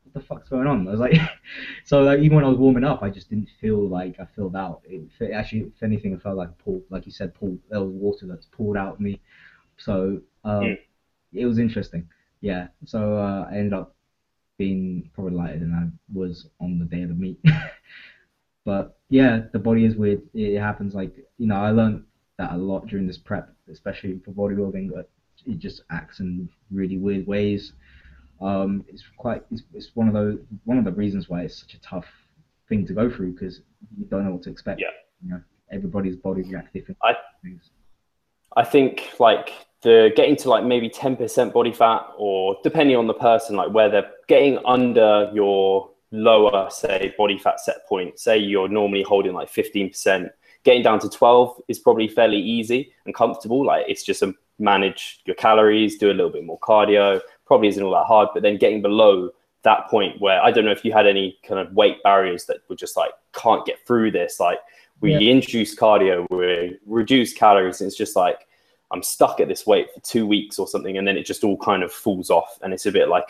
what 0.04 0.14
the 0.14 0.28
fuck's 0.28 0.50
going 0.50 0.68
on? 0.68 0.88
I 0.88 0.92
was 0.92 1.00
like, 1.00 1.20
so 1.86 2.04
like 2.04 2.20
even 2.20 2.36
when 2.36 2.46
I 2.46 2.50
was 2.50 2.58
warming 2.58 2.84
up, 2.84 3.04
I 3.04 3.10
just 3.10 3.30
didn't 3.30 3.50
feel 3.62 3.88
like 3.88 4.20
I 4.20 4.26
filled 4.36 4.56
out. 4.56 4.82
It, 4.86 5.10
actually, 5.32 5.72
if 5.76 5.84
anything, 5.84 6.14
it 6.14 6.22
felt 6.22 6.38
like 6.38 6.50
a 6.50 6.64
pool, 6.64 6.82
like 6.90 7.06
you 7.06 7.12
said, 7.12 7.36
pool. 7.36 7.58
There 7.70 7.82
was 7.82 7.92
water 7.92 8.26
that's 8.26 8.48
poured 8.48 8.78
out 8.78 8.94
of 8.94 9.00
me. 9.00 9.20
So 9.78 10.22
um, 10.44 10.64
yeah. 10.64 10.76
it 11.42 11.46
was 11.46 11.60
interesting. 11.60 12.08
Yeah. 12.42 12.68
So 12.86 13.18
uh, 13.18 13.48
I 13.50 13.56
ended 13.56 13.74
up 13.74 13.96
being 14.58 15.10
probably 15.14 15.34
lighter 15.34 15.60
than 15.60 15.74
I 15.74 16.18
was 16.18 16.48
on 16.60 16.80
the 16.80 16.86
day 16.86 17.04
of 17.04 17.10
the 17.10 17.16
meet. 17.16 17.40
but 18.66 18.98
yeah, 19.10 19.42
the 19.54 19.60
body 19.60 19.86
is 19.86 19.96
weird. 19.96 20.22
It 20.34 20.60
happens 20.60 20.96
like 20.96 21.16
you 21.38 21.48
know 21.48 21.56
I 21.56 21.72
learned 21.72 22.04
that 22.38 22.54
a 22.54 22.58
lot 22.58 22.88
during 22.88 23.08
this 23.08 23.18
prep, 23.18 23.50
especially 23.72 24.20
for 24.24 24.32
bodybuilding. 24.32 24.92
But 24.94 25.10
it 25.46 25.60
just 25.60 25.84
acts 25.92 26.20
in 26.20 26.50
really 26.72 26.98
weird 26.98 27.28
ways. 27.28 27.74
Um, 28.42 28.86
it's 28.88 29.04
quite 29.18 29.44
it's, 29.52 29.64
it's 29.74 29.92
one 29.96 30.08
of 30.08 30.14
those 30.14 30.40
one 30.66 30.78
of 30.78 30.86
the 30.86 30.92
reasons 30.92 31.30
why 31.30 31.42
it's 31.42 31.60
such 31.60 31.74
a 31.74 31.80
tough 31.80 32.06
thing 32.70 32.86
to 32.86 32.94
go 32.94 33.10
through 33.10 33.34
because 33.34 33.62
you 33.98 34.06
don't 34.06 34.26
know 34.26 34.32
what 34.32 34.44
to 34.44 34.50
expect. 34.50 34.80
Yeah. 34.80 34.88
You 35.24 35.32
know, 35.32 35.42
everybody's 35.72 36.16
body 36.16 36.44
reacts 36.44 36.72
differently. 36.74 36.98
I, 37.04 38.62
I 38.62 38.64
think 38.64 39.14
like 39.20 39.52
the 39.82 40.12
getting 40.16 40.36
to 40.36 40.50
like 40.50 40.64
maybe 40.64 40.90
10% 40.90 41.54
body 41.54 41.72
fat 41.72 42.02
or 42.18 42.58
depending 42.64 42.96
on 42.96 43.08
the 43.08 43.14
person 43.14 43.56
like 43.56 43.72
where 43.72 43.90
they're 43.90 44.12
getting 44.28 44.58
under 44.66 45.30
your 45.34 45.92
lower 46.12 46.68
say 46.72 47.14
body 47.18 47.38
fat 47.38 47.60
set 47.60 47.86
point 47.88 48.18
say 48.18 48.38
you're 48.38 48.70
normally 48.70 49.04
holding 49.04 49.34
like 49.34 49.52
15% 49.52 50.30
getting 50.68 50.84
down 50.84 51.00
to 51.00 51.10
12 51.10 51.62
is 51.70 51.80
probably 51.80 52.10
fairly 52.10 52.38
easy 52.38 52.92
and 53.06 53.16
comfortable. 53.16 53.66
Like 53.66 53.86
it's 53.88 54.04
just 54.04 54.22
a 54.22 54.34
manage 54.60 55.22
your 55.26 55.36
calories, 55.36 55.98
do 55.98 56.12
a 56.12 56.14
little 56.14 56.30
bit 56.30 56.44
more 56.44 56.60
cardio. 56.60 57.22
Probably 57.46 57.70
isn't 57.70 57.82
all 57.82 57.94
that 57.94 58.06
hard, 58.06 58.30
but 58.34 58.44
then 58.44 58.58
getting 58.58 58.82
below 58.82 59.32
that 59.64 59.88
point 59.88 60.20
where 60.20 60.42
I 60.42 60.52
don't 60.52 60.66
know 60.66 60.72
if 60.72 60.84
you 60.84 60.92
had 60.92 61.08
any 61.08 61.38
kind 61.48 61.60
of 61.60 61.74
weight 61.74 62.04
barriers 62.04 62.46
that 62.46 62.58
were 62.70 62.76
just 62.76 62.98
like 62.98 63.12
can't 63.34 63.66
get 63.66 63.86
through 63.88 64.12
this. 64.12 64.40
Like 64.40 64.60
we 65.00 65.14
yeah. 65.14 65.32
introduce 65.32 65.76
cardio, 65.76 66.26
we 66.30 66.78
reduce 66.86 67.34
calories, 67.34 67.82
and 67.82 67.88
it's 67.88 67.98
just 67.98 68.16
like 68.16 68.47
I'm 68.92 69.04
stuck 69.04 69.40
at 69.40 69.48
this 69.48 69.66
weight 69.66 69.88
for 69.94 70.00
two 70.02 70.26
weeks 70.26 70.60
or 70.60 70.68
something, 70.68 70.98
and 70.98 71.08
then 71.08 71.18
it 71.18 71.26
just 71.26 71.44
all 71.44 71.58
kind 71.58 71.84
of 71.84 71.92
falls 71.92 72.30
off, 72.30 72.58
and 72.62 72.74
it's 72.74 72.86
a 72.86 72.92
bit 72.92 73.10
like 73.10 73.26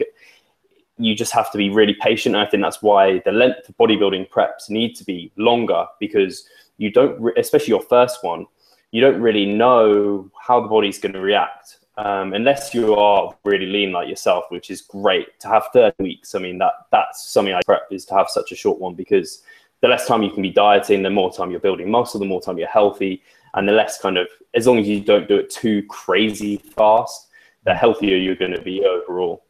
you 0.98 1.16
just 1.16 1.32
have 1.32 1.52
to 1.52 1.58
be 1.58 1.70
really 1.70 1.96
patient. 1.96 2.36
And 2.36 2.44
I 2.46 2.50
think 2.50 2.64
that's 2.64 2.82
why 2.82 3.20
the 3.26 3.32
length 3.32 3.70
of 3.70 3.78
bodybuilding 3.78 4.30
preps 4.30 4.70
need 4.70 4.96
to 4.96 5.04
be 5.04 5.32
longer 5.38 5.86
because 6.00 6.48
you 6.78 6.92
don't, 6.92 7.38
especially 7.38 7.70
your 7.70 7.82
first 7.82 8.24
one, 8.24 8.46
you 8.92 9.02
don't 9.02 9.22
really 9.22 9.46
know 9.46 10.30
how 10.40 10.62
the 10.62 10.68
body's 10.68 10.98
going 10.98 11.14
to 11.14 11.20
react 11.20 11.80
um, 11.98 12.34
unless 12.34 12.74
you 12.74 12.96
are 12.96 13.36
really 13.44 13.66
lean 13.66 13.92
like 13.92 14.08
yourself, 14.08 14.46
which 14.50 14.70
is 14.70 14.82
great 14.82 15.40
to 15.40 15.48
have 15.48 15.66
30 15.74 15.96
weeks. 16.00 16.36
I 16.36 16.40
mean, 16.40 16.58
that 16.60 16.74
that's 16.92 17.28
something 17.30 17.54
I 17.54 17.62
prep 17.66 17.88
is 17.92 18.06
to 18.06 18.16
have 18.16 18.30
such 18.30 18.52
a 18.52 18.56
short 18.56 18.80
one 18.80 18.94
because 18.94 19.44
the 19.82 19.88
less 19.88 20.08
time 20.08 20.24
you 20.24 20.32
can 20.32 20.42
be 20.42 20.52
dieting, 20.52 21.04
the 21.04 21.10
more 21.10 21.32
time 21.32 21.52
you're 21.52 21.60
building 21.60 21.90
muscle, 21.90 22.20
the 22.20 22.26
more 22.26 22.42
time 22.42 22.58
you're 22.58 22.68
healthy, 22.68 23.22
and 23.58 23.68
the 23.68 23.74
less 23.74 24.00
kind 24.00 24.18
of, 24.18 24.28
as 24.54 24.68
long 24.68 24.78
as 24.78 24.88
you 24.88 25.02
don't 25.02 25.28
do 25.28 25.36
it 25.36 25.50
too 25.50 25.84
crazy 25.90 26.58
fast, 26.58 27.28
the 27.66 27.74
healthier 27.74 28.16
you're 28.16 28.36
going 28.36 28.52
to 28.52 28.62
be 28.62 28.86
overall. 28.86 29.46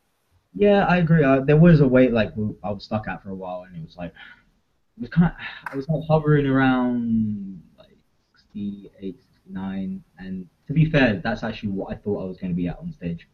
Yeah, 0.56 0.86
I 0.86 0.98
agree. 0.98 1.24
Uh, 1.24 1.42
there 1.42 1.58
was 1.58 1.82
a 1.82 1.88
weight 1.88 2.14
like 2.14 2.32
I 2.64 2.72
was 2.72 2.86
stuck 2.86 3.08
at 3.10 3.22
for 3.22 3.30
a 3.30 3.36
while, 3.36 3.64
and 3.68 3.76
it 3.76 3.86
was 3.86 3.98
like 3.98 4.12
it 4.12 5.02
was 5.02 5.10
kind 5.10 5.28
of 5.28 5.34
I 5.72 5.76
was 5.76 5.88
like 5.90 6.04
hovering 6.08 6.48
around 6.48 7.62
like 7.78 7.98
68, 8.38 9.20
69, 9.44 10.04
and 10.18 10.48
to 10.68 10.74
be 10.74 10.90
fair, 10.90 11.22
that's 11.22 11.44
actually 11.44 11.70
what 11.70 11.94
I 11.94 11.98
thought 11.98 12.24
I 12.24 12.26
was 12.26 12.38
going 12.38 12.54
to 12.54 12.56
be 12.56 12.70
at 12.70 12.80
on 12.80 12.94
stage. 12.94 13.28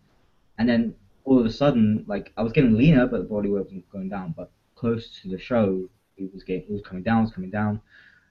And 0.58 0.68
then 0.68 0.96
all 1.24 1.40
of 1.40 1.46
a 1.46 1.52
sudden, 1.52 2.04
like 2.08 2.34
I 2.36 2.42
was 2.42 2.52
getting 2.52 2.76
leaner, 2.76 3.06
but 3.06 3.20
the 3.20 3.24
body 3.26 3.50
weight 3.50 3.66
wasn't 3.66 3.90
going 3.92 4.10
down. 4.10 4.34
But 4.36 4.52
close 4.74 5.20
to 5.22 5.30
the 5.30 5.40
show, 5.40 5.88
it 6.18 6.34
was 6.34 6.44
getting 6.44 6.64
it 6.64 6.72
was 6.72 6.82
coming 6.82 7.04
down, 7.04 7.20
it 7.20 7.26
was 7.26 7.32
coming 7.32 7.52
down, 7.52 7.80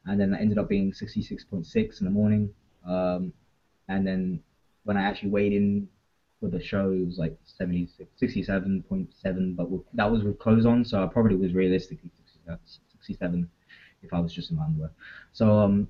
and 0.07 0.21
then 0.21 0.31
that 0.31 0.41
ended 0.41 0.59
up 0.59 0.69
being 0.69 0.93
66.6 0.93 2.01
in 2.01 2.05
the 2.05 2.11
morning. 2.11 2.51
Um, 2.87 3.33
and 3.89 4.07
then 4.07 4.43
when 4.85 4.97
I 4.97 5.03
actually 5.03 5.31
weighed 5.31 5.53
in 5.53 5.89
for 6.41 6.49
the 6.49 6.63
show, 6.63 6.91
it 6.91 7.07
was 7.07 7.19
like 7.19 7.39
67.7, 7.61 9.57
but 9.57 9.71
with, 9.71 9.83
that 9.95 10.11
was 10.11 10.25
with 10.25 10.39
clothes 10.39 10.67
on, 10.67 10.85
so 10.85 11.03
I 11.03 11.07
probably 11.07 11.37
was 11.37 11.55
realistically 11.55 12.11
67 12.47 13.49
if 14.03 14.13
I 14.13 14.19
was 14.19 14.33
just 14.33 14.51
in 14.51 14.57
my 14.57 14.65
underwear. 14.65 14.91
So 15.33 15.59
um, 15.59 15.89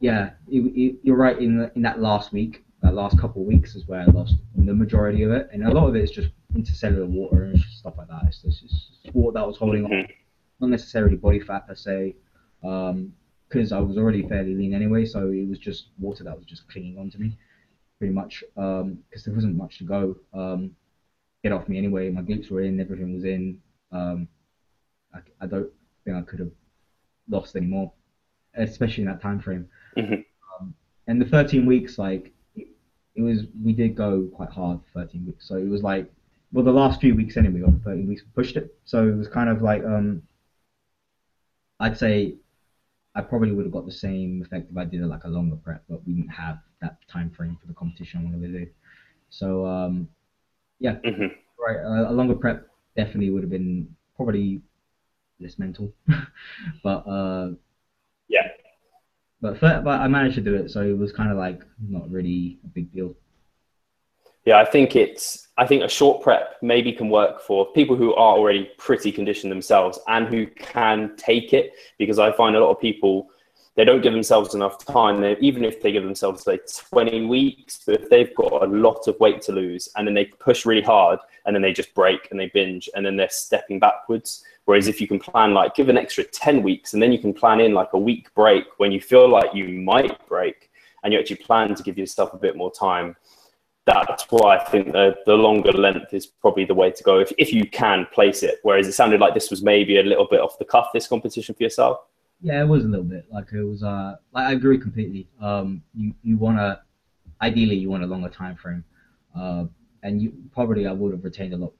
yeah, 0.00 0.30
it, 0.48 0.60
it, 0.60 0.96
you're 1.02 1.16
right. 1.16 1.38
In 1.38 1.58
the, 1.58 1.72
in 1.74 1.82
that 1.82 2.00
last 2.00 2.32
week, 2.32 2.64
that 2.82 2.94
last 2.94 3.18
couple 3.18 3.42
of 3.42 3.48
weeks 3.48 3.74
is 3.74 3.88
where 3.88 4.00
I 4.00 4.04
lost 4.04 4.36
the 4.54 4.72
majority 4.72 5.24
of 5.24 5.32
it, 5.32 5.48
and 5.52 5.64
a 5.64 5.72
lot 5.72 5.88
of 5.88 5.96
it 5.96 6.02
is 6.04 6.12
just 6.12 6.28
intercellular 6.54 7.08
water 7.08 7.44
and 7.44 7.58
stuff 7.60 7.94
like 7.98 8.06
that. 8.08 8.22
It's 8.26 8.42
just, 8.42 8.62
it's 8.62 9.14
water 9.14 9.34
that 9.34 9.46
was 9.46 9.56
holding 9.56 9.84
on, 9.84 9.90
mm-hmm. 9.90 10.12
not 10.60 10.70
necessarily 10.70 11.16
body 11.16 11.40
fat 11.40 11.66
per 11.66 11.74
se, 11.74 12.14
because 13.48 13.72
I 13.72 13.80
was 13.80 13.96
already 13.96 14.26
fairly 14.28 14.54
lean 14.54 14.74
anyway. 14.74 15.04
So 15.04 15.30
it 15.30 15.48
was 15.48 15.58
just 15.58 15.88
water 15.98 16.24
that 16.24 16.36
was 16.36 16.46
just 16.46 16.68
clinging 16.68 16.98
onto 16.98 17.18
me 17.18 17.36
pretty 17.98 18.14
much 18.14 18.44
because 18.54 18.82
um, 18.82 18.98
there 19.24 19.34
wasn't 19.34 19.56
much 19.56 19.78
to 19.78 19.84
go 19.84 20.16
um, 20.32 20.70
get 21.42 21.52
off 21.52 21.68
me 21.68 21.78
anyway. 21.78 22.10
My 22.10 22.22
glutes 22.22 22.50
were 22.50 22.62
in, 22.62 22.80
everything 22.80 23.14
was 23.14 23.24
in. 23.24 23.60
Um, 23.92 24.28
I, 25.14 25.18
I, 25.40 25.46
don't 25.46 25.70
think 26.04 26.16
I 26.16 26.22
could 26.22 26.38
have 26.38 26.52
lost 27.28 27.56
any 27.56 27.66
more, 27.66 27.92
especially 28.54 29.02
in 29.02 29.08
that 29.08 29.20
time 29.20 29.40
frame. 29.40 29.68
Mm-hmm. 29.96 30.14
Um, 30.60 30.74
and 31.06 31.20
the 31.20 31.26
13 31.26 31.66
weeks, 31.66 31.98
like 31.98 32.32
it, 32.54 32.68
it, 33.14 33.22
was, 33.22 33.42
we 33.64 33.72
did 33.72 33.96
go 33.96 34.28
quite 34.34 34.50
hard 34.50 34.80
for 34.92 35.04
13 35.04 35.26
weeks. 35.26 35.48
So 35.48 35.56
it 35.56 35.68
was 35.68 35.82
like, 35.82 36.10
well, 36.52 36.64
the 36.64 36.72
last 36.72 37.00
few 37.00 37.14
weeks 37.14 37.36
anyway, 37.36 37.62
on 37.62 37.80
13 37.84 38.06
weeks, 38.06 38.22
we 38.22 38.42
pushed 38.42 38.56
it. 38.56 38.74
So 38.84 39.08
it 39.08 39.16
was 39.16 39.28
kind 39.28 39.50
of 39.50 39.62
like, 39.62 39.84
um, 39.84 40.22
I'd 41.80 41.98
say 41.98 42.36
I 43.18 43.20
probably 43.22 43.50
would 43.50 43.64
have 43.64 43.72
got 43.72 43.84
the 43.84 43.90
same 43.90 44.42
effect 44.46 44.70
if 44.70 44.76
I 44.76 44.84
did 44.84 45.00
it 45.00 45.06
like 45.06 45.24
a 45.24 45.28
longer 45.28 45.56
prep, 45.56 45.82
but 45.90 46.06
we 46.06 46.12
didn't 46.12 46.30
have 46.30 46.60
that 46.80 46.98
time 47.10 47.30
frame 47.30 47.58
for 47.60 47.66
the 47.66 47.74
competition 47.74 48.20
I 48.20 48.22
wanted 48.22 48.42
to 48.42 48.58
do. 48.60 48.66
So 49.28 49.66
um, 49.66 50.08
yeah, 50.78 50.94
mm-hmm. 51.04 51.26
right. 51.58 51.78
A, 51.78 52.10
a, 52.10 52.12
longer 52.12 52.36
prep 52.36 52.68
definitely 52.96 53.30
would 53.30 53.42
have 53.42 53.50
been 53.50 53.88
probably 54.14 54.62
less 55.40 55.58
mental, 55.58 55.92
but 56.84 56.98
uh, 57.08 57.50
yeah. 58.28 58.46
But 59.40 59.60
but 59.60 59.86
I 59.88 60.06
managed 60.06 60.36
to 60.36 60.40
do 60.40 60.54
it, 60.54 60.70
so 60.70 60.82
it 60.82 60.96
was 60.96 61.10
kind 61.10 61.32
of 61.32 61.36
like 61.36 61.62
not 61.88 62.08
really 62.08 62.60
a 62.64 62.68
big 62.68 62.92
deal. 62.92 63.16
Yeah, 64.44 64.58
I 64.58 64.64
think 64.64 64.96
it's. 64.96 65.46
I 65.58 65.66
think 65.66 65.82
a 65.82 65.88
short 65.88 66.22
prep 66.22 66.54
maybe 66.62 66.92
can 66.92 67.10
work 67.10 67.40
for 67.40 67.66
people 67.72 67.96
who 67.96 68.14
are 68.14 68.36
already 68.36 68.70
pretty 68.78 69.10
conditioned 69.10 69.50
themselves 69.50 69.98
and 70.06 70.28
who 70.28 70.46
can 70.46 71.16
take 71.16 71.52
it 71.52 71.72
because 71.98 72.20
I 72.20 72.30
find 72.30 72.54
a 72.54 72.60
lot 72.60 72.70
of 72.70 72.80
people 72.80 73.28
they 73.78 73.84
don't 73.84 74.02
give 74.02 74.12
themselves 74.12 74.56
enough 74.56 74.84
time. 74.84 75.20
They, 75.20 75.36
even 75.38 75.64
if 75.64 75.80
they 75.80 75.92
give 75.92 76.02
themselves 76.02 76.48
like 76.48 76.62
20 76.90 77.26
weeks, 77.26 77.80
but 77.86 78.00
if 78.00 78.10
they've 78.10 78.34
got 78.34 78.64
a 78.64 78.66
lot 78.66 79.06
of 79.06 79.20
weight 79.20 79.40
to 79.42 79.52
lose 79.52 79.88
and 79.94 80.04
then 80.04 80.14
they 80.14 80.24
push 80.24 80.66
really 80.66 80.82
hard 80.82 81.20
and 81.46 81.54
then 81.54 81.62
they 81.62 81.72
just 81.72 81.94
break 81.94 82.26
and 82.32 82.40
they 82.40 82.48
binge 82.48 82.90
and 82.96 83.06
then 83.06 83.14
they're 83.14 83.28
stepping 83.30 83.78
backwards. 83.78 84.42
Whereas 84.64 84.88
if 84.88 85.00
you 85.00 85.06
can 85.06 85.20
plan 85.20 85.54
like 85.54 85.76
give 85.76 85.88
an 85.88 85.96
extra 85.96 86.24
10 86.24 86.64
weeks 86.64 86.92
and 86.92 87.00
then 87.00 87.12
you 87.12 87.20
can 87.20 87.32
plan 87.32 87.60
in 87.60 87.72
like 87.72 87.92
a 87.92 87.98
week 87.98 88.34
break 88.34 88.64
when 88.78 88.90
you 88.90 89.00
feel 89.00 89.28
like 89.28 89.54
you 89.54 89.68
might 89.68 90.26
break 90.26 90.72
and 91.04 91.12
you 91.12 91.20
actually 91.20 91.36
plan 91.36 91.72
to 91.72 91.82
give 91.84 91.96
yourself 91.96 92.34
a 92.34 92.36
bit 92.36 92.56
more 92.56 92.72
time. 92.72 93.14
That's 93.88 94.24
why 94.30 94.58
I 94.58 94.64
think 94.64 94.92
the, 94.92 95.16
the 95.26 95.34
longer 95.34 95.72
length 95.72 96.12
is 96.12 96.26
probably 96.26 96.64
the 96.64 96.74
way 96.74 96.90
to 96.90 97.02
go 97.02 97.20
if, 97.20 97.32
if 97.38 97.52
you 97.52 97.68
can 97.68 98.06
place 98.12 98.42
it. 98.42 98.56
Whereas 98.62 98.86
it 98.86 98.92
sounded 98.92 99.20
like 99.20 99.34
this 99.34 99.50
was 99.50 99.62
maybe 99.62 99.98
a 99.98 100.02
little 100.02 100.26
bit 100.30 100.40
off 100.40 100.58
the 100.58 100.64
cuff, 100.64 100.88
this 100.92 101.06
competition 101.06 101.54
for 101.54 101.62
yourself. 101.62 101.98
Yeah, 102.40 102.60
it 102.60 102.66
was 102.66 102.84
a 102.84 102.88
little 102.88 103.04
bit 103.04 103.26
like 103.32 103.52
it 103.52 103.62
was. 103.62 103.82
Uh, 103.82 104.16
like 104.32 104.46
I 104.46 104.52
agree 104.52 104.78
completely. 104.78 105.26
Um, 105.40 105.82
you 105.94 106.14
you 106.22 106.36
want 106.36 106.58
to, 106.58 106.80
ideally 107.42 107.76
you 107.76 107.90
want 107.90 108.04
a 108.04 108.06
longer 108.06 108.28
time 108.28 108.56
frame, 108.56 108.84
uh, 109.36 109.64
and 110.02 110.22
you 110.22 110.32
probably 110.54 110.86
I 110.86 110.92
would 110.92 111.12
have 111.12 111.24
retained 111.24 111.54
a 111.54 111.56
lot 111.56 111.72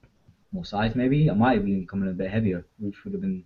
more 0.51 0.65
size. 0.65 0.97
Maybe 0.97 1.31
I 1.31 1.35
might 1.35 1.59
have 1.59 1.69
even 1.69 1.87
come 1.87 2.03
in 2.03 2.09
a 2.09 2.13
bit 2.13 2.31
heavier, 2.31 2.65
which 2.79 3.05
would 3.05 3.13
have 3.13 3.21
been, 3.21 3.45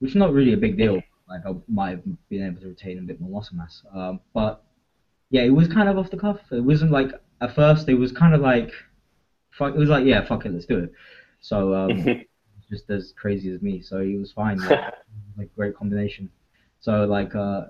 which 0.00 0.12
is 0.12 0.16
not 0.16 0.32
really 0.32 0.52
a 0.52 0.56
big 0.56 0.76
deal. 0.76 1.00
Like 1.28 1.46
I 1.46 1.54
might 1.68 1.90
have 1.90 2.02
been 2.28 2.44
able 2.44 2.60
to 2.62 2.68
retain 2.68 2.98
a 2.98 3.02
bit 3.02 3.20
more 3.20 3.30
muscle 3.30 3.56
mass. 3.56 3.82
Um, 3.94 4.20
but 4.34 4.64
yeah, 5.30 5.42
it 5.42 5.50
was 5.50 5.68
kind 5.68 5.88
of 5.88 5.98
off 5.98 6.10
the 6.10 6.16
cuff. 6.16 6.40
It 6.50 6.60
wasn't 6.60 6.90
like 6.90 7.12
at 7.40 7.54
first. 7.54 7.88
It 7.88 7.94
was 7.94 8.12
kind 8.12 8.34
of 8.34 8.40
like, 8.40 8.72
fuck. 9.50 9.74
It 9.74 9.78
was 9.78 9.88
like 9.88 10.04
yeah, 10.04 10.24
fuck 10.24 10.46
it, 10.46 10.52
let's 10.52 10.66
do 10.66 10.78
it. 10.78 10.92
So 11.40 11.74
um, 11.74 12.24
just 12.70 12.90
as 12.90 13.12
crazy 13.16 13.52
as 13.52 13.62
me, 13.62 13.80
so 13.80 14.00
he 14.00 14.16
was 14.16 14.32
fine. 14.32 14.58
Like, 14.58 14.94
like 15.38 15.54
great 15.54 15.76
combination. 15.76 16.30
So 16.80 17.04
like, 17.04 17.34
uh, 17.34 17.66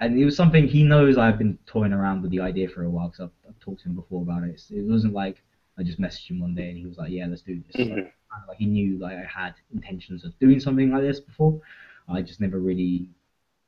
and 0.00 0.18
it 0.18 0.24
was 0.24 0.36
something 0.36 0.66
he 0.66 0.82
knows 0.82 1.18
I've 1.18 1.38
been 1.38 1.58
toying 1.66 1.92
around 1.92 2.22
with 2.22 2.30
the 2.30 2.40
idea 2.40 2.68
for 2.68 2.84
a 2.84 2.90
while 2.90 3.08
because 3.08 3.24
I've, 3.24 3.50
I've, 3.50 3.60
talked 3.60 3.82
to 3.82 3.88
him 3.88 3.94
before 3.94 4.22
about 4.22 4.44
it. 4.44 4.60
It 4.70 4.84
wasn't 4.84 5.14
like 5.14 5.42
I 5.78 5.82
just 5.82 6.00
messaged 6.00 6.30
him 6.30 6.40
one 6.40 6.54
day 6.54 6.68
and 6.68 6.78
he 6.78 6.86
was 6.86 6.96
like, 6.96 7.10
"Yeah, 7.10 7.26
let's 7.26 7.42
do 7.42 7.62
this." 7.66 7.86
Mm-hmm. 7.86 8.00
So, 8.00 8.48
like 8.48 8.58
he 8.58 8.66
knew 8.66 8.98
like 8.98 9.16
I 9.16 9.24
had 9.24 9.54
intentions 9.72 10.24
of 10.24 10.38
doing 10.38 10.60
something 10.60 10.90
like 10.90 11.02
this 11.02 11.20
before. 11.20 11.60
I 12.08 12.20
just 12.20 12.40
never 12.40 12.58
really 12.58 13.08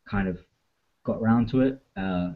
kind 0.09 0.29
of 0.29 0.39
got 1.05 1.19
around 1.19 1.49
to 1.51 1.63
it. 1.63 1.81
Uh, 1.97 2.33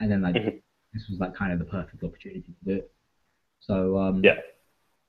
and 0.00 0.10
then 0.10 0.22
like 0.22 0.34
mm-hmm. 0.34 0.56
This 0.96 1.08
was 1.08 1.18
like 1.20 1.34
kind 1.34 1.52
of 1.52 1.58
the 1.58 1.64
perfect 1.64 2.02
opportunity 2.02 2.40
to 2.40 2.52
do 2.64 2.76
it. 2.78 2.90
So 3.60 3.98
um, 3.98 4.22
yeah. 4.24 4.36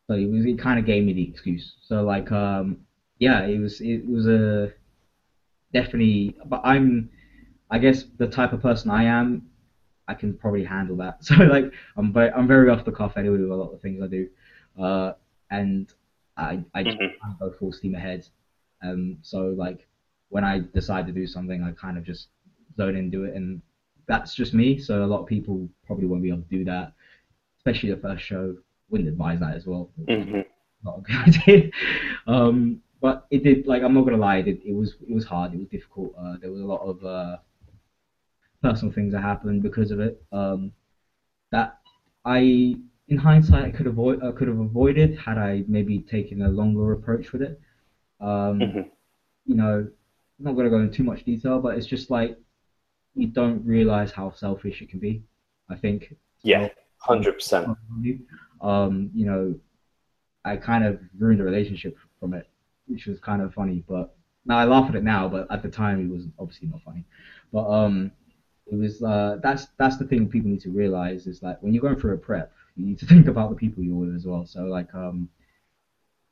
So 0.07 0.13
it 0.13 0.29
was 0.29 0.45
it 0.45 0.59
kind 0.59 0.79
of 0.79 0.85
gave 0.85 1.03
me 1.03 1.13
the 1.13 1.27
excuse. 1.29 1.75
So 1.83 2.03
like 2.03 2.31
um, 2.31 2.77
yeah, 3.19 3.45
it 3.45 3.59
was 3.59 3.81
it 3.81 4.07
was 4.07 4.27
a 4.27 4.73
definitely. 5.73 6.37
But 6.45 6.61
I'm, 6.63 7.09
I 7.69 7.79
guess 7.79 8.05
the 8.17 8.27
type 8.27 8.53
of 8.53 8.61
person 8.61 8.91
I 8.91 9.05
am, 9.05 9.49
I 10.07 10.13
can 10.13 10.33
probably 10.33 10.63
handle 10.63 10.97
that. 10.97 11.19
So 11.23 11.35
like 11.35 11.71
I'm 11.97 12.13
very 12.13 12.31
I'm 12.31 12.47
very 12.47 12.69
off 12.69 12.85
the 12.85 12.91
cuff 12.91 13.17
anyway 13.17 13.37
with 13.37 13.51
a 13.51 13.55
lot 13.55 13.71
of 13.73 13.81
things 13.81 14.01
I 14.01 14.07
do, 14.07 14.27
uh, 14.79 15.13
and 15.51 15.91
I 16.35 16.63
I 16.73 16.83
just 16.83 16.97
mm-hmm. 16.97 17.31
go 17.39 17.51
full 17.51 17.71
steam 17.71 17.95
ahead. 17.95 18.27
Um, 18.83 19.17
so 19.21 19.47
like 19.57 19.87
when 20.29 20.43
I 20.43 20.61
decide 20.73 21.07
to 21.07 21.13
do 21.13 21.25
something, 21.25 21.63
I 21.63 21.71
kind 21.71 21.97
of 21.97 22.03
just 22.03 22.27
zone 22.77 22.95
in 22.95 23.09
do 23.09 23.25
it, 23.25 23.35
and 23.35 23.61
that's 24.07 24.33
just 24.33 24.53
me. 24.53 24.79
So 24.79 25.03
a 25.03 25.05
lot 25.05 25.21
of 25.21 25.27
people 25.27 25.67
probably 25.85 26.05
won't 26.05 26.23
be 26.23 26.29
able 26.29 26.43
to 26.43 26.49
do 26.49 26.63
that, 26.65 26.93
especially 27.59 27.91
the 27.91 28.01
first 28.01 28.23
show. 28.23 28.55
Wouldn't 28.89 29.09
advise 29.09 29.39
that 29.41 29.55
as 29.55 29.65
well. 29.65 29.91
Mm-hmm. 30.07 30.41
Not 30.83 30.99
a 30.99 31.01
good 31.01 31.37
idea. 31.47 31.71
um, 32.25 32.81
but 33.01 33.27
it 33.29 33.43
did 33.43 33.67
like 33.67 33.83
I'm 33.83 33.93
not 33.93 34.05
gonna 34.05 34.17
lie, 34.17 34.37
it, 34.37 34.61
it 34.65 34.73
was 34.73 34.95
it 35.07 35.13
was 35.13 35.25
hard, 35.25 35.53
it 35.53 35.59
was 35.59 35.67
difficult. 35.67 36.13
Uh, 36.17 36.35
there 36.41 36.51
was 36.51 36.61
a 36.61 36.65
lot 36.65 36.81
of 36.81 37.03
uh, 37.05 37.37
personal 38.63 38.93
things 38.93 39.13
that 39.13 39.21
happened 39.21 39.61
because 39.61 39.91
of 39.91 39.99
it. 39.99 40.23
Um, 40.31 40.71
that 41.51 41.79
I, 42.25 42.75
in 43.07 43.17
hindsight, 43.17 43.65
I 43.65 43.71
could 43.71 43.87
avoid 43.87 44.23
I 44.23 44.31
could 44.31 44.47
have 44.47 44.59
avoided 44.59 45.17
had 45.17 45.37
I 45.37 45.63
maybe 45.67 45.99
taken 45.99 46.41
a 46.41 46.49
longer 46.49 46.93
approach 46.93 47.31
with 47.31 47.41
it. 47.41 47.59
Um, 48.19 48.59
mm-hmm. 48.59 48.81
You 49.45 49.55
know, 49.55 49.87
I'm 50.39 50.45
not 50.45 50.53
gonna 50.53 50.69
go 50.69 50.79
into 50.79 50.95
too 50.95 51.03
much 51.03 51.23
detail, 51.23 51.59
but 51.59 51.77
it's 51.77 51.87
just 51.87 52.09
like 52.09 52.37
you 53.17 53.27
don't 53.27 53.65
realize 53.65 54.11
how 54.11 54.31
selfish 54.31 54.81
it 54.81 54.89
can 54.89 54.99
be. 54.99 55.23
I 55.69 55.75
think. 55.75 56.15
Yeah, 56.43 56.69
hundred 56.99 57.33
percent. 57.33 57.75
Um, 58.61 59.11
you 59.13 59.25
know, 59.25 59.55
I 60.45 60.55
kind 60.55 60.85
of 60.85 60.99
ruined 61.17 61.41
a 61.41 61.43
relationship 61.43 61.97
from 62.19 62.33
it, 62.33 62.47
which 62.87 63.07
was 63.07 63.19
kind 63.19 63.41
of 63.41 63.53
funny. 63.53 63.83
But 63.87 64.15
now 64.45 64.57
I 64.57 64.65
laugh 64.65 64.89
at 64.89 64.95
it 64.95 65.03
now, 65.03 65.27
but 65.27 65.47
at 65.51 65.61
the 65.61 65.69
time 65.69 65.99
it 65.99 66.13
was 66.13 66.25
obviously 66.39 66.69
not 66.69 66.81
funny. 66.83 67.03
But 67.51 67.69
um, 67.69 68.11
it 68.71 68.75
was 68.75 69.01
uh, 69.01 69.37
that's 69.41 69.67
that's 69.77 69.97
the 69.97 70.05
thing 70.05 70.29
people 70.29 70.51
need 70.51 70.61
to 70.61 70.71
realize 70.71 71.27
is 71.27 71.41
like 71.41 71.61
when 71.61 71.73
you're 71.73 71.81
going 71.81 71.99
through 71.99 72.13
a 72.13 72.17
prep, 72.17 72.51
you 72.75 72.85
need 72.85 72.99
to 72.99 73.05
think 73.11 73.27
about 73.27 73.49
the 73.49 73.55
people 73.55 73.83
you're 73.83 73.95
with 73.95 74.15
as 74.15 74.25
well. 74.25 74.45
So 74.45 74.63
like 74.63 74.93
um, 74.93 75.29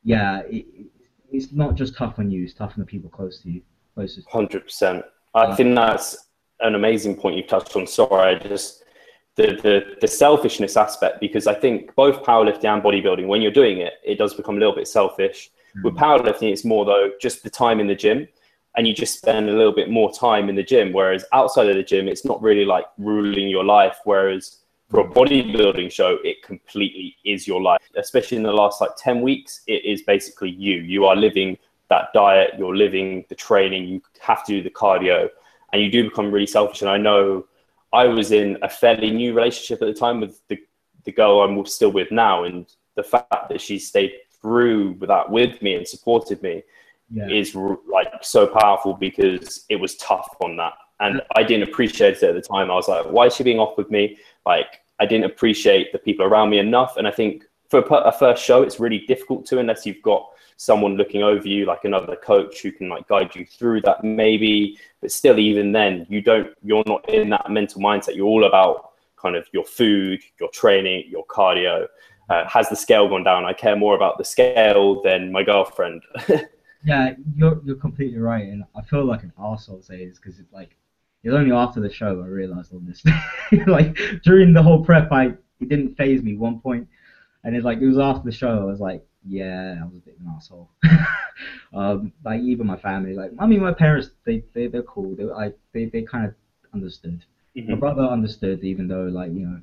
yeah, 0.04 0.42
it, 0.48 0.66
it's 1.30 1.52
not 1.52 1.74
just 1.74 1.96
tough 1.96 2.18
on 2.18 2.30
you; 2.30 2.44
it's 2.44 2.54
tough 2.54 2.72
on 2.76 2.80
the 2.80 2.86
people 2.86 3.10
close 3.10 3.40
to 3.42 3.50
you, 3.50 3.62
closest. 3.94 4.28
Hundred 4.28 4.64
percent. 4.64 5.04
I 5.34 5.54
think 5.54 5.74
that's 5.74 6.25
an 6.60 6.74
amazing 6.74 7.16
point 7.16 7.36
you've 7.36 7.46
touched 7.46 7.76
on. 7.76 7.86
Sorry, 7.86 8.34
I 8.34 8.38
just 8.38 8.84
the, 9.36 9.46
the 9.62 9.96
the 10.00 10.08
selfishness 10.08 10.76
aspect 10.76 11.20
because 11.20 11.46
I 11.46 11.54
think 11.54 11.94
both 11.94 12.22
powerlifting 12.22 12.64
and 12.64 12.82
bodybuilding, 12.82 13.26
when 13.26 13.42
you're 13.42 13.52
doing 13.52 13.78
it, 13.78 13.94
it 14.04 14.16
does 14.16 14.34
become 14.34 14.56
a 14.56 14.58
little 14.58 14.74
bit 14.74 14.88
selfish. 14.88 15.50
Mm. 15.76 15.84
With 15.84 15.94
powerlifting, 15.94 16.50
it's 16.52 16.64
more 16.64 16.84
though 16.84 17.10
just 17.20 17.42
the 17.42 17.50
time 17.50 17.80
in 17.80 17.86
the 17.86 17.94
gym, 17.94 18.26
and 18.76 18.88
you 18.88 18.94
just 18.94 19.18
spend 19.18 19.48
a 19.48 19.52
little 19.52 19.74
bit 19.74 19.90
more 19.90 20.10
time 20.12 20.48
in 20.48 20.56
the 20.56 20.62
gym. 20.62 20.92
Whereas 20.92 21.24
outside 21.32 21.68
of 21.68 21.76
the 21.76 21.82
gym, 21.82 22.08
it's 22.08 22.24
not 22.24 22.40
really 22.42 22.64
like 22.64 22.86
ruling 22.98 23.48
your 23.48 23.64
life. 23.64 23.98
Whereas 24.04 24.60
for 24.88 25.00
a 25.00 25.08
bodybuilding 25.08 25.90
show, 25.90 26.18
it 26.24 26.42
completely 26.42 27.16
is 27.24 27.46
your 27.46 27.60
life. 27.60 27.82
Especially 27.96 28.36
in 28.38 28.42
the 28.42 28.52
last 28.52 28.80
like 28.80 28.96
ten 28.96 29.20
weeks, 29.20 29.62
it 29.66 29.84
is 29.84 30.02
basically 30.02 30.50
you. 30.50 30.76
You 30.76 31.04
are 31.04 31.16
living 31.16 31.58
that 31.90 32.08
diet. 32.14 32.54
You're 32.58 32.76
living 32.76 33.24
the 33.28 33.34
training. 33.34 33.86
You 33.86 34.02
have 34.20 34.44
to 34.46 34.52
do 34.52 34.62
the 34.62 34.70
cardio, 34.70 35.28
and 35.72 35.82
you 35.82 35.90
do 35.90 36.04
become 36.04 36.30
really 36.30 36.46
selfish. 36.46 36.82
And 36.82 36.90
I 36.90 36.96
know 36.96 37.46
I 37.92 38.06
was 38.06 38.32
in 38.32 38.58
a 38.62 38.68
fairly 38.68 39.10
new 39.10 39.34
relationship 39.34 39.82
at 39.82 39.86
the 39.86 39.98
time 39.98 40.20
with 40.20 40.40
the, 40.48 40.58
the 41.04 41.12
girl 41.12 41.40
I'm 41.40 41.64
still 41.66 41.92
with 41.92 42.10
now, 42.10 42.44
and 42.44 42.66
the 42.94 43.02
fact 43.02 43.48
that 43.48 43.60
she 43.60 43.78
stayed 43.78 44.12
through 44.40 44.98
that 45.02 45.30
with 45.30 45.60
me 45.62 45.74
and 45.74 45.86
supported 45.86 46.42
me 46.42 46.62
yeah. 47.10 47.28
is 47.28 47.54
like 47.54 48.12
so 48.22 48.46
powerful 48.46 48.94
because 48.94 49.64
it 49.68 49.76
was 49.76 49.96
tough 49.96 50.28
on 50.40 50.56
that, 50.56 50.74
and 51.00 51.22
I 51.36 51.42
didn't 51.42 51.68
appreciate 51.68 52.16
it 52.16 52.22
at 52.22 52.34
the 52.34 52.42
time. 52.42 52.70
I 52.70 52.74
was 52.74 52.88
like, 52.88 53.06
why 53.06 53.26
is 53.26 53.36
she 53.36 53.44
being 53.44 53.60
off 53.60 53.76
with 53.76 53.90
me? 53.90 54.18
Like, 54.44 54.80
I 54.98 55.06
didn't 55.06 55.26
appreciate 55.26 55.92
the 55.92 55.98
people 55.98 56.26
around 56.26 56.50
me 56.50 56.58
enough, 56.58 56.96
and 56.96 57.06
I 57.06 57.10
think 57.10 57.44
for 57.68 57.80
a 57.80 58.12
first 58.12 58.44
show, 58.44 58.62
it's 58.62 58.78
really 58.78 59.00
difficult 59.00 59.46
to 59.46 59.58
unless 59.58 59.84
you've 59.84 60.02
got 60.02 60.30
someone 60.56 60.96
looking 60.96 61.22
over 61.22 61.46
you, 61.46 61.66
like 61.66 61.84
another 61.84 62.16
coach 62.16 62.62
who 62.62 62.72
can 62.72 62.88
like 62.88 63.06
guide 63.08 63.34
you 63.34 63.44
through 63.44 63.82
that 63.82 64.02
maybe. 64.02 64.78
But 65.00 65.12
still, 65.12 65.38
even 65.38 65.72
then, 65.72 66.06
you 66.08 66.22
don't, 66.22 66.48
you're 66.62 66.84
not 66.86 67.08
in 67.08 67.30
that 67.30 67.50
mental 67.50 67.80
mindset. 67.80 68.16
You're 68.16 68.26
all 68.26 68.44
about 68.44 68.92
kind 69.16 69.36
of 69.36 69.46
your 69.52 69.64
food, 69.64 70.20
your 70.40 70.50
training, 70.50 71.04
your 71.08 71.26
cardio. 71.26 71.86
Uh, 72.28 72.46
has 72.48 72.68
the 72.68 72.76
scale 72.76 73.08
gone 73.08 73.24
down? 73.24 73.44
I 73.44 73.52
care 73.52 73.76
more 73.76 73.94
about 73.94 74.18
the 74.18 74.24
scale 74.24 75.02
than 75.02 75.30
my 75.30 75.42
girlfriend. 75.42 76.02
yeah, 76.84 77.14
you're 77.36 77.60
you're 77.64 77.76
completely 77.76 78.18
right, 78.18 78.44
and 78.44 78.64
I 78.74 78.82
feel 78.82 79.04
like 79.04 79.22
an 79.22 79.32
asshole 79.38 79.82
saying 79.82 80.08
this 80.08 80.18
because 80.18 80.40
it's 80.40 80.52
like 80.52 80.76
it's 81.22 81.34
only 81.34 81.52
after 81.52 81.80
the 81.80 81.90
show 81.90 82.20
I 82.22 82.26
realized 82.26 82.72
all 82.72 82.80
this. 82.80 83.04
like 83.66 83.96
during 84.24 84.52
the 84.52 84.62
whole 84.62 84.84
prep, 84.84 85.10
I 85.12 85.34
it 85.60 85.68
didn't 85.68 85.96
phase 85.96 86.22
me 86.22 86.36
one 86.36 86.60
point, 86.60 86.88
and 87.44 87.54
it's 87.54 87.64
like 87.64 87.78
it 87.78 87.86
was 87.86 87.98
after 87.98 88.24
the 88.24 88.36
show 88.36 88.60
I 88.60 88.64
was 88.64 88.80
like, 88.80 89.04
yeah, 89.28 89.76
I 89.80 89.84
was 89.84 89.96
a 89.96 90.00
bit 90.00 90.16
of 90.16 90.26
an 90.26 90.32
asshole. 90.36 90.70
um, 91.74 92.12
like 92.24 92.40
even 92.40 92.66
my 92.66 92.76
family, 92.76 93.14
like 93.14 93.32
I 93.38 93.46
mean, 93.46 93.60
my 93.60 93.72
parents, 93.72 94.10
they 94.24 94.44
they 94.54 94.66
they're 94.68 94.82
cool. 94.82 95.14
They 95.14 95.24
like 95.24 95.58
they 95.72 95.86
they 95.86 96.02
kind 96.02 96.26
of 96.26 96.34
understood. 96.72 97.24
Mm-hmm. 97.56 97.72
My 97.72 97.76
brother 97.78 98.02
understood, 98.02 98.62
even 98.62 98.88
though 98.88 99.04
like 99.04 99.32
you 99.32 99.46
know, 99.46 99.60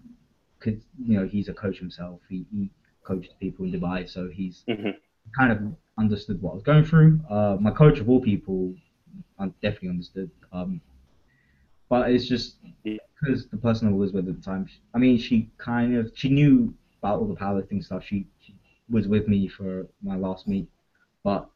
cause 0.60 0.74
you 1.06 1.20
know 1.20 1.28
he's 1.28 1.50
a 1.50 1.54
coach 1.54 1.80
himself. 1.80 2.20
He 2.30 2.46
he 2.52 2.70
coached 3.04 3.34
people 3.40 3.66
in 3.66 3.72
Dubai, 3.72 4.10
so 4.10 4.30
he's 4.30 4.64
mm-hmm. 4.68 4.90
kind 5.38 5.52
of 5.52 5.60
understood 5.98 6.42
what 6.42 6.52
I 6.52 6.54
was 6.56 6.64
going 6.64 6.86
through. 6.86 7.20
Uh, 7.30 7.58
my 7.60 7.72
coach 7.72 8.00
of 8.00 8.10
all 8.10 8.22
people, 8.22 8.74
I 9.40 9.48
definitely 9.62 9.90
understood. 9.90 10.32
Um, 10.52 10.82
but 11.90 12.10
it's 12.10 12.26
just 12.26 12.58
because 12.84 13.48
the 13.48 13.58
person 13.58 13.88
I 13.88 13.92
was 13.92 14.12
with 14.12 14.28
at 14.28 14.36
the 14.36 14.42
time. 14.42 14.68
I 14.94 14.98
mean, 14.98 15.18
she 15.18 15.50
kind 15.58 15.96
of 15.96 16.12
she 16.16 16.30
knew 16.30 16.74
about 17.00 17.20
all 17.20 17.28
the 17.28 17.36
powerlifting 17.36 17.84
stuff. 17.84 18.04
She 18.04 18.26
was 18.90 19.08
with 19.08 19.28
me 19.28 19.48
for 19.48 19.88
my 20.02 20.16
last 20.16 20.48
meet, 20.48 20.68
but 21.24 21.50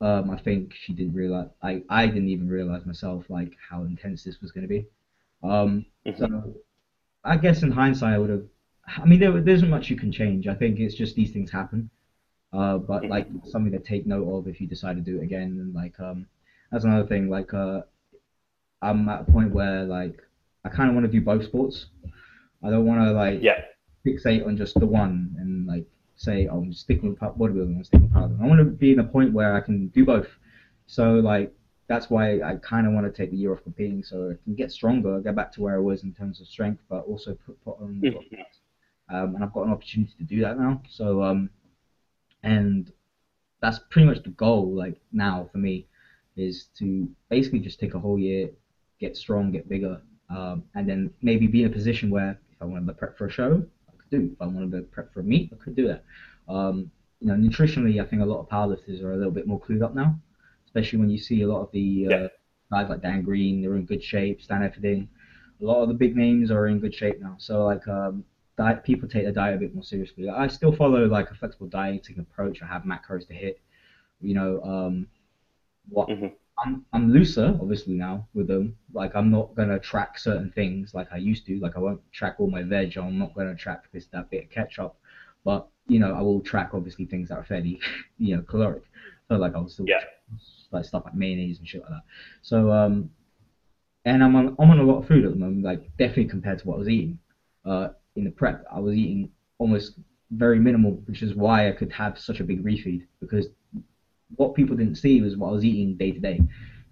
um, 0.00 0.30
I 0.30 0.38
think 0.38 0.74
she 0.74 0.92
didn't 0.92 1.14
realize. 1.14 1.48
I 1.62 1.82
I 1.88 2.06
didn't 2.06 2.28
even 2.28 2.48
realize 2.48 2.84
myself 2.84 3.24
like 3.28 3.52
how 3.70 3.82
intense 3.82 4.24
this 4.24 4.40
was 4.40 4.52
going 4.52 4.62
to 4.62 4.68
be. 4.68 4.86
Um, 5.42 5.86
mm-hmm. 6.06 6.18
so 6.18 6.54
I 7.24 7.36
guess 7.36 7.62
in 7.62 7.70
hindsight, 7.70 8.14
I 8.14 8.18
would 8.18 8.30
have. 8.30 8.44
I 8.86 9.06
mean, 9.06 9.18
there, 9.18 9.32
there 9.40 9.54
isn't 9.54 9.70
much 9.70 9.88
you 9.88 9.96
can 9.96 10.12
change. 10.12 10.46
I 10.46 10.54
think 10.54 10.78
it's 10.78 10.94
just 10.94 11.16
these 11.16 11.32
things 11.32 11.50
happen. 11.50 11.88
Uh, 12.52 12.78
but 12.78 13.02
mm-hmm. 13.02 13.10
like 13.10 13.28
something 13.44 13.72
to 13.72 13.78
take 13.78 14.06
note 14.06 14.28
of 14.30 14.46
if 14.46 14.60
you 14.60 14.66
decide 14.66 14.96
to 14.96 15.02
do 15.02 15.20
it 15.20 15.24
again. 15.24 15.58
And 15.60 15.74
like 15.74 15.98
um, 15.98 16.26
that's 16.70 16.84
another 16.84 17.06
thing. 17.06 17.28
Like 17.28 17.54
uh, 17.54 17.82
I'm 18.82 19.08
at 19.08 19.22
a 19.22 19.24
point 19.24 19.52
where 19.52 19.84
like 19.84 20.20
I 20.64 20.68
kind 20.68 20.88
of 20.88 20.94
want 20.94 21.06
to 21.06 21.12
do 21.12 21.20
both 21.20 21.44
sports. 21.44 21.86
I 22.62 22.70
don't 22.70 22.86
want 22.86 23.00
to 23.00 23.12
like 23.12 23.40
yeah. 23.42 23.60
fixate 24.06 24.46
on 24.46 24.56
just 24.56 24.78
the 24.78 24.86
one 24.86 25.34
and 25.38 25.66
like 25.66 25.86
say, 26.16 26.48
oh, 26.50 26.58
I'm 26.58 26.72
sticking 26.72 27.10
with 27.10 27.18
bodybuilding, 27.18 27.76
I'm 27.76 27.84
sticking 27.84 28.08
with 28.08 28.12
powerlifting. 28.12 28.42
I 28.42 28.46
want 28.46 28.58
to 28.60 28.64
be 28.64 28.92
in 28.92 29.00
a 29.00 29.04
point 29.04 29.32
where 29.32 29.54
I 29.54 29.60
can 29.60 29.88
do 29.88 30.04
both. 30.04 30.28
So 30.86 31.14
like 31.14 31.52
that's 31.86 32.08
why 32.08 32.40
I 32.40 32.56
kind 32.62 32.86
of 32.86 32.92
want 32.92 33.06
to 33.06 33.12
take 33.12 33.30
the 33.30 33.36
year 33.36 33.52
off 33.52 33.62
competing, 33.62 34.02
so 34.02 34.30
I 34.30 34.44
can 34.44 34.54
get 34.54 34.72
stronger, 34.72 35.20
get 35.20 35.36
back 35.36 35.52
to 35.52 35.60
where 35.60 35.76
I 35.76 35.80
was 35.80 36.02
in 36.02 36.12
terms 36.12 36.40
of 36.40 36.46
strength, 36.46 36.82
but 36.88 37.04
also 37.06 37.36
put, 37.46 37.62
put 37.64 37.78
on. 37.80 38.00
Mm-hmm. 38.02 39.14
Um, 39.14 39.34
and 39.34 39.44
I've 39.44 39.52
got 39.52 39.66
an 39.66 39.72
opportunity 39.72 40.12
to 40.16 40.24
do 40.24 40.40
that 40.40 40.58
now. 40.58 40.80
So 40.88 41.22
um, 41.22 41.50
and 42.42 42.90
that's 43.60 43.80
pretty 43.90 44.06
much 44.08 44.22
the 44.22 44.30
goal. 44.30 44.74
Like 44.74 45.00
now 45.12 45.48
for 45.52 45.58
me, 45.58 45.86
is 46.36 46.66
to 46.78 47.08
basically 47.28 47.60
just 47.60 47.78
take 47.80 47.94
a 47.94 47.98
whole 47.98 48.18
year, 48.18 48.50
get 49.00 49.16
strong, 49.16 49.52
get 49.52 49.68
bigger, 49.68 50.00
um, 50.30 50.64
and 50.74 50.88
then 50.88 51.10
maybe 51.22 51.46
be 51.46 51.62
in 51.62 51.70
a 51.70 51.72
position 51.72 52.10
where 52.10 52.38
if 52.50 52.62
I 52.62 52.64
want 52.64 52.86
to 52.86 52.92
prep 52.92 53.16
for 53.16 53.26
a 53.26 53.30
show, 53.30 53.64
do. 54.18 54.30
If 54.32 54.40
I 54.40 54.46
wanted 54.46 54.72
to 54.72 54.82
prep 54.82 55.12
for 55.12 55.20
a 55.20 55.24
meet, 55.24 55.50
I 55.52 55.62
could 55.62 55.76
do 55.76 55.88
that. 55.88 56.04
Um, 56.48 56.90
you 57.20 57.28
know, 57.28 57.34
nutritionally, 57.34 58.02
I 58.02 58.06
think 58.06 58.22
a 58.22 58.24
lot 58.24 58.40
of 58.40 58.48
powerlifters 58.48 59.02
are 59.02 59.12
a 59.12 59.16
little 59.16 59.32
bit 59.32 59.46
more 59.46 59.60
clued 59.60 59.82
up 59.82 59.94
now, 59.94 60.18
especially 60.66 60.98
when 60.98 61.10
you 61.10 61.18
see 61.18 61.42
a 61.42 61.48
lot 61.48 61.62
of 61.62 61.72
the 61.72 62.06
uh, 62.06 62.10
yeah. 62.10 62.26
guys 62.70 62.88
like 62.90 63.02
Dan 63.02 63.22
Green, 63.22 63.62
they're 63.62 63.76
in 63.76 63.86
good 63.86 64.02
shape, 64.02 64.42
Stan 64.42 64.62
Efferding. 64.62 65.08
A 65.60 65.64
lot 65.64 65.82
of 65.82 65.88
the 65.88 65.94
big 65.94 66.16
names 66.16 66.50
are 66.50 66.66
in 66.66 66.80
good 66.80 66.94
shape 66.94 67.20
now. 67.20 67.36
So 67.38 67.64
like 67.64 67.86
um, 67.88 68.24
diet, 68.58 68.84
people 68.84 69.08
take 69.08 69.22
their 69.24 69.32
diet 69.32 69.56
a 69.56 69.58
bit 69.58 69.74
more 69.74 69.84
seriously. 69.84 70.28
I 70.28 70.48
still 70.48 70.74
follow 70.74 71.06
like 71.06 71.30
a 71.30 71.34
flexible 71.34 71.68
dieting 71.68 72.18
approach. 72.18 72.62
I 72.62 72.66
have 72.66 72.82
macros 72.82 73.26
to 73.28 73.34
hit. 73.34 73.60
You 74.20 74.34
know, 74.34 74.62
um, 74.62 75.06
what 75.88 76.08
mm-hmm. 76.08 76.26
I'm 76.58 76.84
I'm 76.92 77.12
looser 77.12 77.56
obviously 77.60 77.94
now 77.94 78.28
with 78.34 78.46
them. 78.46 78.76
Like 78.92 79.14
I'm 79.14 79.30
not 79.30 79.54
gonna 79.54 79.78
track 79.78 80.18
certain 80.18 80.50
things 80.50 80.94
like 80.94 81.08
I 81.12 81.16
used 81.16 81.46
to. 81.46 81.58
Like 81.58 81.76
I 81.76 81.80
won't 81.80 82.00
track 82.12 82.36
all 82.38 82.48
my 82.48 82.62
veg. 82.62 82.96
I'm 82.96 83.18
not 83.18 83.34
gonna 83.34 83.54
track 83.54 83.84
this 83.92 84.06
that 84.12 84.30
bit 84.30 84.44
of 84.44 84.50
ketchup. 84.50 84.94
But 85.44 85.66
you 85.88 85.98
know 85.98 86.12
I 86.12 86.20
will 86.20 86.40
track 86.40 86.70
obviously 86.72 87.06
things 87.06 87.28
that 87.28 87.38
are 87.38 87.44
fairly 87.44 87.80
you 88.18 88.36
know 88.36 88.42
caloric. 88.42 88.84
So 89.28 89.36
like 89.36 89.54
I'll 89.54 89.68
still 89.68 89.86
yeah. 89.88 90.00
like 90.70 90.84
stuff 90.84 91.02
like 91.04 91.14
mayonnaise 91.14 91.58
and 91.58 91.66
shit 91.66 91.82
like 91.82 91.90
that. 91.90 92.02
So 92.42 92.70
um, 92.70 93.10
and 94.04 94.22
I'm 94.22 94.36
on 94.36 94.54
I'm 94.58 94.70
on 94.70 94.78
a 94.78 94.84
lot 94.84 94.98
of 94.98 95.08
food 95.08 95.24
at 95.24 95.30
the 95.30 95.36
moment. 95.36 95.64
Like 95.64 95.96
definitely 95.96 96.26
compared 96.26 96.60
to 96.60 96.66
what 96.66 96.76
I 96.76 96.78
was 96.78 96.88
eating. 96.88 97.18
Uh, 97.64 97.88
in 98.16 98.24
the 98.24 98.30
prep 98.30 98.64
I 98.70 98.78
was 98.78 98.94
eating 98.94 99.30
almost 99.58 99.98
very 100.30 100.58
minimal, 100.58 100.92
which 101.06 101.22
is 101.22 101.34
why 101.34 101.68
I 101.68 101.72
could 101.72 101.90
have 101.92 102.18
such 102.18 102.40
a 102.40 102.44
big 102.44 102.62
refeed 102.62 103.06
because 103.20 103.48
what 104.36 104.54
people 104.54 104.76
didn't 104.76 104.96
see 104.96 105.20
was 105.20 105.36
what 105.36 105.48
I 105.48 105.52
was 105.52 105.64
eating 105.64 105.96
day 105.96 106.12
to 106.12 106.20
day. 106.20 106.40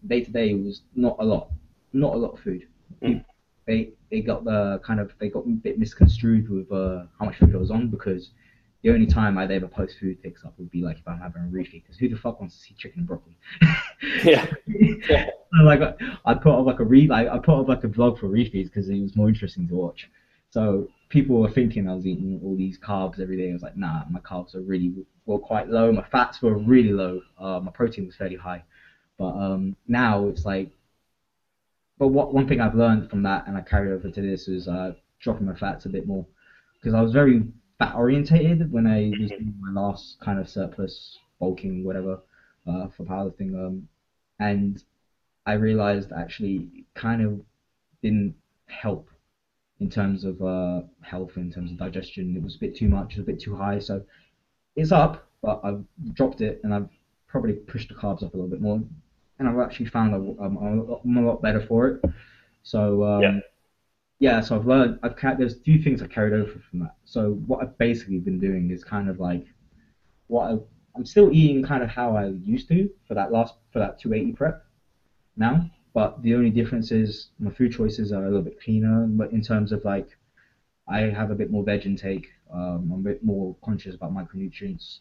Day 0.06 0.22
to 0.22 0.30
day 0.30 0.54
was 0.54 0.82
not 0.94 1.16
a 1.20 1.24
lot, 1.24 1.50
not 1.92 2.14
a 2.14 2.16
lot 2.16 2.32
of 2.32 2.40
food. 2.40 2.66
Mm. 3.02 3.24
They 3.66 3.92
they 4.10 4.20
got 4.20 4.44
the 4.44 4.80
kind 4.84 5.00
of 5.00 5.12
they 5.18 5.28
got 5.28 5.46
a 5.46 5.48
bit 5.48 5.78
misconstrued 5.78 6.50
with 6.50 6.70
uh, 6.72 7.04
how 7.18 7.26
much 7.26 7.38
food 7.38 7.54
I 7.54 7.58
was 7.58 7.70
on 7.70 7.88
because 7.88 8.30
the 8.82 8.90
only 8.90 9.06
time 9.06 9.38
I'd 9.38 9.52
ever 9.52 9.68
post 9.68 9.98
food 10.00 10.20
pics 10.22 10.44
up 10.44 10.54
would 10.58 10.70
be 10.70 10.82
like 10.82 10.98
if 10.98 11.06
I'm 11.06 11.18
having 11.18 11.42
a 11.42 11.46
refeed 11.46 11.82
because 11.82 11.96
who 11.96 12.08
the 12.08 12.16
fuck 12.16 12.40
wants 12.40 12.56
to 12.56 12.62
see 12.62 12.74
chicken 12.74 13.00
and 13.00 13.06
broccoli? 13.06 13.36
yeah. 14.24 14.46
yeah. 14.66 15.30
so 15.56 15.62
like 15.62 15.80
I 16.24 16.34
put 16.34 16.58
up 16.58 16.66
like 16.66 16.80
a 16.80 16.84
re 16.84 17.06
like 17.06 17.28
I 17.28 17.38
put 17.38 17.60
up 17.60 17.68
like 17.68 17.84
a 17.84 17.88
vlog 17.88 18.18
for 18.18 18.26
refeeds 18.26 18.64
because 18.64 18.88
it 18.88 19.00
was 19.00 19.14
more 19.14 19.28
interesting 19.28 19.68
to 19.68 19.74
watch. 19.74 20.10
So 20.50 20.88
people 21.08 21.40
were 21.40 21.50
thinking 21.50 21.88
I 21.88 21.94
was 21.94 22.06
eating 22.06 22.40
all 22.42 22.56
these 22.56 22.78
carbs 22.78 23.20
every 23.20 23.36
day. 23.36 23.50
I 23.50 23.52
was 23.52 23.62
like, 23.62 23.76
nah, 23.76 24.02
my 24.10 24.20
carbs 24.20 24.54
are 24.54 24.60
really 24.60 24.92
were 25.26 25.38
quite 25.38 25.68
low. 25.68 25.92
My 25.92 26.06
fats 26.10 26.42
were 26.42 26.56
really 26.56 26.92
low. 26.92 27.20
Uh, 27.38 27.60
my 27.60 27.70
protein 27.70 28.06
was 28.06 28.16
fairly 28.16 28.36
high. 28.36 28.62
But 29.18 29.34
um, 29.36 29.76
now 29.86 30.28
it's 30.28 30.44
like, 30.44 30.70
but 31.98 32.08
what 32.08 32.34
one 32.34 32.48
thing 32.48 32.60
I've 32.60 32.74
learned 32.74 33.10
from 33.10 33.22
that 33.22 33.46
and 33.46 33.56
I 33.56 33.60
carry 33.60 33.92
over 33.92 34.10
to 34.10 34.20
this 34.20 34.48
is 34.48 34.66
uh, 34.66 34.94
dropping 35.20 35.46
my 35.46 35.54
fats 35.54 35.86
a 35.86 35.88
bit 35.88 36.06
more 36.06 36.26
because 36.80 36.94
I 36.94 37.00
was 37.00 37.12
very 37.12 37.44
fat 37.78 37.94
orientated 37.94 38.72
when 38.72 38.86
I 38.86 39.12
was 39.20 39.30
doing 39.30 39.54
my 39.60 39.80
last 39.80 40.16
kind 40.20 40.38
of 40.38 40.48
surplus 40.48 41.18
bulking 41.38 41.84
whatever 41.84 42.18
uh, 42.66 42.88
for 42.96 43.04
powerlifting. 43.04 43.54
Um, 43.54 43.88
and 44.40 44.82
I 45.46 45.52
realized 45.52 46.10
actually 46.12 46.86
kind 46.94 47.22
of 47.22 47.40
didn't 48.02 48.34
help 48.66 49.08
in 49.80 49.90
terms 49.90 50.24
of 50.24 50.40
uh, 50.42 50.82
health, 51.02 51.32
in 51.36 51.50
terms 51.52 51.70
of 51.70 51.78
digestion. 51.78 52.36
It 52.36 52.42
was 52.42 52.56
a 52.56 52.58
bit 52.58 52.76
too 52.76 52.88
much, 52.88 53.12
it 53.12 53.18
was 53.18 53.28
a 53.28 53.30
bit 53.32 53.40
too 53.40 53.54
high. 53.54 53.78
So 53.78 54.02
it's 54.76 54.92
up, 54.92 55.28
but 55.42 55.60
I've 55.62 55.84
dropped 56.14 56.40
it 56.40 56.60
and 56.62 56.72
I've 56.72 56.88
probably 57.26 57.54
pushed 57.54 57.88
the 57.88 57.94
carbs 57.94 58.22
up 58.22 58.34
a 58.34 58.36
little 58.36 58.50
bit 58.50 58.60
more. 58.60 58.82
And 59.38 59.48
I've 59.48 59.58
actually 59.58 59.86
found 59.86 60.14
I'm, 60.14 60.56
I'm 60.56 61.16
a 61.16 61.26
lot 61.26 61.42
better 61.42 61.60
for 61.60 61.88
it. 61.88 62.04
So 62.62 63.02
um, 63.04 63.22
yeah. 63.22 63.40
yeah, 64.20 64.40
so 64.40 64.56
I've 64.56 64.66
learned. 64.66 65.00
I've 65.02 65.16
there's 65.38 65.54
a 65.54 65.60
few 65.60 65.82
things 65.82 66.00
I've 66.00 66.10
carried 66.10 66.32
over 66.32 66.60
from 66.70 66.78
that. 66.80 66.94
So 67.04 67.32
what 67.46 67.60
I've 67.60 67.76
basically 67.78 68.18
been 68.18 68.38
doing 68.38 68.70
is 68.70 68.84
kind 68.84 69.08
of 69.08 69.18
like 69.18 69.46
what 70.28 70.52
I, 70.52 70.58
I'm 70.94 71.04
still 71.04 71.32
eating 71.32 71.64
kind 71.64 71.82
of 71.82 71.88
how 71.88 72.14
I 72.14 72.26
used 72.26 72.68
to 72.68 72.88
for 73.08 73.14
that 73.14 73.32
last 73.32 73.54
for 73.72 73.80
that 73.80 73.98
280 73.98 74.36
prep 74.36 74.64
now 75.36 75.68
but 75.94 76.22
the 76.22 76.34
only 76.34 76.50
difference 76.50 76.90
is 76.90 77.28
my 77.38 77.50
food 77.50 77.72
choices 77.72 78.12
are 78.12 78.22
a 78.22 78.28
little 78.28 78.42
bit 78.42 78.60
cleaner. 78.62 79.06
But 79.06 79.32
in 79.32 79.42
terms 79.42 79.72
of 79.72 79.84
like, 79.84 80.08
I 80.88 81.00
have 81.02 81.30
a 81.30 81.34
bit 81.34 81.50
more 81.50 81.64
veg 81.64 81.86
intake. 81.86 82.28
Um, 82.52 82.90
I'm 82.92 83.00
a 83.00 83.10
bit 83.10 83.22
more 83.22 83.56
conscious 83.64 83.94
about 83.94 84.12
micronutrients. 84.12 84.98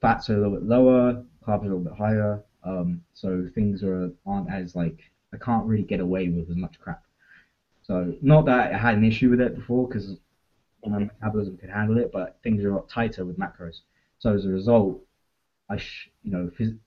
Fats 0.00 0.28
are 0.30 0.34
a 0.34 0.40
little 0.40 0.56
bit 0.58 0.64
lower, 0.64 1.24
carbs 1.46 1.62
are 1.62 1.72
a 1.72 1.76
little 1.76 1.80
bit 1.80 1.94
higher. 1.94 2.42
Um, 2.64 3.00
so 3.14 3.48
things 3.54 3.82
are 3.82 4.10
aren't 4.26 4.50
as 4.50 4.74
like 4.74 4.98
I 5.32 5.36
can't 5.38 5.66
really 5.66 5.84
get 5.84 6.00
away 6.00 6.28
with 6.28 6.50
as 6.50 6.56
much 6.56 6.78
crap. 6.78 7.02
So 7.82 8.14
not 8.20 8.46
that 8.46 8.72
I 8.74 8.76
had 8.76 8.96
an 8.96 9.04
issue 9.04 9.30
with 9.30 9.40
it 9.40 9.54
before 9.54 9.86
because 9.86 10.16
my 10.84 10.98
metabolism 10.98 11.56
could 11.56 11.70
handle 11.70 11.98
it, 11.98 12.10
but 12.12 12.38
things 12.42 12.64
are 12.64 12.70
a 12.70 12.74
lot 12.74 12.88
tighter 12.88 13.24
with 13.24 13.38
macros. 13.38 13.80
So 14.18 14.34
as 14.34 14.44
a 14.44 14.48
result, 14.48 15.02
I 15.68 15.76
sh- 15.76 16.10
you 16.22 16.32
know 16.32 16.50
phys- 16.58 16.78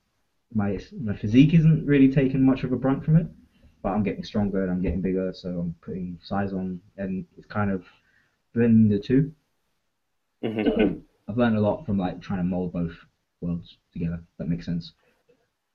my 0.54 0.78
my 1.00 1.16
physique 1.16 1.54
isn't 1.54 1.86
really 1.86 2.12
taking 2.12 2.44
much 2.44 2.64
of 2.64 2.72
a 2.72 2.76
brunt 2.76 3.04
from 3.04 3.16
it, 3.16 3.26
but 3.82 3.90
I'm 3.90 4.02
getting 4.02 4.24
stronger 4.24 4.62
and 4.62 4.70
I'm 4.70 4.82
getting 4.82 5.00
bigger, 5.00 5.32
so 5.32 5.48
I'm 5.60 5.74
putting 5.80 6.18
size 6.22 6.52
on, 6.52 6.80
and 6.96 7.24
it's 7.36 7.46
kind 7.46 7.70
of 7.70 7.84
blending 8.54 8.88
the 8.88 8.98
2 8.98 9.32
mm-hmm. 10.44 10.62
so 10.64 11.00
I've 11.28 11.36
learned 11.36 11.56
a 11.56 11.60
lot 11.60 11.86
from 11.86 11.98
like 11.98 12.20
trying 12.20 12.40
to 12.40 12.44
mold 12.44 12.72
both 12.72 12.92
worlds 13.40 13.78
together. 13.92 14.22
That 14.38 14.48
makes 14.48 14.66
sense. 14.66 14.92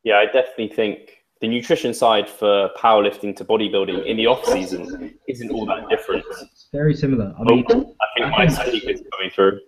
Yeah, 0.03 0.17
I 0.17 0.26
definitely 0.26 0.69
think 0.69 1.23
the 1.41 1.47
nutrition 1.47 1.93
side 1.93 2.30
for 2.30 2.69
powerlifting 2.78 3.36
to 3.38 3.45
bodybuilding 3.45 4.05
in 4.05 4.17
the 4.17 4.28
off 4.28 4.45
season 4.45 5.17
isn't 5.28 5.51
all 5.51 5.65
that 5.65 5.89
different. 5.89 6.23
It's 6.30 6.67
very 6.71 6.93
similar. 6.93 7.34
I 7.39 7.43
mean, 7.43 7.65
oh, 7.69 7.95
I 8.01 8.05
think 8.15 8.26
I 8.26 8.30
my 8.30 8.47
think, 8.47 8.84
is 8.86 9.03
coming 9.11 9.32
through. 9.34 9.59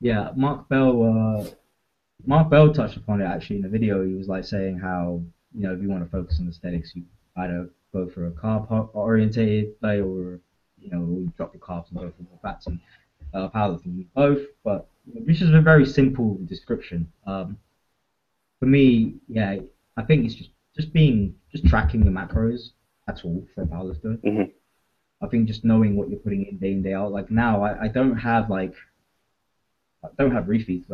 Yeah, 0.00 0.30
Mark 0.36 0.68
Bell. 0.68 1.02
Uh, 1.02 1.50
Mark 2.24 2.50
Bell 2.50 2.72
touched 2.72 2.96
upon 2.96 3.20
it 3.20 3.24
actually 3.24 3.56
in 3.56 3.62
the 3.62 3.68
video. 3.68 4.04
He 4.04 4.14
was 4.14 4.28
like 4.28 4.44
saying 4.44 4.78
how 4.78 5.22
you 5.54 5.62
know 5.62 5.74
if 5.74 5.82
you 5.82 5.88
want 5.88 6.04
to 6.04 6.10
focus 6.10 6.38
on 6.40 6.48
aesthetics, 6.48 6.94
you 6.94 7.04
either 7.36 7.70
go 7.92 8.08
for 8.08 8.26
a 8.26 8.30
carb 8.30 8.90
orientated 8.94 9.78
diet 9.80 10.04
or 10.04 10.40
you 10.86 10.92
know 10.96 11.04
you 11.04 11.32
drop 11.36 11.52
your 11.52 11.60
carbs 11.60 11.90
and 11.90 11.98
go 11.98 12.12
for 12.16 12.22
more 12.22 12.38
fats 12.42 12.66
and 12.66 12.78
uh, 13.34 13.48
powerlifting. 13.48 14.06
Both, 14.14 14.40
but 14.64 14.88
this 15.06 15.42
is 15.42 15.52
a 15.52 15.60
very 15.60 15.84
simple 15.84 16.38
description. 16.46 17.12
Um, 17.26 17.58
for 18.60 18.66
me, 18.66 19.14
yeah, 19.28 19.56
I 19.96 20.02
think 20.02 20.24
it's 20.24 20.34
just 20.34 20.50
just 20.74 20.92
being 20.92 21.34
just 21.50 21.66
tracking 21.66 22.04
the 22.04 22.10
macros. 22.10 22.70
That's 23.06 23.24
all 23.24 23.46
for 23.54 23.62
a 23.62 23.66
powerlifter. 23.66 24.18
Mm-hmm. 24.18 24.50
I 25.22 25.28
think 25.28 25.46
just 25.46 25.64
knowing 25.64 25.96
what 25.96 26.10
you're 26.10 26.18
putting 26.18 26.46
in 26.46 26.58
day 26.58 26.72
in 26.72 26.82
day 26.82 26.92
out. 26.92 27.12
Like 27.12 27.30
now, 27.30 27.62
I, 27.62 27.84
I 27.84 27.88
don't 27.88 28.16
have 28.16 28.50
like 28.50 28.74
I 30.04 30.08
don't 30.18 30.32
have 30.32 30.44
refeeds, 30.44 30.90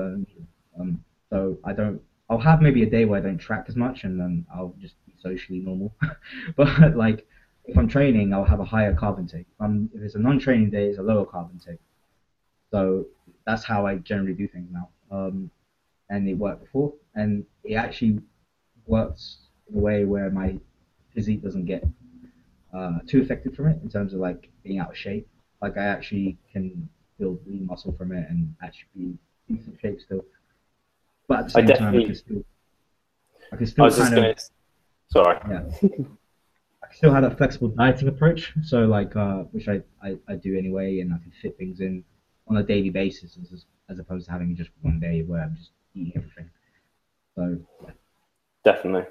um, 0.78 1.04
so 1.30 1.58
I 1.64 1.72
don't. 1.72 2.00
I'll 2.30 2.38
have 2.38 2.62
maybe 2.62 2.82
a 2.82 2.88
day 2.88 3.04
where 3.04 3.20
I 3.20 3.22
don't 3.22 3.38
track 3.38 3.66
as 3.68 3.76
much, 3.76 4.04
and 4.04 4.18
then 4.18 4.46
I'll 4.54 4.74
just 4.80 4.94
be 5.06 5.14
socially 5.20 5.58
normal. 5.58 5.94
but 6.56 6.96
like 6.96 7.26
if 7.64 7.78
I'm 7.78 7.88
training, 7.88 8.32
I'll 8.34 8.44
have 8.44 8.60
a 8.60 8.64
higher 8.64 8.94
carb 8.94 9.18
intake. 9.18 9.46
If, 9.48 9.60
I'm, 9.60 9.90
if 9.94 10.02
it's 10.02 10.14
a 10.14 10.18
non-training 10.18 10.70
day, 10.70 10.88
it's 10.88 10.98
a 10.98 11.02
lower 11.02 11.24
carb 11.24 11.52
intake. 11.52 11.80
So 12.70 13.06
that's 13.46 13.64
how 13.64 13.86
I 13.86 13.96
generally 13.96 14.34
do 14.34 14.48
things 14.48 14.68
now. 14.72 14.88
Um, 15.10 15.50
and 16.10 16.28
it 16.28 16.34
worked 16.34 16.62
before, 16.62 16.92
and 17.14 17.44
it 17.64 17.74
actually 17.74 18.18
works 18.86 19.38
in 19.70 19.78
a 19.78 19.80
way 19.80 20.04
where 20.04 20.30
my 20.30 20.58
physique 21.14 21.42
doesn't 21.42 21.66
get 21.66 21.84
uh, 22.74 22.98
too 23.06 23.22
affected 23.22 23.54
from 23.54 23.68
it 23.68 23.80
in 23.82 23.88
terms 23.88 24.12
of 24.14 24.20
like 24.20 24.48
being 24.64 24.78
out 24.78 24.90
of 24.90 24.96
shape. 24.96 25.28
Like 25.60 25.76
I 25.76 25.84
actually 25.84 26.38
can 26.52 26.88
build 27.18 27.38
lean 27.46 27.66
muscle 27.66 27.92
from 27.92 28.12
it 28.12 28.28
and 28.28 28.54
actually 28.62 28.88
be 28.96 29.18
decent 29.48 29.78
shape 29.80 30.00
still. 30.00 30.24
But 31.28 31.38
at 31.38 31.44
the 31.44 31.50
same 31.50 31.70
I 31.70 31.72
time, 31.74 31.96
I 31.96 32.04
can 32.04 32.14
still, 32.14 32.44
I 33.52 33.56
can 33.56 33.66
still 33.66 33.84
I 33.84 33.90
kind 33.90 34.18
of. 34.18 34.24
Gonna... 34.24 34.34
Sorry. 35.08 35.38
Yeah. 35.48 35.98
Still 37.02 37.14
have 37.14 37.24
a 37.24 37.34
flexible 37.34 37.66
dieting 37.66 38.06
approach, 38.06 38.52
so 38.62 38.86
like, 38.86 39.16
uh, 39.16 39.38
which 39.50 39.66
I, 39.66 39.82
I, 40.00 40.16
I 40.28 40.36
do 40.36 40.56
anyway, 40.56 41.00
and 41.00 41.12
I 41.12 41.18
can 41.18 41.32
fit 41.42 41.58
things 41.58 41.80
in 41.80 42.04
on 42.46 42.58
a 42.58 42.62
daily 42.62 42.90
basis 42.90 43.36
as, 43.42 43.66
as 43.88 43.98
opposed 43.98 44.26
to 44.26 44.30
having 44.30 44.54
just 44.54 44.70
one 44.82 45.00
day 45.00 45.22
where 45.22 45.42
I'm 45.42 45.56
just 45.56 45.70
eating 45.96 46.12
everything. 46.14 46.50
So, 47.34 47.58
yeah. 47.82 47.90
Definitely. 48.64 49.10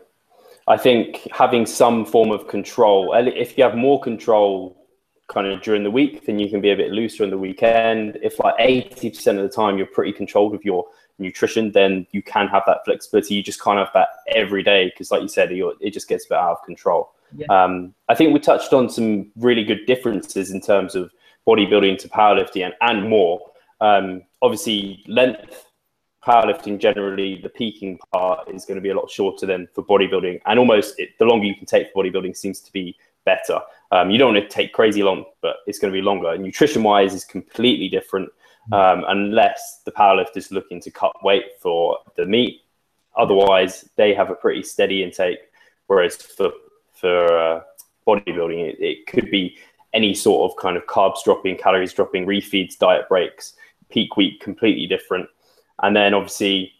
I 0.69 0.77
think 0.77 1.27
having 1.33 1.65
some 1.65 2.05
form 2.05 2.31
of 2.31 2.47
control, 2.47 3.13
if 3.13 3.57
you 3.57 3.63
have 3.65 3.75
more 3.75 3.99
control 3.99 4.87
kind 5.27 5.47
of 5.47 5.61
during 5.61 5.83
the 5.83 5.91
week, 5.91 6.25
then 6.25 6.39
you 6.39 6.49
can 6.49 6.61
be 6.61 6.71
a 6.71 6.77
bit 6.77 6.91
looser 6.91 7.25
on 7.25 7.29
the 7.29 7.37
weekend. 7.37 8.19
If 8.23 8.39
like 8.39 8.55
80% 8.57 9.35
of 9.35 9.43
the 9.43 9.49
time 9.49 9.77
you're 9.77 9.87
pretty 9.87 10.13
controlled 10.13 10.53
with 10.53 10.63
your 10.63 10.85
nutrition, 11.19 11.73
then 11.73 12.07
you 12.11 12.23
can 12.23 12.47
have 12.47 12.63
that 12.67 12.85
flexibility. 12.85 13.35
You 13.35 13.43
just 13.43 13.61
can't 13.61 13.79
have 13.79 13.91
that 13.93 14.07
every 14.33 14.63
day 14.63 14.85
because, 14.85 15.11
like 15.11 15.21
you 15.21 15.27
said, 15.27 15.51
it 15.51 15.91
just 15.91 16.07
gets 16.07 16.25
a 16.25 16.29
bit 16.29 16.37
out 16.37 16.51
of 16.51 16.63
control. 16.65 17.11
Yeah. 17.35 17.47
Um, 17.49 17.93
I 18.09 18.15
think 18.15 18.33
we 18.33 18.39
touched 18.39 18.73
on 18.73 18.89
some 18.89 19.31
really 19.35 19.63
good 19.63 19.85
differences 19.85 20.51
in 20.51 20.61
terms 20.61 20.95
of 20.95 21.11
bodybuilding 21.47 21.97
to 21.99 22.09
powerlifting 22.09 22.65
and, 22.65 22.73
and 22.81 23.09
more. 23.09 23.51
Um, 23.79 24.23
obviously, 24.41 25.03
length 25.07 25.65
powerlifting 26.25 26.79
generally, 26.79 27.39
the 27.41 27.49
peaking 27.49 27.97
part 28.13 28.47
is 28.53 28.65
going 28.65 28.75
to 28.75 28.81
be 28.81 28.89
a 28.89 28.95
lot 28.95 29.09
shorter 29.09 29.45
than 29.45 29.67
for 29.73 29.83
bodybuilding, 29.83 30.39
and 30.45 30.59
almost 30.59 30.99
it, 30.99 31.17
the 31.19 31.25
longer 31.25 31.45
you 31.45 31.55
can 31.55 31.65
take 31.65 31.91
for 31.91 32.03
bodybuilding 32.03 32.35
seems 32.35 32.59
to 32.61 32.71
be 32.71 32.95
better. 33.25 33.59
Um, 33.91 34.09
you 34.09 34.17
don't 34.17 34.33
want 34.33 34.43
to 34.43 34.49
take 34.49 34.73
crazy 34.73 35.03
long, 35.03 35.25
but 35.41 35.57
it's 35.67 35.79
going 35.79 35.91
to 35.91 35.97
be 35.97 36.01
longer. 36.01 36.37
Nutrition 36.37 36.83
wise 36.83 37.13
is 37.13 37.25
completely 37.25 37.89
different 37.89 38.29
um, 38.71 39.03
unless 39.07 39.81
the 39.85 39.91
powerlifter 39.91 40.37
is 40.37 40.51
looking 40.51 40.79
to 40.81 40.91
cut 40.91 41.11
weight 41.23 41.45
for 41.59 41.97
the 42.15 42.25
meet. 42.25 42.61
Otherwise, 43.17 43.89
they 43.97 44.13
have 44.13 44.29
a 44.29 44.35
pretty 44.35 44.63
steady 44.63 45.03
intake. 45.03 45.39
Whereas 45.87 46.15
for 46.15 46.51
for 47.01 47.37
uh, 47.37 47.61
bodybuilding, 48.07 48.69
it, 48.69 48.77
it 48.79 49.07
could 49.07 49.29
be 49.29 49.57
any 49.93 50.13
sort 50.13 50.49
of 50.49 50.57
kind 50.57 50.77
of 50.77 50.85
carbs 50.85 51.23
dropping, 51.25 51.57
calories 51.57 51.93
dropping, 51.93 52.25
refeeds, 52.25 52.77
diet 52.77 53.09
breaks. 53.09 53.55
Peak 53.89 54.15
week 54.15 54.39
completely 54.39 54.87
different, 54.87 55.27
and 55.83 55.93
then 55.93 56.13
obviously, 56.13 56.71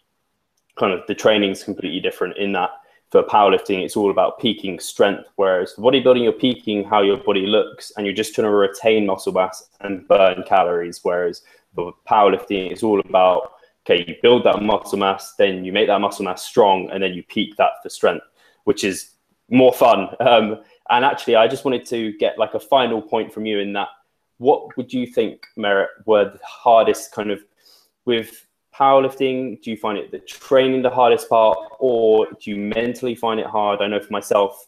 kind 0.78 0.94
of 0.94 1.00
the 1.08 1.14
training 1.14 1.50
is 1.50 1.62
completely 1.62 2.00
different 2.00 2.38
in 2.38 2.52
that 2.52 2.70
for 3.12 3.22
powerlifting, 3.22 3.84
it's 3.84 3.94
all 3.94 4.10
about 4.10 4.40
peaking 4.40 4.80
strength. 4.80 5.28
Whereas 5.36 5.74
for 5.74 5.82
bodybuilding, 5.82 6.22
you're 6.22 6.32
peaking 6.32 6.82
how 6.82 7.02
your 7.02 7.18
body 7.18 7.46
looks 7.46 7.92
and 7.96 8.06
you're 8.06 8.14
just 8.14 8.34
trying 8.34 8.46
to 8.46 8.50
retain 8.50 9.04
muscle 9.04 9.34
mass 9.34 9.68
and 9.82 10.08
burn 10.08 10.42
calories. 10.46 11.00
Whereas 11.02 11.42
for 11.74 11.92
powerlifting, 12.08 12.72
it's 12.72 12.82
all 12.82 13.00
about 13.00 13.52
okay, 13.84 14.04
you 14.08 14.14
build 14.22 14.44
that 14.44 14.62
muscle 14.62 14.98
mass, 14.98 15.34
then 15.36 15.64
you 15.64 15.72
make 15.72 15.88
that 15.88 16.00
muscle 16.00 16.24
mass 16.24 16.44
strong, 16.44 16.88
and 16.90 17.02
then 17.02 17.12
you 17.12 17.22
peak 17.24 17.56
that 17.56 17.72
for 17.82 17.90
strength, 17.90 18.24
which 18.64 18.82
is 18.82 19.10
more 19.52 19.72
fun. 19.72 20.08
Um, 20.18 20.60
and 20.90 21.04
actually, 21.04 21.36
I 21.36 21.46
just 21.46 21.64
wanted 21.64 21.86
to 21.86 22.12
get 22.14 22.38
like 22.38 22.54
a 22.54 22.60
final 22.60 23.00
point 23.00 23.32
from 23.32 23.46
you 23.46 23.60
in 23.60 23.72
that. 23.74 23.88
What 24.38 24.76
would 24.76 24.92
you 24.92 25.06
think, 25.06 25.46
Merat, 25.56 25.88
were 26.06 26.24
the 26.24 26.40
hardest 26.44 27.12
kind 27.12 27.30
of 27.30 27.44
with 28.04 28.46
powerlifting? 28.74 29.62
Do 29.62 29.70
you 29.70 29.76
find 29.76 29.98
it 29.98 30.10
the 30.10 30.18
training 30.18 30.82
the 30.82 30.90
hardest 30.90 31.28
part, 31.28 31.56
or 31.78 32.26
do 32.40 32.50
you 32.50 32.56
mentally 32.56 33.14
find 33.14 33.38
it 33.38 33.46
hard? 33.46 33.80
I 33.80 33.86
know 33.86 34.00
for 34.00 34.12
myself, 34.12 34.66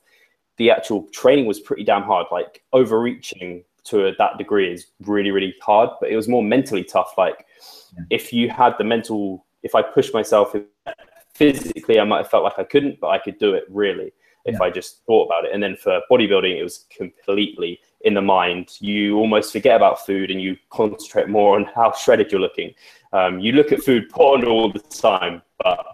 the 0.59 0.71
actual 0.71 1.09
training 1.11 1.47
was 1.47 1.59
pretty 1.59 1.83
damn 1.83 2.03
hard. 2.03 2.27
Like 2.31 2.63
overreaching 2.73 3.65
to 3.85 4.13
that 4.19 4.39
degree 4.39 4.73
is 4.73 4.87
really, 5.01 5.31
really 5.31 5.55
hard. 5.61 5.91
But 6.01 6.11
it 6.11 6.17
was 6.17 6.29
more 6.29 6.43
mentally 6.43 6.85
tough. 6.85 7.15
Like 7.19 7.47
yeah. 7.97 8.05
if 8.11 8.33
you 8.33 8.49
had 8.51 8.75
the 8.79 8.85
mental, 8.85 9.45
if 9.63 9.75
I 9.75 9.83
pushed 9.83 10.15
myself 10.15 10.55
physically, 11.35 11.99
I 11.99 12.05
might 12.05 12.19
have 12.19 12.31
felt 12.31 12.45
like 12.45 12.59
I 12.59 12.65
couldn't, 12.65 13.01
but 13.01 13.09
I 13.09 13.19
could 13.19 13.39
do 13.39 13.55
it 13.55 13.65
really 13.69 14.13
if 14.45 14.55
yeah. 14.55 14.67
I 14.67 14.71
just 14.71 15.05
thought 15.07 15.27
about 15.27 15.45
it. 15.45 15.53
And 15.53 15.63
then 15.63 15.77
for 15.77 16.01
bodybuilding, 16.11 16.59
it 16.59 16.63
was 16.63 16.87
completely 16.97 17.81
in 18.03 18.15
the 18.15 18.23
mind. 18.23 18.77
You 18.81 19.17
almost 19.17 19.53
forget 19.53 19.77
about 19.77 20.05
food 20.05 20.31
and 20.31 20.41
you 20.41 20.57
concentrate 20.71 21.29
more 21.29 21.57
on 21.57 21.65
how 21.75 21.93
shredded 21.93 22.31
you're 22.31 22.41
looking. 22.41 22.73
Um, 23.13 23.41
you 23.41 23.53
look 23.53 23.73
at 23.73 23.83
food 23.83 24.09
porn 24.11 24.45
all 24.45 24.73
the 24.73 24.81
time, 24.81 25.43
but 25.63 25.87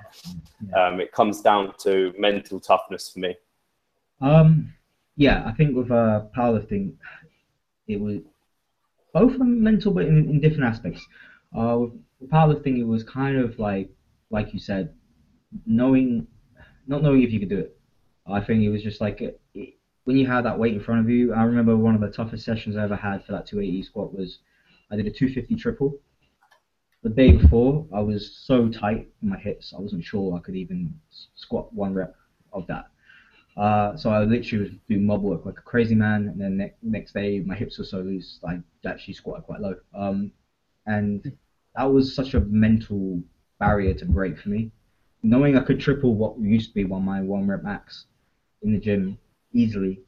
um, 0.76 1.01
it 1.01 1.12
comes 1.12 1.40
down 1.40 1.74
to 1.84 2.12
mental 2.18 2.61
toughness 2.61 3.11
for 3.11 3.20
me. 3.20 3.36
Um, 4.20 4.72
yeah, 5.16 5.44
I 5.46 5.53
think 5.53 5.76
with 5.76 5.90
uh, 5.90 6.22
powerlifting, 6.36 6.94
it 7.86 8.01
was 8.01 8.18
both 9.12 9.38
mental, 9.38 9.92
but 9.92 10.07
in, 10.07 10.30
in 10.30 10.40
different 10.40 10.64
aspects. 10.64 11.05
Uh, 11.57 11.78
with 11.78 12.30
powerlifting, 12.30 12.78
it 12.78 12.84
was 12.84 13.03
kind 13.05 13.36
of 13.36 13.59
like, 13.59 13.90
like 14.30 14.53
you 14.53 14.61
said, 14.61 14.94
knowing, 15.66 16.26
not 16.86 17.03
knowing 17.03 17.22
if 17.22 17.32
you 17.32 17.40
could 17.40 17.48
do 17.48 17.59
it. 17.59 17.76
I 18.32 18.44
think 18.44 18.62
it 18.62 18.68
was 18.70 18.82
just 18.82 19.00
like 19.00 19.20
it, 19.20 19.40
when 20.04 20.16
you 20.16 20.26
have 20.26 20.44
that 20.44 20.58
weight 20.58 20.74
in 20.74 20.80
front 20.80 21.00
of 21.00 21.08
you, 21.08 21.32
I 21.32 21.42
remember 21.42 21.76
one 21.76 21.94
of 21.94 22.00
the 22.00 22.08
toughest 22.08 22.44
sessions 22.44 22.76
I 22.76 22.82
ever 22.82 22.96
had 22.96 23.24
for 23.24 23.32
that 23.32 23.46
280 23.46 23.82
squat 23.82 24.14
was 24.14 24.38
I 24.90 24.96
did 24.96 25.06
a 25.06 25.10
250 25.10 25.54
triple. 25.56 25.98
The 27.02 27.10
day 27.10 27.32
before, 27.32 27.86
I 27.94 28.00
was 28.00 28.34
so 28.34 28.68
tight 28.68 29.08
in 29.22 29.28
my 29.28 29.38
hips, 29.38 29.72
I 29.76 29.80
wasn't 29.80 30.04
sure 30.04 30.36
I 30.36 30.40
could 30.40 30.54
even 30.54 30.94
squat 31.34 31.72
one 31.72 31.94
rep 31.94 32.14
of 32.52 32.66
that. 32.66 32.86
Uh, 33.56 33.96
so 33.96 34.10
I 34.10 34.24
literally 34.24 34.64
was 34.64 34.78
doing 34.88 35.06
mob 35.06 35.22
work 35.22 35.44
like 35.44 35.58
a 35.58 35.62
crazy 35.62 35.94
man, 35.94 36.28
and 36.28 36.40
then 36.40 36.56
ne- 36.56 36.72
next 36.82 37.12
day 37.12 37.40
my 37.40 37.54
hips 37.54 37.78
were 37.78 37.84
so 37.84 38.00
loose 38.00 38.38
I 38.46 38.60
actually 38.86 39.14
squatted 39.14 39.44
quite 39.44 39.60
low. 39.60 39.74
Um, 39.94 40.30
and 40.86 41.32
that 41.74 41.84
was 41.84 42.14
such 42.14 42.34
a 42.34 42.40
mental 42.40 43.22
barrier 43.58 43.94
to 43.94 44.04
break 44.04 44.38
for 44.38 44.48
me. 44.50 44.70
Knowing 45.22 45.56
I 45.56 45.60
could 45.60 45.80
triple 45.80 46.14
what 46.14 46.38
used 46.40 46.70
to 46.70 46.74
be 46.74 46.84
one 46.84 47.02
my 47.02 47.20
one 47.20 47.46
rep 47.46 47.62
max 47.62 48.06
in 48.62 48.72
the 48.72 48.78
gym 48.78 49.18
easily, 49.52 50.00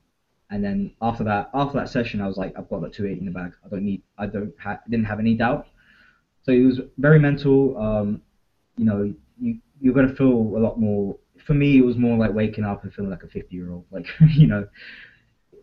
and 0.50 0.62
then 0.62 0.92
after 1.00 1.24
that 1.24 1.50
after 1.54 1.78
that 1.78 1.88
session 1.88 2.20
I 2.20 2.26
was 2.26 2.36
like 2.36 2.54
I've 2.56 2.68
got 2.68 2.82
that 2.82 2.92
280 2.92 3.20
in 3.20 3.26
the 3.26 3.32
bag. 3.32 3.52
I 3.64 3.68
don't 3.68 3.84
need 3.84 4.02
I 4.18 4.26
don't 4.26 4.52
ha- 4.58 4.80
didn't 4.88 5.06
have 5.06 5.20
any 5.20 5.34
doubt. 5.34 5.66
So 6.42 6.52
it 6.52 6.64
was 6.64 6.80
very 6.98 7.18
mental. 7.18 7.76
Um, 7.78 8.22
you 8.76 8.84
know 8.84 9.14
you 9.40 9.58
you're 9.80 9.94
gonna 9.94 10.14
feel 10.14 10.32
a 10.32 10.60
lot 10.60 10.78
more 10.78 11.16
for 11.44 11.54
me, 11.54 11.78
it 11.78 11.84
was 11.84 11.96
more 11.96 12.16
like 12.16 12.32
waking 12.32 12.64
up 12.64 12.84
and 12.84 12.92
feeling 12.92 13.10
like 13.10 13.22
a 13.22 13.28
50 13.28 13.54
year 13.54 13.72
old, 13.72 13.84
like 13.90 14.06
you 14.30 14.46
know, 14.46 14.66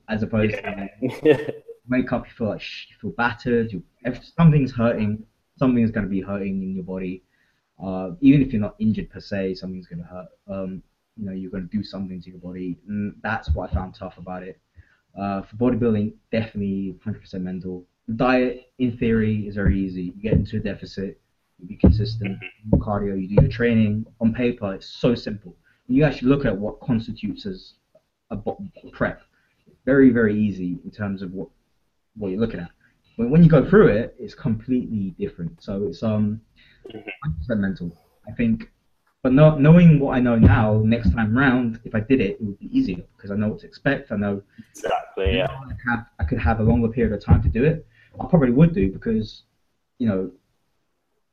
as 0.07 0.23
opposed 0.23 0.53
yeah. 0.53 0.87
to 1.35 1.53
wake 1.89 2.11
up, 2.11 2.25
you 2.27 2.33
feel 2.33 2.49
like 2.49 2.61
you 2.89 2.95
feel 3.01 3.11
battered, 3.11 3.71
you 3.71 3.83
if 4.03 4.23
something's 4.37 4.71
hurting, 4.71 5.23
something's 5.57 5.91
going 5.91 6.05
to 6.05 6.09
be 6.09 6.21
hurting 6.21 6.61
in 6.61 6.75
your 6.75 6.83
body. 6.83 7.23
Uh, 7.81 8.11
even 8.21 8.41
if 8.41 8.51
you're 8.51 8.61
not 8.61 8.75
injured 8.79 9.09
per 9.09 9.19
se, 9.19 9.55
something's 9.55 9.87
going 9.87 10.01
to 10.01 10.05
hurt. 10.05 10.27
Um, 10.47 10.83
you 11.19 11.25
know, 11.25 11.33
you're 11.33 11.51
going 11.51 11.67
to 11.67 11.77
do 11.77 11.83
something 11.83 12.21
to 12.21 12.29
your 12.29 12.39
body, 12.39 12.77
and 12.87 13.15
that's 13.21 13.49
what 13.49 13.69
I 13.69 13.73
found 13.73 13.95
tough 13.95 14.17
about 14.17 14.43
it. 14.43 14.59
Uh, 15.19 15.41
for 15.41 15.55
bodybuilding, 15.55 16.13
definitely 16.31 16.95
100% 17.05 17.33
mental. 17.41 17.85
Diet, 18.15 18.71
in 18.79 18.97
theory, 18.97 19.47
is 19.47 19.55
very 19.55 19.79
easy. 19.79 20.13
You 20.15 20.21
get 20.21 20.33
into 20.33 20.57
a 20.57 20.59
deficit, 20.59 21.19
you 21.59 21.67
be 21.67 21.75
consistent, 21.75 22.37
cardio, 22.75 23.19
you 23.21 23.27
do 23.27 23.41
your 23.41 23.51
training. 23.51 24.05
On 24.21 24.33
paper, 24.33 24.73
it's 24.73 24.87
so 24.87 25.13
simple 25.15 25.55
you 25.89 26.03
actually 26.03 26.29
look 26.29 26.45
at 26.45 26.55
what 26.55 26.79
constitutes 26.79 27.45
as 27.45 27.73
a 28.29 28.37
prep, 28.91 29.23
very 29.85 30.11
very 30.11 30.39
easy 30.39 30.77
in 30.85 30.91
terms 30.91 31.21
of 31.21 31.33
what 31.33 31.49
what 32.15 32.29
you're 32.29 32.39
looking 32.39 32.59
at. 32.59 32.69
But 33.17 33.29
when 33.29 33.43
you 33.43 33.49
go 33.49 33.67
through 33.67 33.87
it, 33.87 34.15
it's 34.19 34.35
completely 34.35 35.15
different. 35.19 35.61
So 35.61 35.87
it's 35.87 36.03
um, 36.03 36.39
100% 36.93 37.03
mental. 37.57 37.91
I 38.27 38.31
think, 38.31 38.71
but 39.21 39.33
not 39.33 39.59
knowing 39.59 39.99
what 39.99 40.15
I 40.15 40.19
know 40.19 40.35
now, 40.35 40.81
next 40.83 41.13
time 41.13 41.37
round, 41.37 41.79
if 41.83 41.93
I 41.93 41.99
did 41.99 42.21
it, 42.21 42.31
it 42.31 42.41
would 42.41 42.59
be 42.59 42.77
easier 42.77 43.03
because 43.15 43.31
I 43.31 43.35
know 43.35 43.49
what 43.49 43.59
to 43.59 43.67
expect. 43.67 44.11
I 44.11 44.15
know 44.15 44.41
exactly. 44.71 45.37
Yeah. 45.37 45.47
I, 45.49 45.89
have, 45.89 46.05
I 46.19 46.23
could 46.23 46.39
have 46.39 46.59
a 46.59 46.63
longer 46.63 46.87
period 46.87 47.13
of 47.13 47.23
time 47.23 47.41
to 47.43 47.49
do 47.49 47.63
it. 47.63 47.85
I 48.19 48.25
probably 48.27 48.51
would 48.51 48.73
do 48.73 48.91
because, 48.91 49.43
you 49.97 50.07
know, 50.07 50.31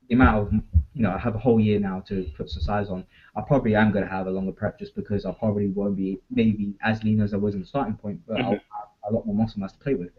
the 0.09 0.15
amount 0.15 0.47
of 0.47 0.53
you 0.95 1.03
know 1.03 1.11
I 1.11 1.19
have 1.19 1.35
a 1.35 1.39
whole 1.39 1.59
year 1.59 1.81
now 1.81 2.01
to 2.09 2.27
put 2.37 2.49
some 2.49 2.63
size 2.63 2.89
on. 2.91 3.05
I 3.35 3.41
probably 3.41 3.75
am 3.75 3.93
going 3.93 4.05
to 4.05 4.11
have 4.11 4.27
a 4.27 4.31
longer 4.31 4.53
prep 4.53 4.79
just 4.79 4.95
because 4.95 5.27
I 5.27 5.33
probably 5.33 5.69
won't 5.69 5.97
be 5.97 6.21
maybe 6.31 6.75
as 6.83 7.03
lean 7.03 7.21
as 7.21 7.35
I 7.35 7.37
was 7.37 7.55
in 7.55 7.61
the 7.61 7.67
starting 7.67 7.95
point, 7.95 8.21
but 8.27 8.37
mm-hmm. 8.37 8.47
I'll 8.47 8.53
have 8.53 8.89
a 9.11 9.13
lot 9.13 9.27
more 9.27 9.35
muscle 9.35 9.61
mass 9.61 9.73
to 9.73 9.79
play 9.79 9.95
with. 9.95 10.11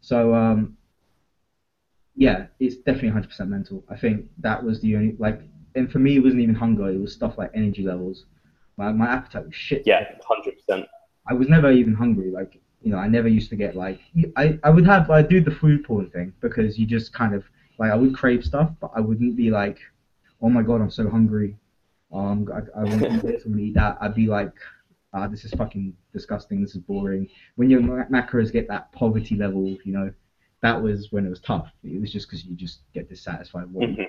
So 0.00 0.34
um, 0.34 0.76
yeah, 2.14 2.46
it's 2.60 2.76
definitely 2.76 3.10
100% 3.10 3.48
mental. 3.48 3.84
I 3.88 3.96
think 3.96 4.26
that 4.38 4.62
was 4.62 4.80
the 4.80 4.96
only 4.96 5.16
like, 5.18 5.40
and 5.74 5.90
for 5.90 5.98
me 5.98 6.16
it 6.16 6.20
wasn't 6.20 6.42
even 6.42 6.54
hunger; 6.54 6.88
it 6.88 7.00
was 7.00 7.12
stuff 7.12 7.38
like 7.38 7.50
energy 7.54 7.82
levels. 7.82 8.24
My 8.76 8.92
my 8.92 9.06
appetite 9.06 9.46
was 9.46 9.54
shit. 9.54 9.82
Yeah, 9.86 10.04
100%. 10.70 10.86
I 11.28 11.34
was 11.34 11.48
never 11.48 11.70
even 11.70 11.94
hungry. 11.94 12.30
Like 12.30 12.60
you 12.82 12.90
know, 12.90 12.98
I 12.98 13.08
never 13.08 13.28
used 13.28 13.50
to 13.50 13.56
get 13.56 13.76
like 13.76 14.00
I 14.36 14.58
I 14.64 14.70
would 14.70 14.86
have 14.86 15.10
I 15.10 15.22
do 15.22 15.40
the 15.40 15.50
food 15.50 15.84
porn 15.84 16.10
thing 16.10 16.32
because 16.40 16.78
you 16.78 16.86
just 16.86 17.12
kind 17.12 17.34
of 17.34 17.44
like 17.78 17.90
I 17.90 17.96
would 17.96 18.14
crave 18.14 18.44
stuff, 18.44 18.70
but 18.80 18.90
I 18.94 19.00
wouldn't 19.00 19.36
be 19.36 19.50
like, 19.50 19.78
oh 20.40 20.48
my 20.48 20.62
god, 20.62 20.80
I'm 20.80 20.90
so 20.90 21.08
hungry. 21.08 21.56
Um, 22.12 22.46
I, 22.52 22.80
I 22.80 22.84
want 22.84 23.00
to 23.00 23.14
eat 23.14 23.22
this, 23.22 23.42
I 23.44 23.48
want 23.48 23.58
to 23.58 23.64
eat 23.64 23.74
that. 23.74 23.96
I'd 24.00 24.14
be 24.14 24.26
like, 24.26 24.52
ah, 25.14 25.26
this 25.26 25.44
is 25.44 25.52
fucking 25.52 25.94
disgusting. 26.12 26.60
This 26.60 26.74
is 26.74 26.82
boring. 26.82 27.28
When 27.56 27.70
your 27.70 27.80
macros 27.80 28.52
get 28.52 28.68
that 28.68 28.92
poverty 28.92 29.36
level, 29.36 29.76
you 29.84 29.92
know, 29.92 30.12
that 30.60 30.80
was 30.80 31.08
when 31.10 31.26
it 31.26 31.30
was 31.30 31.40
tough. 31.40 31.70
It 31.82 32.00
was 32.00 32.12
just 32.12 32.28
because 32.28 32.44
you 32.44 32.54
just 32.54 32.80
get 32.92 33.08
dissatisfied. 33.08 33.66
Mm-hmm. 33.66 34.02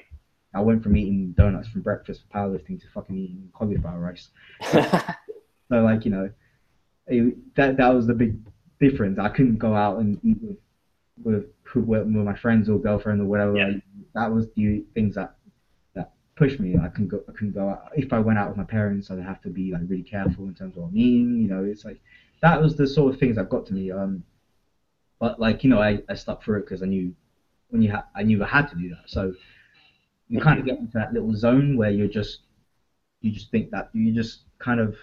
I 0.54 0.62
went 0.62 0.84
from 0.84 0.96
eating 0.96 1.32
donuts 1.32 1.68
from 1.68 1.82
breakfast 1.82 2.22
for 2.22 2.38
powerlifting 2.38 2.80
to 2.82 2.88
fucking 2.94 3.18
eating 3.18 3.50
cauliflower 3.54 4.00
rice. 4.00 4.30
so 4.72 5.04
like 5.70 6.06
you 6.06 6.12
know, 6.12 6.30
it, 7.08 7.56
that 7.56 7.78
that 7.78 7.90
was 7.90 8.08
the 8.08 8.14
big 8.14 8.38
difference. 8.80 9.20
I 9.20 9.30
couldn't 9.30 9.58
go 9.58 9.76
out 9.76 10.00
and 10.00 10.20
eat 10.24 10.38
with 10.42 10.58
with 11.24 11.46
with 11.86 12.08
my 12.08 12.36
friends 12.36 12.70
or 12.70 12.80
girlfriend 12.80 13.22
or 13.22 13.26
whatever. 13.26 13.58
Yeah. 13.58 13.68
Like, 13.68 13.84
that 14.14 14.32
was 14.32 14.48
the 14.56 14.84
things 14.94 15.16
that 15.16 15.36
that 15.96 16.14
pushed 16.36 16.60
me. 16.60 16.78
I 16.78 16.88
couldn't 16.90 17.08
go. 17.08 17.24
I 17.28 17.32
couldn't 17.32 17.54
go 17.54 17.70
out. 17.70 17.92
If 17.96 18.14
I 18.14 18.20
went 18.20 18.38
out 18.38 18.50
with 18.50 18.58
my 18.58 18.64
parents, 18.64 19.10
I'd 19.10 19.20
have 19.20 19.42
to 19.42 19.50
be 19.50 19.72
like 19.72 19.82
really 19.88 20.04
careful 20.04 20.48
in 20.48 20.54
terms 20.54 20.76
of 20.76 20.84
what 20.84 20.90
I'm 20.90 20.98
eating. 20.98 21.42
You 21.42 21.48
know, 21.48 21.64
it's 21.64 21.86
like 21.86 22.00
that 22.42 22.62
was 22.62 22.76
the 22.76 22.88
sort 22.88 23.14
of 23.14 23.20
things 23.20 23.38
that 23.38 23.50
got 23.50 23.66
to 23.68 23.74
me. 23.74 23.92
Um, 23.92 24.24
but 25.20 25.40
like 25.40 25.64
you 25.64 25.70
know, 25.70 25.82
I, 25.82 26.04
I 26.10 26.16
stuck 26.16 26.44
through 26.44 26.60
it 26.60 26.66
because 26.66 26.84
I 26.84 26.86
knew 26.86 27.14
when 27.70 27.82
you 27.82 27.92
ha- 27.92 28.08
I 28.16 28.24
knew 28.24 28.44
I 28.44 28.48
had 28.48 28.68
to 28.68 28.76
do 28.76 28.90
that. 28.90 29.04
So 29.08 29.34
you 30.34 30.42
kind 30.42 30.60
of 30.60 30.66
get 30.66 30.80
into 30.80 30.98
that 30.98 31.14
little 31.14 31.36
zone 31.36 31.78
where 31.78 31.92
you're 31.92 32.08
just 32.08 32.40
you 33.22 33.32
just 33.32 33.52
think 33.52 33.70
that 33.70 33.90
you 33.94 34.12
just 34.12 34.42
kind 34.58 34.80
of 34.80 34.96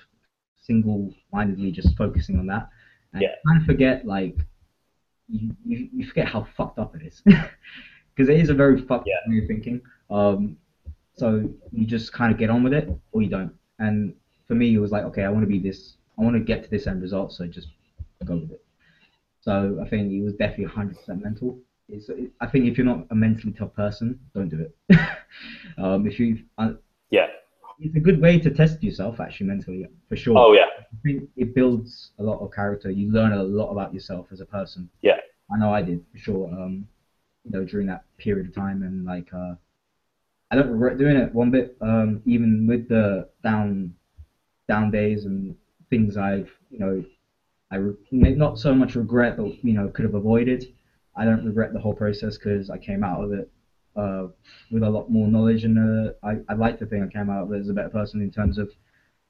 single-mindedly 0.61 1.71
just 1.71 1.97
focusing 1.97 2.37
on 2.37 2.47
that 2.47 2.69
and 3.13 3.23
yeah. 3.23 3.29
kind 3.47 3.61
of 3.61 3.65
forget 3.65 4.05
like 4.05 4.37
you, 5.29 5.55
you, 5.65 5.89
you 5.95 6.07
forget 6.07 6.27
how 6.27 6.47
fucked 6.57 6.81
up 6.81 6.97
it 6.97 7.03
is 7.07 7.23
because 7.25 8.29
it 8.29 8.41
is 8.41 8.51
a 8.51 8.55
very 8.55 8.83
fucked 8.83 9.07
yeah. 9.07 9.15
way 9.29 9.39
of 9.39 9.47
thinking. 9.47 9.81
Um, 10.11 10.57
so 11.15 11.49
you 11.71 11.87
just 11.87 12.13
kind 12.13 12.33
of 12.33 12.39
get 12.39 12.51
on 12.51 12.65
with 12.65 12.73
it 12.73 12.89
or 13.13 13.23
you 13.23 13.29
don't. 13.29 13.53
And 13.79 14.15
for 14.49 14.57
me, 14.57 14.75
it 14.75 14.79
was 14.79 14.91
like, 14.91 15.05
okay, 15.05 15.23
I 15.23 15.31
want 15.31 15.45
to 15.45 15.49
be 15.49 15.61
this. 15.61 15.95
I 16.19 16.23
want 16.23 16.35
to 16.35 16.41
get 16.41 16.65
to 16.65 16.71
this 16.71 16.89
end 16.89 17.01
result, 17.03 17.33
so 17.33 17.47
just 17.47 17.69
go 18.25 18.35
with 18.37 18.51
it. 18.51 18.65
So 19.43 19.81
I 19.81 19.89
think 19.89 20.13
it 20.13 20.23
was 20.23 20.35
definitely 20.35 20.67
100% 20.67 21.23
mental. 21.23 21.59
It's, 21.93 22.09
I 22.41 22.47
think 22.47 22.67
if 22.67 22.79
you're 22.79 22.87
not 22.87 23.07
a 23.11 23.15
mentally 23.15 23.53
tough 23.53 23.75
person, 23.75 24.19
don't 24.35 24.49
do 24.49 24.67
it. 24.67 24.99
um, 25.79 26.07
if 26.07 26.19
you, 26.19 26.45
uh, 26.59 26.73
yeah, 27.11 27.27
it's 27.81 27.97
a 27.97 28.01
good 28.01 28.21
way 28.21 28.39
to 28.39 28.51
test 28.51 28.83
yourself 28.83 29.21
actually 29.21 29.47
mentally 29.47 29.87
for 30.09 30.17
sure. 30.17 30.39
Oh 30.39 30.53
yeah. 30.53 30.67
I 30.79 30.97
think 31.03 31.29
it 31.37 31.55
builds 31.55 32.11
a 32.19 32.23
lot 32.23 32.41
of 32.41 32.53
character. 32.53 32.91
You 32.91 33.11
learn 33.11 33.33
a 33.33 33.43
lot 33.43 33.71
about 33.71 33.95
yourself 33.95 34.27
as 34.33 34.41
a 34.41 34.45
person. 34.45 34.89
Yeah. 35.03 35.17
I 35.53 35.59
know 35.59 35.73
I 35.73 35.83
did 35.83 36.01
for 36.13 36.19
sure. 36.19 36.49
Um, 36.49 36.87
you 37.45 37.51
know, 37.51 37.65
during 37.65 37.87
that 37.87 38.05
period 38.19 38.47
of 38.47 38.55
time, 38.55 38.83
and 38.83 39.05
like, 39.05 39.33
uh, 39.33 39.55
I 40.51 40.57
don't 40.57 40.69
regret 40.69 40.99
doing 40.99 41.17
it 41.17 41.35
one 41.35 41.51
bit. 41.51 41.77
Um, 41.81 42.21
even 42.27 42.67
with 42.67 42.89
the 42.89 43.29
down, 43.43 43.95
down 44.69 44.91
days 44.91 45.25
and 45.25 45.55
things 45.89 46.17
I've, 46.17 46.51
you 46.71 46.79
know, 46.79 47.05
I 47.71 47.77
re- 47.77 47.95
not 48.11 48.59
so 48.59 48.75
much 48.75 48.95
regret, 48.95 49.37
but 49.37 49.65
you 49.65 49.73
know, 49.73 49.89
could 49.89 50.05
have 50.05 50.15
avoided. 50.15 50.73
I 51.21 51.25
don't 51.25 51.45
regret 51.45 51.73
the 51.73 51.81
whole 51.81 51.95
process 51.95 52.37
because 52.37 52.71
I 52.71 52.79
came 52.79 53.05
out 53.05 53.23
of 53.23 53.33
it 53.33 53.51
uh, 53.95 54.27
with 54.71 54.83
a 54.83 54.91
lot 54.91 55.11
more 55.11 55.29
knowledge, 55.29 55.65
and 55.65 55.79
uh, 55.79 56.13
I 56.23 56.39
I 56.49 56.55
like 56.55 56.79
to 56.81 56.87
think 56.87 57.05
I 57.05 57.09
came 57.09 57.31
out 57.31 57.45
of 57.45 57.53
it 57.53 57.61
as 57.61 57.69
a 57.69 57.75
better 57.75 57.91
person 57.91 58.21
in 58.23 58.31
terms 58.31 58.59
of 58.59 58.71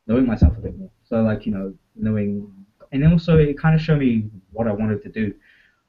knowing 0.07 0.27
myself 0.27 0.57
a 0.57 0.61
bit 0.61 0.79
more. 0.79 0.91
So 1.09 1.23
like 1.23 1.45
you 1.47 1.53
know, 1.53 1.75
knowing, 1.97 2.51
and 2.93 3.07
also 3.07 3.37
it 3.37 3.59
kind 3.59 3.75
of 3.75 3.81
showed 3.81 3.99
me 3.99 4.31
what 4.53 4.67
I 4.67 4.73
wanted 4.73 5.03
to 5.03 5.11
do 5.11 5.35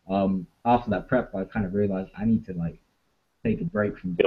um, 0.10 0.48
after 0.66 0.90
that 0.92 1.08
prep, 1.08 1.34
I 1.36 1.44
kind 1.46 1.66
of 1.66 1.74
realized 1.74 2.12
I 2.18 2.26
need 2.26 2.46
to 2.46 2.54
like 2.54 2.80
take 3.44 3.62
a 3.62 3.64
break 3.64 3.98
from 3.98 4.18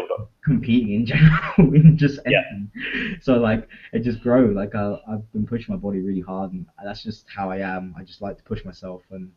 competing 0.45 0.95
in 0.95 1.07
general 1.13 1.75
in 1.75 1.97
just 1.97 2.21
anything. 2.25 2.71
Yeah. 2.75 3.17
So 3.21 3.35
like 3.35 3.69
it 3.93 4.01
just 4.01 4.23
grow. 4.23 4.47
Like 4.47 4.75
I, 4.75 4.99
I've 5.09 5.31
been 5.33 5.47
pushing 5.47 5.75
my 5.75 5.79
body 5.79 6.01
really 6.01 6.21
hard, 6.21 6.53
and 6.53 6.67
that's 6.83 7.03
just 7.03 7.27
how 7.35 7.51
I 7.51 7.59
am. 7.59 7.95
I 7.99 8.03
just 8.03 8.23
like 8.23 8.39
to 8.39 8.43
push 8.45 8.65
myself, 8.65 9.03
and 9.11 9.31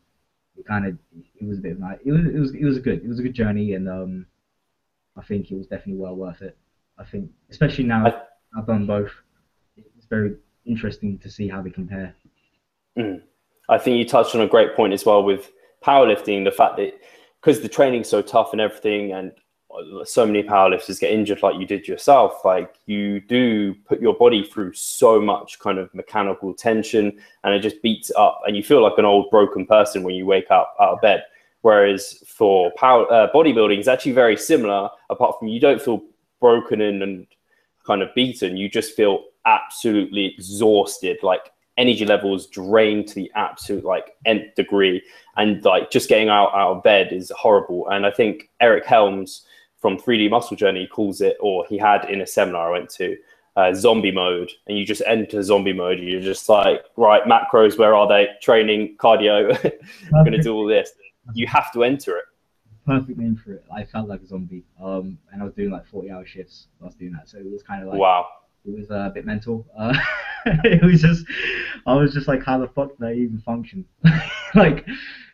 it 0.57 0.65
kind 0.65 0.85
of 0.85 0.97
it 1.13 1.47
was 1.47 1.59
a 1.59 1.61
bit 1.61 1.73
of 1.73 1.79
nice. 1.79 1.99
It 2.05 2.11
was 2.11 2.25
it 2.25 2.39
was 2.39 2.53
it 2.53 2.63
was 2.63 2.77
a 2.77 2.81
good 2.81 3.03
it 3.03 3.07
was 3.07 3.19
a 3.19 3.23
good 3.23 3.33
journey, 3.33 3.73
and 3.73 3.87
um, 3.87 4.25
I 5.15 5.21
think 5.21 5.51
it 5.51 5.55
was 5.55 5.67
definitely 5.67 6.01
well 6.01 6.15
worth 6.15 6.41
it. 6.41 6.57
I 6.97 7.03
think 7.03 7.29
especially 7.49 7.83
now 7.83 8.05
I, 8.07 8.13
I've 8.57 8.67
done 8.67 8.85
both. 8.85 9.11
It's 9.77 10.07
very 10.09 10.35
interesting 10.65 11.19
to 11.19 11.29
see 11.29 11.47
how 11.47 11.61
they 11.61 11.69
compare. 11.69 12.15
Mm. 12.97 13.21
I 13.69 13.77
think 13.77 13.97
you 13.97 14.05
touched 14.05 14.33
on 14.33 14.41
a 14.41 14.47
great 14.47 14.75
point 14.75 14.93
as 14.93 15.05
well 15.05 15.23
with 15.23 15.51
powerlifting, 15.85 16.43
the 16.43 16.51
fact 16.51 16.77
that 16.77 16.99
because 17.41 17.61
the 17.61 17.69
training's 17.69 18.09
so 18.09 18.21
tough 18.21 18.51
and 18.51 18.61
everything, 18.61 19.11
and 19.13 19.31
so 20.05 20.25
many 20.25 20.43
powerlifters 20.43 20.99
get 20.99 21.11
injured 21.11 21.43
like 21.43 21.59
you 21.59 21.65
did 21.65 21.87
yourself, 21.87 22.43
like 22.45 22.75
you 22.85 23.19
do 23.21 23.75
put 23.85 24.01
your 24.01 24.15
body 24.15 24.43
through 24.43 24.73
so 24.73 25.19
much 25.21 25.59
kind 25.59 25.77
of 25.77 25.93
mechanical 25.93 26.53
tension 26.53 27.17
and 27.43 27.53
it 27.53 27.59
just 27.59 27.81
beats 27.81 28.11
up 28.17 28.41
and 28.45 28.55
you 28.55 28.63
feel 28.63 28.81
like 28.81 28.97
an 28.97 29.05
old 29.05 29.29
broken 29.29 29.65
person 29.65 30.03
when 30.03 30.15
you 30.15 30.25
wake 30.25 30.49
up 30.51 30.75
out 30.81 30.93
of 30.93 31.01
bed. 31.01 31.23
Whereas 31.61 32.23
for 32.25 32.71
power 32.77 33.11
uh, 33.11 33.29
bodybuilding, 33.33 33.77
it's 33.77 33.87
actually 33.87 34.13
very 34.13 34.37
similar, 34.37 34.89
apart 35.09 35.37
from 35.37 35.49
you 35.49 35.59
don't 35.59 35.81
feel 35.81 36.01
broken 36.39 36.81
and, 36.81 37.03
and 37.03 37.27
kind 37.85 38.01
of 38.01 38.13
beaten, 38.15 38.57
you 38.57 38.69
just 38.69 38.95
feel 38.95 39.25
absolutely 39.45 40.25
exhausted, 40.25 41.17
like 41.23 41.51
energy 41.77 42.05
levels 42.05 42.47
drained 42.47 43.07
to 43.07 43.15
the 43.15 43.31
absolute 43.35 43.85
like 43.85 44.15
nth 44.25 44.55
degree, 44.55 45.01
and 45.35 45.63
like 45.63 45.89
just 45.89 46.09
getting 46.09 46.29
out 46.29 46.53
out 46.53 46.77
of 46.77 46.83
bed 46.83 47.11
is 47.11 47.31
horrible. 47.35 47.87
And 47.89 48.05
I 48.05 48.11
think 48.11 48.49
Eric 48.61 48.85
Helms 48.85 49.45
from 49.87 49.97
3D 49.97 50.29
Muscle 50.29 50.57
Journey 50.57 50.81
he 50.81 50.87
calls 50.87 51.21
it, 51.21 51.37
or 51.39 51.65
he 51.69 51.77
had 51.77 52.09
in 52.09 52.19
a 52.19 52.27
seminar 52.27 52.67
I 52.67 52.79
went 52.79 52.89
to, 52.95 53.15
uh, 53.55 53.73
zombie 53.73 54.11
mode, 54.11 54.51
and 54.67 54.77
you 54.77 54.85
just 54.85 55.01
enter 55.07 55.41
zombie 55.41 55.71
mode. 55.71 55.99
You're 55.99 56.19
just 56.19 56.49
like, 56.49 56.83
right, 56.97 57.23
macros, 57.23 57.77
where 57.77 57.95
are 57.95 58.05
they? 58.05 58.27
Training, 58.41 58.97
cardio, 58.99 59.55
I'm 60.13 60.25
going 60.25 60.33
to 60.33 60.41
do 60.41 60.53
all 60.53 60.67
this. 60.67 60.91
You 61.33 61.47
have 61.47 61.71
to 61.71 61.85
enter 61.85 62.17
it. 62.17 62.25
Perfect 62.85 63.17
name 63.17 63.37
for 63.37 63.53
it. 63.53 63.63
I 63.73 63.85
felt 63.85 64.09
like 64.09 64.21
a 64.21 64.27
zombie, 64.27 64.65
um, 64.81 65.17
and 65.31 65.41
I 65.41 65.45
was 65.45 65.53
doing 65.53 65.71
like 65.71 65.87
40 65.87 66.11
hour 66.11 66.25
shifts. 66.25 66.67
Was 66.81 66.95
doing 66.95 67.13
that, 67.13 67.29
so 67.29 67.37
it 67.37 67.49
was 67.49 67.63
kind 67.63 67.83
of 67.83 67.89
like 67.89 67.99
wow. 67.99 68.27
It 68.65 68.77
was 68.77 68.91
uh, 68.91 69.07
a 69.07 69.09
bit 69.09 69.25
mental. 69.25 69.65
Uh, 69.77 69.97
it 70.45 70.83
was 70.83 71.01
just, 71.01 71.25
I 71.85 71.93
was 71.93 72.13
just 72.13 72.27
like, 72.27 72.43
how 72.43 72.57
the 72.57 72.67
fuck 72.67 72.97
did 72.97 73.07
I 73.07 73.13
even 73.13 73.39
function? 73.39 73.85
like, 74.55 74.85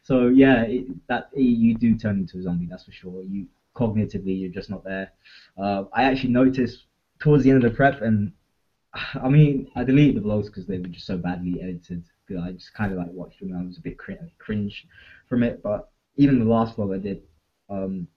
so 0.04 0.28
yeah, 0.28 0.62
it, 0.64 0.86
that 1.08 1.30
you 1.36 1.74
do 1.74 1.98
turn 1.98 2.20
into 2.20 2.38
a 2.38 2.44
zombie, 2.44 2.68
that's 2.70 2.84
for 2.84 2.92
sure. 2.92 3.24
You 3.24 3.48
cognitively, 3.76 4.40
you're 4.40 4.50
just 4.50 4.70
not 4.70 4.84
there. 4.84 5.12
Uh, 5.58 5.84
I 5.94 6.04
actually 6.04 6.32
noticed 6.32 6.86
towards 7.20 7.44
the 7.44 7.52
end 7.52 7.64
of 7.64 7.72
the 7.72 7.76
prep, 7.76 8.02
and 8.02 8.34
I 8.94 9.30
mean, 9.30 9.68
I 9.76 9.84
deleted 9.84 10.24
the 10.24 10.28
vlogs 10.28 10.46
because 10.46 10.68
they 10.68 10.78
were 10.78 10.88
just 10.88 11.08
so 11.08 11.18
badly 11.18 11.62
edited. 11.62 12.04
I 12.42 12.52
just 12.52 12.74
kind 12.74 12.92
of 12.92 12.98
like 12.98 13.12
watched 13.12 13.40
them 13.40 13.50
and 13.50 13.60
I 13.60 13.66
was 13.66 13.78
a 13.78 13.82
bit 13.82 13.98
cringe 13.98 14.88
from 15.28 15.44
it. 15.44 15.62
But 15.62 15.90
even 16.16 16.40
the 16.40 16.46
last 16.46 16.78
vlog 16.78 16.96
I 16.96 16.98
did, 16.98 17.22
um, 17.70 18.08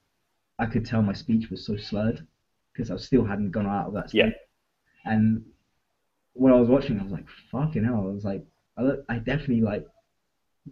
I 0.59 0.67
could 0.67 0.87
tell 0.87 1.03
my 1.03 1.13
speech 1.13 1.51
was 1.51 1.67
so 1.67 1.77
slurred 1.77 2.27
because 2.73 2.91
I 2.91 2.97
still 2.97 3.25
hadn't 3.25 3.51
gone 3.51 3.67
out 3.67 3.89
of 3.89 3.95
that 3.95 4.11
state. 4.11 4.19
Yeah. 4.19 4.31
And 5.05 5.45
when 6.33 6.53
I 6.53 6.57
was 6.57 6.69
watching, 6.69 6.99
I 6.99 7.03
was 7.03 7.13
like, 7.13 7.27
fucking 7.51 7.85
hell. 7.85 8.07
I 8.07 8.13
was 8.13 8.25
like, 8.25 8.45
I, 8.77 8.83
look, 8.83 9.05
I 9.09 9.19
definitely 9.19 9.61
like 9.63 9.87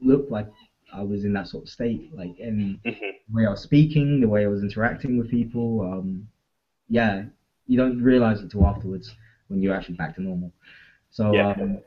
looked 0.00 0.30
like 0.30 0.48
I 0.94 1.02
was 1.02 1.24
in 1.24 1.32
that 1.34 1.48
sort 1.48 1.64
of 1.64 1.68
state, 1.68 2.10
like 2.14 2.38
in 2.38 2.80
mm-hmm. 2.84 3.00
the 3.00 3.34
way 3.34 3.46
I 3.46 3.50
was 3.50 3.60
speaking, 3.60 4.20
the 4.20 4.28
way 4.28 4.44
I 4.44 4.48
was 4.48 4.62
interacting 4.62 5.18
with 5.18 5.30
people. 5.30 5.80
Um, 5.80 6.28
yeah, 6.88 7.24
you 7.66 7.76
don't 7.76 8.02
realize 8.02 8.40
it 8.40 8.50
till 8.50 8.66
afterwards 8.66 9.14
when 9.48 9.62
you're 9.62 9.74
actually 9.74 9.96
back 9.96 10.14
to 10.16 10.22
normal. 10.22 10.52
So, 11.10 11.32
yeah. 11.32 11.50
um, 11.50 11.78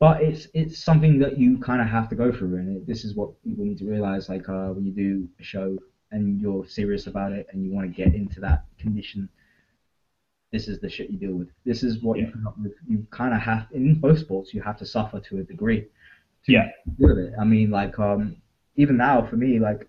but 0.00 0.22
it's 0.22 0.48
it's 0.54 0.78
something 0.78 1.18
that 1.20 1.38
you 1.38 1.58
kind 1.58 1.80
of 1.80 1.88
have 1.88 2.08
to 2.10 2.14
go 2.14 2.32
through, 2.32 2.56
and 2.56 2.76
it, 2.76 2.86
this 2.86 3.04
is 3.04 3.14
what 3.14 3.42
people 3.42 3.64
need 3.64 3.78
to 3.78 3.86
realize. 3.86 4.28
Like 4.28 4.48
uh, 4.48 4.68
when 4.68 4.84
you 4.84 4.92
do 4.92 5.28
a 5.40 5.42
show 5.42 5.78
and 6.10 6.40
you're 6.40 6.66
serious 6.66 7.06
about 7.06 7.32
it 7.32 7.46
and 7.52 7.64
you 7.64 7.72
want 7.72 7.86
to 7.88 8.02
get 8.04 8.14
into 8.14 8.40
that 8.40 8.64
condition, 8.78 9.28
this 10.52 10.68
is 10.68 10.78
the 10.80 10.88
shit 10.88 11.10
you 11.10 11.18
deal 11.18 11.34
with. 11.34 11.48
This 11.64 11.82
is 11.82 12.02
what 12.02 12.18
yeah. 12.18 12.26
you 12.26 12.32
put 12.32 12.46
up 12.46 12.58
with. 12.58 12.72
You 12.86 13.06
kind 13.10 13.34
of 13.34 13.40
have 13.40 13.66
in 13.72 13.94
both 13.94 14.18
sports. 14.18 14.54
You 14.54 14.62
have 14.62 14.78
to 14.78 14.86
suffer 14.86 15.20
to 15.20 15.38
a 15.38 15.42
degree. 15.42 15.86
To 16.46 16.52
yeah. 16.52 16.68
Deal 16.98 17.08
with 17.08 17.18
it. 17.18 17.32
I 17.40 17.44
mean, 17.44 17.70
like 17.70 17.98
um, 17.98 18.36
even 18.76 18.96
now 18.96 19.26
for 19.26 19.36
me, 19.36 19.58
like 19.58 19.88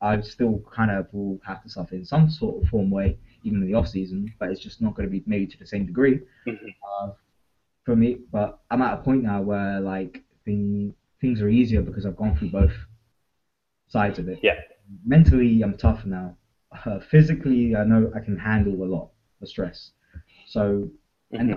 I 0.00 0.20
still 0.20 0.62
kind 0.72 0.90
of 0.90 1.06
will 1.12 1.40
have 1.46 1.62
to 1.62 1.70
suffer 1.70 1.94
in 1.94 2.04
some 2.04 2.30
sort 2.30 2.62
of 2.62 2.68
form 2.68 2.90
way 2.90 3.18
even 3.42 3.62
in 3.62 3.68
the 3.68 3.74
off 3.74 3.88
season, 3.88 4.32
but 4.38 4.50
it's 4.50 4.60
just 4.60 4.82
not 4.82 4.94
going 4.94 5.06
to 5.08 5.10
be 5.10 5.22
maybe 5.26 5.46
to 5.46 5.58
the 5.58 5.66
same 5.66 5.86
degree 5.86 6.20
mm-hmm. 6.46 6.66
uh, 7.00 7.12
for 7.84 7.94
me. 7.94 8.18
But 8.32 8.58
I'm 8.70 8.82
at 8.82 8.94
a 8.94 9.02
point 9.02 9.22
now 9.22 9.40
where 9.40 9.80
like 9.80 10.24
thing, 10.44 10.94
things 11.20 11.40
are 11.40 11.48
easier 11.48 11.80
because 11.80 12.04
I've 12.04 12.16
gone 12.16 12.36
through 12.36 12.50
both 12.50 12.72
sides 13.88 14.18
of 14.18 14.28
it. 14.28 14.40
Yeah. 14.42 14.54
Mentally, 15.04 15.62
I'm 15.62 15.76
tough 15.76 16.04
now. 16.04 16.36
Uh, 16.84 16.98
physically, 17.10 17.74
I 17.76 17.84
know 17.84 18.12
I 18.14 18.20
can 18.20 18.36
handle 18.36 18.82
a 18.82 18.84
lot 18.84 19.10
of 19.40 19.48
stress. 19.48 19.92
So, 20.46 20.60
mm-hmm. 21.32 21.36
and 21.36 21.56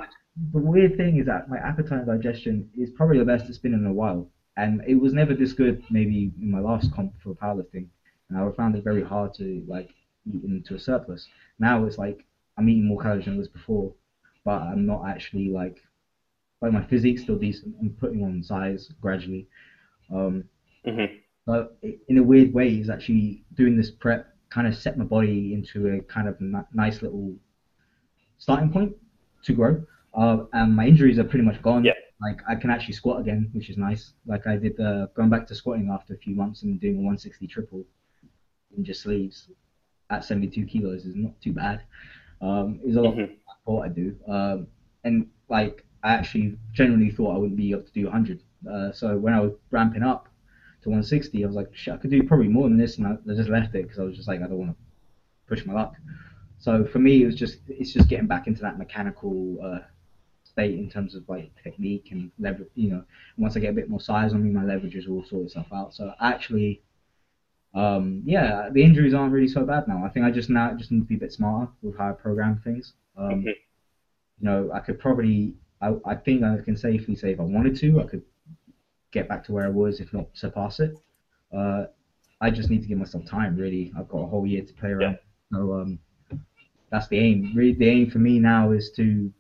the 0.54 0.60
weird 0.60 0.96
thing 0.96 1.18
is 1.18 1.26
that 1.26 1.50
my 1.50 1.58
appetite 1.58 2.00
and 2.00 2.08
digestion 2.08 2.70
is 2.78 2.92
probably 2.92 3.20
the 3.20 3.26
best 3.26 3.50
it's 3.50 3.58
been 3.58 3.74
in 3.74 3.86
a 3.86 3.94
while. 3.94 4.30
And 4.58 4.82
it 4.88 4.96
was 4.96 5.14
never 5.14 5.34
this 5.34 5.54
good 5.54 5.84
maybe 5.90 6.32
in 6.42 6.52
my 6.52 6.60
last 6.60 6.94
comp 6.94 7.14
for 7.22 7.34
powerlifting. 7.34 7.88
And 8.30 8.38
I 8.38 8.52
found 8.52 8.76
it 8.76 8.84
very 8.84 9.04
hard 9.04 9.34
to 9.36 9.64
like 9.68 9.90
eat 10.26 10.44
into 10.44 10.76
a 10.76 10.80
surplus. 10.80 11.28
Now 11.60 11.86
it's 11.86 11.98
like 11.98 12.26
I'm 12.58 12.68
eating 12.70 12.86
more 12.86 13.02
calories 13.02 13.26
than 13.26 13.36
I 13.36 13.38
was 13.38 13.48
before, 13.48 13.94
but 14.44 14.62
I'm 14.62 14.86
not 14.86 15.08
actually 15.08 15.50
like 15.50 15.78
like 16.62 16.74
my 16.74 16.84
physique's 16.84 17.24
still 17.24 17.38
decent. 17.38 17.76
I'm 17.80 17.92
putting 17.92 18.24
on 18.24 18.44
size 18.44 18.92
gradually. 19.02 19.48
Um, 20.14 20.44
mm-hmm. 20.86 21.16
But 21.46 21.78
in 22.08 22.18
a 22.18 22.24
weird 22.24 22.54
way, 22.54 22.68
is 22.68 22.90
actually 22.90 23.44
doing 23.56 23.78
this 23.78 23.90
prep 23.90 24.28
kind 24.50 24.68
of 24.68 24.76
set 24.76 24.98
my 24.98 25.06
body 25.06 25.54
into 25.54 25.88
a 25.88 26.02
kind 26.02 26.28
of 26.28 26.38
nice 26.74 27.02
little 27.02 27.34
starting 28.40 28.72
point 28.72 28.94
to 29.44 29.54
grow. 29.54 29.84
Uh, 30.14 30.46
and 30.54 30.76
my 30.76 30.86
injuries 30.86 31.20
are 31.20 31.24
pretty 31.24 31.46
much 31.46 31.62
gone. 31.62 31.86
Yeah. 31.86 31.94
Like 32.22 32.40
I 32.48 32.56
can 32.56 32.70
actually 32.70 32.94
squat 32.94 33.22
again, 33.22 33.50
which 33.54 33.70
is 33.70 33.78
nice. 33.78 34.14
Like 34.26 34.46
I 34.46 34.58
did 34.58 34.80
uh, 34.80 35.08
going 35.16 35.30
back 35.30 35.48
to 35.48 35.56
squatting 35.56 35.90
after 35.90 36.14
a 36.14 36.18
few 36.18 36.36
months 36.36 36.64
and 36.64 36.80
doing 36.80 36.96
a 36.96 36.98
160 36.98 37.48
triple 37.48 37.86
in 38.76 38.84
just 38.84 39.02
sleeves 39.02 39.50
at 40.10 40.26
72 40.26 40.66
kilos 40.66 41.06
is 41.06 41.16
not 41.16 41.40
too 41.42 41.54
bad. 41.54 41.82
Um, 42.42 42.80
it's 42.84 42.98
a 42.98 43.02
lot 43.02 43.16
mm-hmm. 43.16 43.34
I 43.34 43.54
thought 43.66 43.86
I'd 43.86 43.96
do. 43.96 44.16
Um, 44.28 44.68
and 45.04 45.28
like 45.50 45.86
I 46.04 46.14
actually 46.14 46.58
genuinely 46.74 47.12
thought 47.12 47.36
I 47.36 47.38
wouldn't 47.38 47.58
be 47.58 47.72
able 47.72 47.84
to 47.84 47.92
do 47.92 48.06
100. 48.06 48.44
Uh, 48.70 48.92
so 48.92 49.18
when 49.18 49.34
I 49.34 49.40
was 49.40 49.54
ramping 49.72 50.04
up 50.04 50.28
to 50.82 50.90
160, 50.90 51.44
I 51.44 51.48
was 51.48 51.56
like, 51.56 51.70
shit, 51.74 51.94
I 51.94 51.98
could 51.98 52.10
do 52.10 52.24
probably 52.24 52.48
more 52.48 52.68
than 52.68 52.78
this, 52.78 52.98
and 52.98 53.08
I, 53.08 53.12
I 53.12 53.36
just 53.36 53.50
left 53.50 53.76
it 53.76 53.84
because 53.84 54.00
I 54.00 54.04
was 54.04 54.16
just 54.16 54.28
like, 54.28 54.42
I 54.42 54.48
don't 54.48 54.58
want 54.58 54.72
to 54.72 54.78
push 55.48 55.66
my 55.66 55.74
luck. 55.74 55.96
So 56.60 56.86
for 56.86 57.00
me, 57.00 57.24
it 57.24 57.26
was 57.26 57.36
just 57.36 57.60
it's 57.68 57.94
just 57.94 58.10
getting 58.10 58.28
back 58.28 58.48
into 58.48 58.62
that 58.62 58.78
mechanical 58.78 59.58
uh, 59.64 59.80
state 60.52 60.78
in 60.78 60.90
terms 60.90 61.16
of 61.16 61.28
like 61.28 61.52
technique 61.64 62.10
and 62.12 62.32
leverage. 62.40 62.70
You 62.76 62.90
know, 62.92 63.04
once 63.38 63.56
I 63.56 63.60
get 63.60 63.72
a 63.72 63.74
bit 63.74 63.90
more 63.90 64.02
size 64.02 64.34
on 64.34 64.44
me, 64.44 64.50
my 64.50 64.64
leverages 64.64 65.08
will 65.08 65.26
sort 65.26 65.46
itself 65.46 65.68
out. 65.74 65.94
So 65.94 66.14
actually, 66.22 66.82
um, 67.74 68.24
yeah, 68.26 68.70
the 68.72 68.84
injuries 68.84 69.14
aren't 69.14 69.34
really 69.34 69.48
so 69.48 69.64
bad 69.66 69.88
now. 69.88 70.04
I 70.04 70.10
think 70.10 70.26
I 70.26 70.32
just 70.32 70.50
now 70.50 70.74
just 70.74 70.92
need 70.92 71.02
to 71.02 71.06
be 71.06 71.16
a 71.16 71.20
bit 71.20 71.32
smarter 71.32 71.72
with 71.82 71.98
how 71.98 72.10
I 72.10 72.14
program 72.14 72.62
things. 72.64 72.94
Um, 73.18 73.30
mm-hmm. 73.30 73.48
You 73.48 73.56
know, 74.42 74.72
I 74.74 74.80
could 74.80 75.00
probably, 75.00 75.54
I, 75.82 75.94
I 76.06 76.16
think 76.16 76.44
I 76.44 76.58
can 76.64 76.78
safely 76.78 77.16
say 77.16 77.32
if 77.34 77.40
I 77.40 77.44
wanted 77.44 77.76
to, 77.78 78.02
I 78.02 78.06
could 78.06 78.24
get 79.12 79.28
back 79.28 79.44
to 79.46 79.52
where 79.52 79.66
I 79.66 79.70
was, 79.70 80.00
if 80.00 80.14
not 80.14 80.28
surpass 80.34 80.80
it. 80.80 80.96
Uh, 81.56 81.86
I 82.42 82.50
just 82.50 82.70
need 82.70 82.82
to 82.82 82.88
give 82.88 82.98
myself 82.98 83.26
time. 83.26 83.56
Really, 83.56 83.92
I've 83.98 84.08
got 84.08 84.20
a 84.20 84.28
whole 84.28 84.46
year 84.46 84.64
to 84.64 84.74
play 84.74 84.90
around. 84.90 85.20
Yeah. 85.52 85.58
So 85.58 85.74
um, 85.74 86.00
that's 86.90 87.08
the 87.08 87.20
aim. 87.20 87.52
Really, 87.56 87.74
the 87.74 87.90
aim 87.90 88.10
for 88.10 88.20
me 88.20 88.40
now 88.40 88.72
is 88.72 88.92
to 88.96 89.32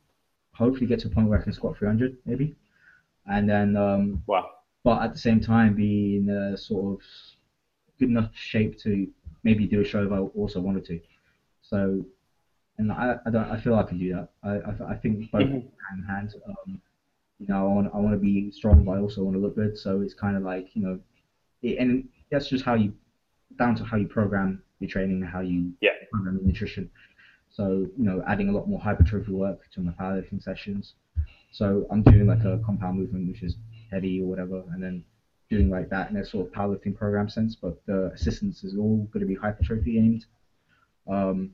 hopefully 0.60 0.86
get 0.86 0.99
to 0.99 1.07
a 1.07 1.12
point 1.12 1.30
where 1.30 1.39
I 1.39 1.41
can 1.41 1.53
squat 1.53 1.78
300, 1.78 2.18
maybe, 2.26 2.55
and 3.26 3.49
then 3.49 3.76
um, 3.78 4.22
wow. 4.28 4.49
But 4.84 5.01
at 5.01 5.14
the 5.14 5.20
same 5.20 5.39
time, 5.41 5.76
be 5.76 6.18
in 6.18 6.30
a 6.30 6.57
sort 6.57 6.99
of 6.99 7.05
good 7.99 8.10
enough 8.10 8.30
shape 8.34 8.80
to 8.84 9.07
maybe 9.43 9.66
do 9.66 9.82
a 9.82 9.86
show 9.86 10.03
if 10.05 10.12
I 10.12 10.20
also 10.20 10.60
wanted 10.62 10.86
to. 10.86 10.99
So, 11.62 12.05
and 12.78 12.91
I, 12.91 13.16
I 13.26 13.30
don't 13.30 13.49
I 13.51 13.60
feel 13.60 13.76
I 13.76 13.84
can 13.84 13.99
do 13.99 14.14
that. 14.14 14.30
I 14.43 14.51
I, 14.70 14.91
I 14.93 14.95
think 14.95 15.32
both 15.32 15.41
mm-hmm. 15.41 15.53
hand 15.53 15.97
in 15.97 16.03
hand. 16.05 16.34
Um, 16.47 16.82
you 17.39 17.47
know, 17.47 17.60
I 17.70 17.74
want 17.74 17.91
I 17.93 17.97
want 17.97 18.14
to 18.14 18.20
be 18.20 18.51
strong, 18.51 18.84
but 18.84 18.91
I 18.91 18.99
also 18.99 19.24
want 19.24 19.36
to 19.36 19.41
look 19.41 19.55
good. 19.55 19.78
So 19.78 20.01
it's 20.01 20.14
kind 20.14 20.38
of 20.38 20.43
like 20.43 20.70
you 20.76 20.82
know, 20.82 20.99
it, 21.62 21.78
and 21.78 22.07
that's 22.32 22.47
just 22.49 22.64
how 22.64 22.76
you 22.76 22.93
down 23.57 23.76
to 23.76 23.84
how 23.84 23.97
you 23.97 24.07
program 24.07 24.64
your 24.80 24.89
training 24.89 25.22
and 25.22 25.30
how 25.30 25.41
you 25.41 25.74
yeah. 25.82 25.91
program 26.12 26.38
your 26.38 26.45
nutrition. 26.45 26.89
So 27.51 27.87
you 27.97 28.03
know, 28.03 28.23
adding 28.27 28.49
a 28.49 28.51
lot 28.51 28.67
more 28.67 28.79
hypertrophy 28.79 29.31
work 29.31 29.61
to 29.73 29.81
my 29.81 29.91
powerlifting 29.91 30.41
sessions. 30.41 30.93
So 31.51 31.87
I'm 31.89 32.03
doing 32.03 32.27
like 32.27 32.43
a 32.43 32.59
compound 32.65 32.99
movement, 32.99 33.27
which 33.27 33.43
is 33.43 33.55
heavy 33.91 34.21
or 34.21 34.27
whatever, 34.27 34.63
and 34.71 34.81
then 34.81 35.03
doing 35.49 35.69
like 35.69 35.89
that 35.89 36.11
in 36.11 36.17
a 36.17 36.25
sort 36.25 36.47
of 36.47 36.53
powerlifting 36.53 36.95
program 36.95 37.27
sense, 37.27 37.55
but 37.55 37.81
the 37.87 38.11
assistance 38.13 38.63
is 38.63 38.77
all 38.77 39.07
going 39.11 39.21
to 39.21 39.25
be 39.25 39.35
hypertrophy 39.35 39.97
aimed. 39.97 40.25
Um, 41.09 41.51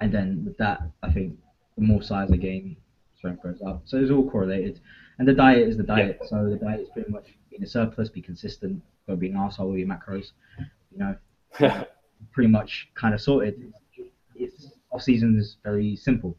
and 0.00 0.12
then 0.12 0.42
with 0.44 0.56
that, 0.56 0.82
I 1.02 1.12
think 1.12 1.38
the 1.76 1.84
more 1.84 2.02
size 2.02 2.30
I 2.32 2.36
gain, 2.36 2.76
strength 3.16 3.42
goes 3.42 3.60
up. 3.66 3.82
So 3.84 3.98
it's 3.98 4.10
all 4.10 4.28
correlated. 4.28 4.80
And 5.18 5.28
the 5.28 5.34
diet 5.34 5.68
is 5.68 5.76
the 5.76 5.82
diet. 5.82 6.18
Yeah. 6.22 6.28
So 6.28 6.48
the 6.48 6.56
diet 6.56 6.80
is 6.80 6.88
pretty 6.88 7.10
much 7.10 7.26
being 7.50 7.62
a 7.62 7.66
surplus, 7.66 8.08
be 8.08 8.22
consistent, 8.22 8.82
don't 9.06 9.20
be 9.20 9.28
an 9.28 9.36
asshole 9.36 9.70
with 9.70 9.78
your 9.78 9.88
macros. 9.88 10.32
You 10.90 10.98
know, 10.98 11.84
pretty 12.32 12.48
much 12.48 12.88
kind 12.94 13.14
of 13.14 13.20
sorted. 13.20 13.72
It's 14.34 14.70
off 14.94 15.02
season 15.02 15.38
is 15.38 15.56
very 15.62 15.96
simple, 15.96 16.36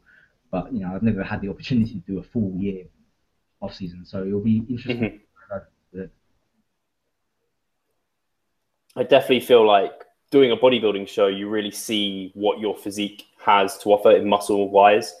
but 0.50 0.72
you 0.72 0.80
know 0.80 0.94
I've 0.94 1.02
never 1.02 1.22
had 1.22 1.40
the 1.40 1.48
opportunity 1.48 1.94
to 1.94 2.12
do 2.12 2.18
a 2.18 2.22
full 2.22 2.52
year 2.56 2.84
off 3.60 3.74
season, 3.74 4.04
so 4.04 4.24
it'll 4.24 4.40
be 4.40 4.64
interesting. 4.68 5.20
Mm-hmm. 5.94 6.02
I 8.98 9.02
definitely 9.02 9.40
feel 9.40 9.66
like 9.66 9.92
doing 10.30 10.52
a 10.52 10.56
bodybuilding 10.56 11.06
show, 11.06 11.26
you 11.26 11.48
really 11.48 11.70
see 11.70 12.30
what 12.34 12.58
your 12.58 12.74
physique 12.74 13.26
has 13.38 13.78
to 13.78 13.90
offer 13.90 14.10
in 14.12 14.28
muscle 14.28 14.70
wise. 14.70 15.14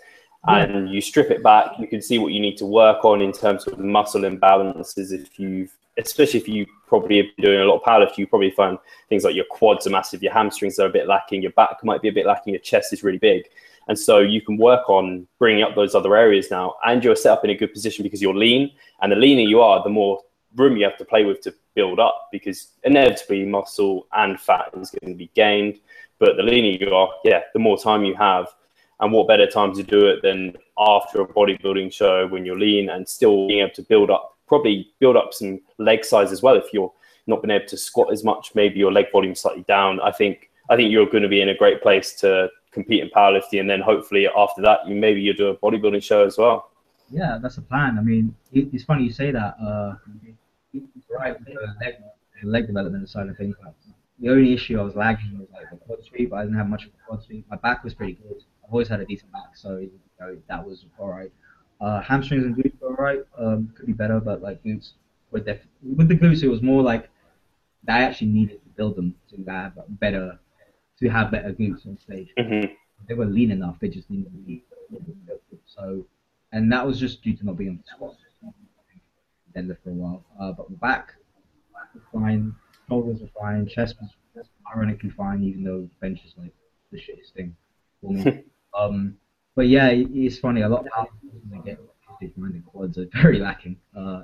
And 0.48 0.88
you 0.90 1.00
strip 1.00 1.32
it 1.32 1.42
back, 1.42 1.72
you 1.76 1.88
can 1.88 2.00
see 2.00 2.18
what 2.18 2.32
you 2.32 2.38
need 2.38 2.56
to 2.58 2.66
work 2.66 3.04
on 3.04 3.20
in 3.20 3.32
terms 3.32 3.66
of 3.66 3.80
muscle 3.80 4.20
imbalances. 4.20 5.10
If 5.10 5.40
you've, 5.40 5.76
especially 5.98 6.38
if 6.38 6.46
you 6.46 6.66
probably 6.86 7.18
have 7.18 7.26
been 7.36 7.44
doing 7.44 7.60
a 7.60 7.64
lot 7.64 7.76
of 7.76 7.82
powerlifting, 7.82 8.18
you 8.18 8.26
probably 8.26 8.50
find 8.50 8.78
things 9.08 9.24
like 9.24 9.34
your 9.34 9.44
quads 9.50 9.86
are 9.86 9.90
massive, 9.90 10.22
your 10.22 10.32
hamstrings 10.32 10.78
are 10.78 10.86
a 10.86 10.90
bit 10.90 11.06
lacking, 11.06 11.42
your 11.42 11.52
back 11.52 11.78
might 11.82 12.02
be 12.02 12.08
a 12.08 12.12
bit 12.12 12.26
lacking, 12.26 12.54
your 12.54 12.60
chest 12.60 12.92
is 12.92 13.02
really 13.02 13.18
big. 13.18 13.44
And 13.88 13.98
so 13.98 14.18
you 14.18 14.40
can 14.40 14.56
work 14.56 14.88
on 14.90 15.26
bringing 15.38 15.62
up 15.62 15.74
those 15.74 15.94
other 15.94 16.16
areas 16.16 16.50
now, 16.50 16.74
and 16.84 17.02
you're 17.04 17.16
set 17.16 17.32
up 17.32 17.44
in 17.44 17.50
a 17.50 17.54
good 17.54 17.72
position 17.72 18.02
because 18.02 18.20
you're 18.20 18.34
lean. 18.34 18.72
And 19.00 19.12
the 19.12 19.16
leaner 19.16 19.42
you 19.42 19.60
are, 19.60 19.82
the 19.82 19.90
more 19.90 20.20
room 20.56 20.76
you 20.76 20.84
have 20.84 20.96
to 20.98 21.04
play 21.04 21.24
with 21.24 21.40
to 21.42 21.54
build 21.74 22.00
up 22.00 22.28
because 22.32 22.68
inevitably 22.84 23.44
muscle 23.44 24.06
and 24.12 24.40
fat 24.40 24.70
is 24.76 24.90
going 24.90 25.12
to 25.12 25.18
be 25.18 25.30
gained. 25.34 25.78
But 26.18 26.36
the 26.36 26.42
leaner 26.42 26.78
you 26.78 26.94
are, 26.94 27.10
yeah, 27.24 27.42
the 27.52 27.58
more 27.58 27.78
time 27.78 28.04
you 28.04 28.14
have. 28.14 28.48
And 28.98 29.12
what 29.12 29.28
better 29.28 29.46
time 29.46 29.74
to 29.74 29.82
do 29.82 30.06
it 30.06 30.22
than 30.22 30.56
after 30.78 31.20
a 31.20 31.26
bodybuilding 31.26 31.92
show 31.92 32.26
when 32.26 32.46
you're 32.46 32.58
lean 32.58 32.88
and 32.88 33.06
still 33.06 33.46
being 33.46 33.60
able 33.60 33.74
to 33.74 33.82
build 33.82 34.10
up, 34.10 34.35
probably 34.46 34.88
build 35.00 35.16
up 35.16 35.32
some 35.32 35.60
leg 35.78 36.04
size 36.04 36.32
as 36.32 36.42
well. 36.42 36.54
If 36.54 36.72
you're 36.72 36.92
not 37.26 37.42
been 37.42 37.50
able 37.50 37.66
to 37.66 37.76
squat 37.76 38.12
as 38.12 38.24
much, 38.24 38.52
maybe 38.54 38.78
your 38.78 38.92
leg 38.92 39.06
volume 39.12 39.34
slightly 39.34 39.64
down. 39.64 40.00
I 40.00 40.12
think 40.12 40.50
I 40.70 40.76
think 40.76 40.90
you're 40.90 41.06
going 41.06 41.22
to 41.22 41.28
be 41.28 41.40
in 41.40 41.48
a 41.48 41.54
great 41.54 41.82
place 41.82 42.14
to 42.20 42.48
compete 42.72 43.02
in 43.02 43.10
powerlifting, 43.10 43.60
and 43.60 43.70
then 43.70 43.80
hopefully 43.80 44.28
after 44.36 44.62
that, 44.62 44.86
you 44.86 44.94
maybe 44.94 45.20
you 45.20 45.34
do 45.34 45.48
a 45.48 45.56
bodybuilding 45.56 46.02
show 46.02 46.24
as 46.24 46.38
well. 46.38 46.70
Yeah, 47.10 47.38
that's 47.40 47.58
a 47.58 47.62
plan. 47.62 47.98
I 47.98 48.02
mean, 48.02 48.34
it, 48.52 48.68
it's 48.72 48.84
funny 48.84 49.04
you 49.04 49.12
say 49.12 49.30
that. 49.30 49.56
Uh, 49.62 49.94
right, 51.10 51.36
leg, 51.80 51.94
leg 52.42 52.66
development 52.66 53.08
side 53.08 53.28
of 53.28 53.36
things. 53.36 53.54
The 54.18 54.30
only 54.30 54.52
issue 54.52 54.80
I 54.80 54.82
was 54.82 54.96
lagging 54.96 55.38
was 55.38 55.48
like 55.52 55.70
the 55.70 55.76
quad 55.76 56.02
sweep. 56.02 56.32
I 56.32 56.42
didn't 56.42 56.56
have 56.56 56.68
much 56.68 56.84
of 56.84 56.90
a 56.90 57.06
quad 57.06 57.22
sweep. 57.22 57.46
My 57.50 57.56
back 57.56 57.84
was 57.84 57.94
pretty 57.94 58.14
good. 58.14 58.42
I've 58.64 58.72
always 58.72 58.88
had 58.88 59.00
a 59.00 59.04
decent 59.04 59.30
back, 59.32 59.54
so 59.54 59.76
you 59.76 59.90
know, 60.18 60.36
that 60.48 60.66
was 60.66 60.86
all 60.98 61.08
right. 61.08 61.30
Uh, 61.80 62.00
hamstrings 62.00 62.44
and 62.44 62.56
glutes 62.56 62.80
were 62.80 62.88
all 62.88 62.94
right. 62.94 63.20
Um, 63.38 63.72
could 63.76 63.86
be 63.86 63.92
better, 63.92 64.20
but 64.20 64.42
like 64.42 64.62
glutes 64.62 64.92
were 65.30 65.40
definitely 65.40 65.94
with 65.94 66.08
the 66.08 66.16
glutes. 66.16 66.42
It 66.42 66.48
was 66.48 66.62
more 66.62 66.82
like 66.82 67.08
I 67.88 68.02
actually 68.02 68.28
needed 68.28 68.62
to 68.62 68.68
build 68.70 68.96
them 68.96 69.14
to 69.30 69.50
have 69.50 69.74
better 70.00 70.38
to 71.00 71.08
have 71.08 71.30
better 71.30 71.52
glutes 71.52 71.86
on 71.86 71.98
stage. 71.98 72.28
Mm-hmm. 72.38 72.72
They 73.08 73.14
were 73.14 73.26
lean 73.26 73.50
enough. 73.50 73.76
They 73.80 73.88
just 73.88 74.10
needed 74.10 74.32
to 74.32 74.38
be 74.38 74.64
so, 75.66 76.06
and 76.52 76.72
that 76.72 76.86
was 76.86 76.98
just 76.98 77.22
due 77.22 77.36
to 77.36 77.46
not 77.46 77.56
being 77.56 77.70
on 77.70 77.76
the 77.76 77.82
squat 77.94 78.14
deadlift 79.56 79.78
for 79.82 79.90
a 79.90 79.94
while. 79.94 80.24
Uh, 80.40 80.52
but 80.52 80.80
back 80.80 81.14
was 81.94 82.02
fine, 82.12 82.54
shoulders 82.88 83.20
were 83.20 83.28
fine, 83.38 83.66
chest 83.66 83.96
was 84.00 84.46
ironically 84.74 85.10
fine, 85.10 85.42
even 85.42 85.64
though 85.64 85.88
bench 86.00 86.20
is 86.24 86.34
like 86.36 86.52
the 86.92 86.98
shittest 86.98 87.32
thing 87.34 87.56
for 88.00 88.12
me. 88.12 88.44
um, 88.78 89.16
but 89.56 89.66
yeah, 89.68 89.88
it's 89.90 90.38
funny. 90.38 90.60
A 90.60 90.68
lot 90.68 90.86
of 90.86 90.92
power 90.92 91.08
get 91.64 91.78
the 92.20 92.62
quads 92.66 92.98
are 92.98 93.06
very 93.22 93.38
lacking. 93.38 93.76
Uh, 93.96 94.22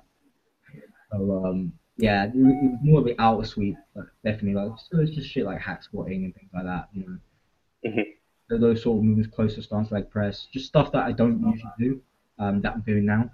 so 1.10 1.44
um, 1.44 1.72
yeah, 1.96 2.24
it, 2.24 2.34
was 2.34 2.78
more 2.82 3.00
of 3.00 3.06
the 3.06 3.16
outer 3.18 3.46
sweep, 3.46 3.76
but 3.94 4.04
definitely 4.24 4.54
like 4.54 4.78
so 4.90 5.00
it's 5.00 5.10
just 5.10 5.28
shit 5.28 5.44
like 5.44 5.60
hack 5.60 5.82
squatting 5.82 6.24
and 6.24 6.34
things 6.34 6.50
like 6.54 6.64
that. 6.64 6.88
You 6.92 7.04
know, 7.06 7.90
mm-hmm. 7.90 8.60
those 8.60 8.82
sort 8.82 8.98
of 8.98 9.04
movements, 9.04 9.34
closer 9.34 9.62
stance 9.62 9.90
leg 9.90 10.10
press, 10.10 10.46
just 10.52 10.66
stuff 10.66 10.92
that 10.92 11.04
I 11.04 11.12
don't 11.12 11.40
usually 11.40 11.72
do. 11.78 12.00
Um, 12.38 12.60
that 12.62 12.74
I'm 12.74 12.80
doing 12.80 13.06
now. 13.06 13.30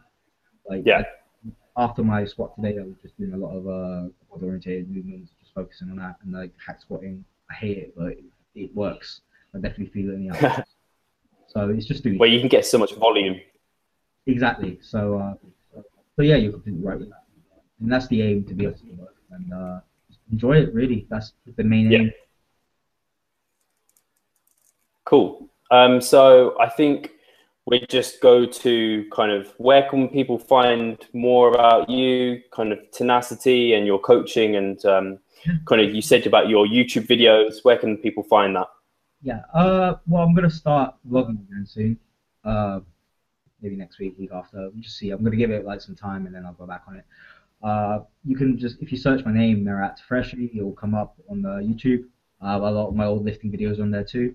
Like 0.69 0.83
yeah. 0.85 1.03
after 1.77 2.03
my 2.03 2.25
squat 2.25 2.55
today, 2.57 2.79
I 2.79 2.83
was 2.83 2.97
just 3.01 3.17
doing 3.17 3.33
a 3.33 3.37
lot 3.37 3.57
of 3.57 3.67
uh, 3.67 4.09
oriented 4.29 4.91
movements, 4.91 5.33
just 5.41 5.55
focusing 5.55 5.91
on 5.91 5.97
that 5.97 6.17
and 6.23 6.33
like 6.33 6.53
hack 6.65 6.81
squatting. 6.81 7.25
I 7.51 7.55
hate 7.55 7.79
it, 7.79 7.95
but 7.97 8.09
it, 8.09 8.25
it 8.55 8.75
works. 8.75 9.23
I 9.55 9.59
definitely 9.59 9.87
feel 9.87 10.11
it 10.11 10.15
in 10.15 10.29
the 10.29 10.37
outer. 10.47 10.65
So 11.49 11.69
it's 11.71 11.87
just 11.87 12.05
doing. 12.05 12.19
Where 12.19 12.29
you 12.29 12.41
can 12.41 12.49
get 12.49 12.65
so 12.65 12.79
much 12.79 12.95
volume. 12.95 13.41
Exactly. 14.27 14.79
So, 14.83 15.19
uh, 15.19 15.83
so 16.17 16.23
yeah, 16.23 16.37
you're 16.37 16.53
completely 16.53 16.85
right 16.85 16.99
with 16.99 17.11
that 17.11 17.25
and 17.81 17.93
that's 17.93 18.09
the 18.09 18.23
aim 18.23 18.45
to 18.45 18.55
be 18.55 18.65
able 18.65 18.79
to 18.79 18.93
work 18.93 19.17
and 19.31 19.53
uh, 19.53 19.81
enjoy 20.33 20.57
it. 20.57 20.75
Really, 20.75 21.07
that's 21.11 21.33
the 21.57 21.65
main 21.65 21.91
yeah. 21.91 21.99
aim. 21.99 22.13
Cool. 25.05 25.49
Um, 25.71 26.01
so 26.01 26.57
I 26.61 26.69
think 26.69 27.13
we 27.67 27.85
just 27.89 28.21
go 28.21 28.47
to 28.47 29.05
kind 29.13 29.31
of 29.31 29.53
where 29.59 29.89
can 29.89 30.09
people 30.09 30.39
find 30.39 30.99
more 31.13 31.55
about 31.55 31.89
you, 31.89 32.41
kind 32.51 32.73
of 32.73 32.79
tenacity 32.91 33.75
and 33.75 33.87
your 33.87 33.99
coaching, 33.99 34.57
and 34.57 34.85
um, 34.87 35.19
kind 35.67 35.81
of 35.81 35.95
you 35.95 36.03
said 36.03 36.27
about 36.27 36.49
your 36.49 36.67
YouTube 36.67 37.07
videos. 37.07 37.65
Where 37.65 37.77
can 37.77 37.97
people 37.99 38.23
find 38.23 38.57
that? 38.57 38.69
Yeah. 39.23 39.43
Uh, 39.53 39.95
well, 40.07 40.23
I'm 40.23 40.35
gonna 40.35 40.51
start 40.51 40.95
vlogging 41.09 41.41
again 41.49 41.67
soon. 41.67 41.99
Uh, 42.45 42.81
maybe 43.61 43.77
next 43.77 43.99
week, 43.99 44.17
week 44.19 44.31
after. 44.33 44.59
We'll 44.71 44.81
just 44.81 44.97
see. 44.97 45.11
I'm 45.11 45.23
gonna 45.23 45.37
give 45.37 45.51
it 45.51 45.65
like 45.65 45.81
some 45.81 45.97
time, 45.97 46.27
and 46.27 46.35
then 46.35 46.45
I'll 46.47 46.53
go 46.53 46.67
back 46.67 46.83
on 46.87 46.97
it. 46.97 47.05
Uh, 47.63 48.01
you 48.25 48.37
can 48.37 48.57
just, 48.57 48.77
if 48.81 48.93
you 48.93 48.97
search 48.97 49.25
my 49.25 49.33
name, 49.33 49.65
Merat 49.65 49.99
Tafreshi, 49.99 50.55
it 50.55 50.63
will 50.63 50.73
come 50.73 50.95
up 50.95 51.17
on 51.29 51.43
the 51.43 51.49
YouTube. 51.49 52.05
I 52.41 52.53
have 52.53 52.63
a 52.63 52.71
lot 52.71 52.89
of 52.89 52.95
my 52.95 53.07
old 53.07 53.25
lifting 53.25 53.51
videos 53.51 53.81
on 53.81 53.91
there 53.91 54.05
too. 54.05 54.35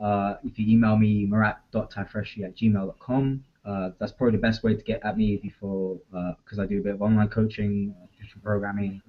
Uh, 0.00 0.34
if 0.44 0.58
you 0.58 0.70
email 0.70 0.96
me, 0.96 1.24
merat.tafreshi 1.24 2.44
at 2.44 2.54
gmail.com, 2.54 3.44
uh, 3.64 3.90
that's 3.98 4.12
probably 4.12 4.36
the 4.36 4.42
best 4.42 4.62
way 4.62 4.74
to 4.74 4.82
get 4.82 5.04
at 5.04 5.16
me 5.16 5.36
before, 5.36 5.98
because 6.44 6.58
uh, 6.58 6.62
I 6.62 6.66
do 6.66 6.78
a 6.78 6.82
bit 6.82 6.94
of 6.94 7.02
online 7.02 7.28
coaching, 7.28 7.94
digital 8.16 8.40
programming, 8.42 9.00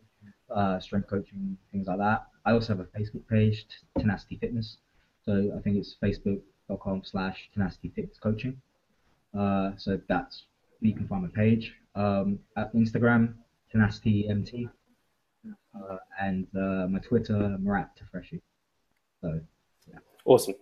uh, 0.50 0.80
strength 0.80 1.08
coaching, 1.10 1.58
things 1.72 1.88
like 1.88 2.00
that. 2.00 2.24
I 2.46 2.54
also 2.54 2.76
have 2.76 2.80
a 2.80 2.98
Facebook 2.98 3.28
page, 3.28 3.68
Tenacity 4.00 4.38
Fitness. 4.38 4.78
So 5.30 5.54
I 5.56 5.62
think 5.62 5.78
it's 5.78 5.96
facebook.com 6.02 7.04
slash 7.04 7.52
tenacity 7.54 7.94
coaching. 8.20 8.60
Uh, 9.38 9.74
so 9.78 10.02
that's, 10.08 10.46
you 10.82 10.96
can 10.96 11.08
find 11.08 11.22
my 11.22 11.30
page. 11.30 11.72
Um, 11.94 12.40
at 12.58 12.74
Instagram, 12.74 13.36
Tenacity 13.72 14.28
MT, 14.28 14.68
uh, 15.48 15.98
and 16.20 16.48
uh, 16.56 16.88
my 16.88 16.98
Twitter, 16.98 17.56
Merat 17.62 17.90
Tafreshi. 17.96 18.42
So, 19.22 19.40
yeah. 19.88 20.00
Awesome. 20.26 20.56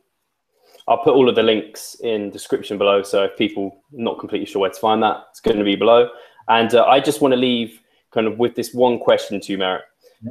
I'll 0.90 0.98
put 0.98 1.14
all 1.14 1.30
of 1.30 1.36
the 1.36 1.44
links 1.44 1.96
in 2.02 2.30
description 2.30 2.78
below. 2.78 3.04
So 3.04 3.24
if 3.24 3.38
people 3.38 3.86
not 3.94 4.20
completely 4.20 4.48
sure 4.48 4.60
where 4.60 4.70
to 4.70 4.80
find 4.80 5.02
that, 5.02 5.28
it's 5.30 5.40
going 5.40 5.60
to 5.60 5.64
be 5.64 5.78
below. 5.78 6.10
And 6.50 6.76
uh, 6.76 6.84
I 6.84 7.00
just 7.00 7.22
want 7.22 7.32
to 7.32 7.38
leave 7.38 7.80
kind 8.12 8.28
of 8.28 8.38
with 8.38 8.56
this 8.56 8.74
one 8.74 9.00
question 9.00 9.40
to 9.40 9.52
you, 9.54 9.58
Merat, 9.58 9.84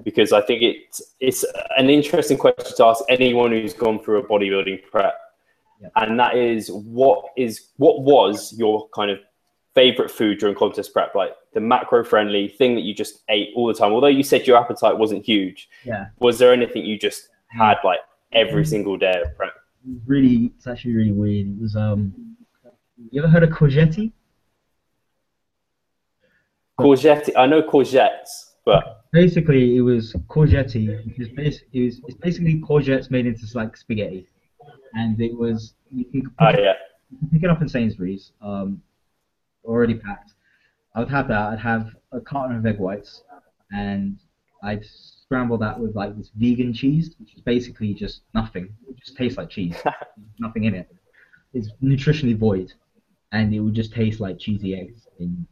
because 0.03 0.33
I 0.33 0.41
think 0.41 0.63
it's 0.63 1.03
it's 1.21 1.45
an 1.77 1.91
interesting 1.91 2.39
question 2.39 2.77
to 2.77 2.85
ask 2.85 3.05
anyone 3.09 3.53
who's 3.53 3.75
gone 3.75 4.03
through 4.03 4.21
a 4.21 4.27
bodybuilding 4.27 4.85
prep. 4.91 5.15
And 5.95 6.19
that 6.19 6.37
is 6.37 6.71
what 6.71 7.27
is 7.37 7.69
what 7.77 8.03
was 8.03 8.55
your 8.59 8.89
kind 8.95 9.11
of 9.11 9.19
favorite 9.75 10.11
food 10.11 10.39
during 10.39 10.55
contest 10.55 10.93
prep, 10.93 11.15
like 11.15 11.33
the 11.53 11.61
macro 11.61 12.03
friendly 12.03 12.49
thing 12.49 12.75
that 12.75 12.81
you 12.81 12.95
just 12.95 13.23
ate 13.29 13.51
all 13.55 13.67
the 13.67 13.75
time? 13.75 13.93
Although 13.93 14.07
you 14.07 14.23
said 14.23 14.47
your 14.47 14.57
appetite 14.57 14.97
wasn't 14.97 15.25
huge, 15.25 15.69
yeah. 15.85 16.07
Was 16.19 16.39
there 16.39 16.53
anything 16.53 16.85
you 16.85 16.99
just 16.99 17.29
had 17.49 17.77
like 17.85 18.01
every 18.33 18.65
single 18.65 18.97
day 18.97 19.23
of 19.23 19.37
prep? 19.37 19.53
Really, 20.07 20.53
it's 20.57 20.67
actually 20.67 20.95
really 20.95 21.13
weird. 21.13 21.47
It 21.47 21.61
was 21.61 21.77
um, 21.77 22.37
you 23.11 23.23
ever 23.23 23.31
heard 23.31 23.43
of 23.43 23.51
courgetti? 23.51 24.13
Courgette, 26.79 27.31
I 27.37 27.47
know 27.47 27.63
courgettes, 27.63 28.53
but 28.67 29.05
basically 29.13 29.77
it 29.77 29.81
was 29.81 30.13
courgetti, 30.29 31.05
which 31.07 31.19
is 31.19 31.29
basically, 31.31 31.81
it 31.81 31.85
was, 31.87 32.01
it's 32.07 32.19
basically 32.19 32.61
courgettes 32.61 33.11
made 33.11 33.27
into 33.27 33.47
like 33.55 33.77
spaghetti, 33.77 34.27
and 34.95 35.19
it 35.21 35.35
was 35.35 35.75
you 35.91 36.05
can 36.05 36.23
pick, 36.23 36.31
oh, 36.41 36.51
yeah. 36.61 36.75
pick 37.33 37.43
it 37.45 37.49
up 37.49 37.63
in 37.63 37.69
Sainsbury's. 37.69 38.33
Um, 38.43 38.83
already 39.65 39.95
packed. 39.95 40.33
I 40.95 41.01
would 41.01 41.11
have 41.11 41.29
that. 41.29 41.53
I'd 41.53 41.59
have 41.59 41.91
a 42.13 42.21
carton 42.21 42.57
of 42.57 42.67
egg 42.67 42.79
whites, 42.79 43.23
and 43.71 44.19
I'd 44.63 44.85
scramble 44.85 45.59
that 45.59 45.79
with 45.79 45.95
like 45.95 46.17
this 46.17 46.31
vegan 46.35 46.73
cheese, 46.73 47.15
which 47.19 47.35
is 47.35 47.41
basically 47.41 47.95
just 47.95 48.23
nothing. 48.35 48.75
It 48.89 48.97
just 48.99 49.17
tastes 49.17 49.39
like 49.39 49.51
cheese. 49.51 49.77
nothing 50.39 50.65
in 50.65 50.75
it. 50.75 50.95
It's 51.53 51.69
nutritionally 51.83 52.37
void, 52.37 52.73
and 53.33 53.55
it 53.55 53.61
would 53.61 53.75
just 53.75 53.93
taste 53.93 54.21
like 54.21 54.39
cheesy 54.39 54.75
eggs 54.75 55.07
in 55.19 55.47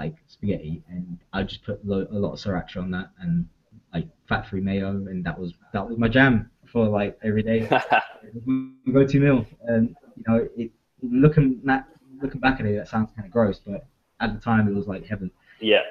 like 0.00 0.14
spaghetti. 0.26 0.82
And 0.88 1.18
I'd 1.32 1.48
just 1.48 1.64
put 1.64 1.84
lo- 1.86 2.08
a 2.10 2.18
lot 2.18 2.32
of 2.32 2.38
sriracha 2.38 2.78
on 2.78 2.90
that 2.92 3.10
and 3.20 3.46
like 3.92 4.08
fat-free 4.28 4.60
mayo, 4.60 4.90
and 4.90 5.24
that 5.24 5.38
was 5.38 5.54
that 5.72 5.86
was 5.86 5.98
my 5.98 6.08
jam 6.08 6.50
for 6.72 6.86
like 6.88 7.18
every 7.22 7.42
day. 7.42 7.60
go-to 8.92 9.20
meal, 9.20 9.46
and 9.64 9.94
you 10.16 10.24
know, 10.26 10.48
it, 10.56 10.70
looking 11.02 11.60
at 11.68 11.86
looking 12.22 12.40
back 12.40 12.60
at 12.60 12.66
it, 12.66 12.76
that 12.76 12.88
sounds 12.88 13.10
kind 13.14 13.26
of 13.26 13.32
gross, 13.32 13.60
but 13.64 13.86
at 14.20 14.34
the 14.34 14.40
time 14.40 14.68
it 14.68 14.74
was 14.74 14.86
like 14.86 15.04
heaven. 15.06 15.30
Yeah. 15.60 15.82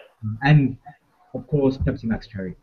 And 0.43 0.77
of 1.33 1.47
course, 1.47 1.77
Pepsi 1.77 2.05
Max 2.05 2.27
Cherry. 2.27 2.55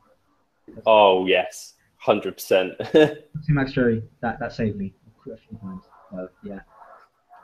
Oh 0.87 1.27
yes, 1.27 1.75
hundred 1.99 2.35
percent. 2.35 2.73
Pepsi 2.81 3.51
Max 3.51 3.73
Cherry 3.73 4.03
that 4.21 4.39
that 4.41 4.53
saved 4.53 4.77
me 4.77 4.95
a 5.33 5.37
few 5.37 5.59
times. 5.59 5.85
So 6.11 6.29
yeah, 6.43 6.61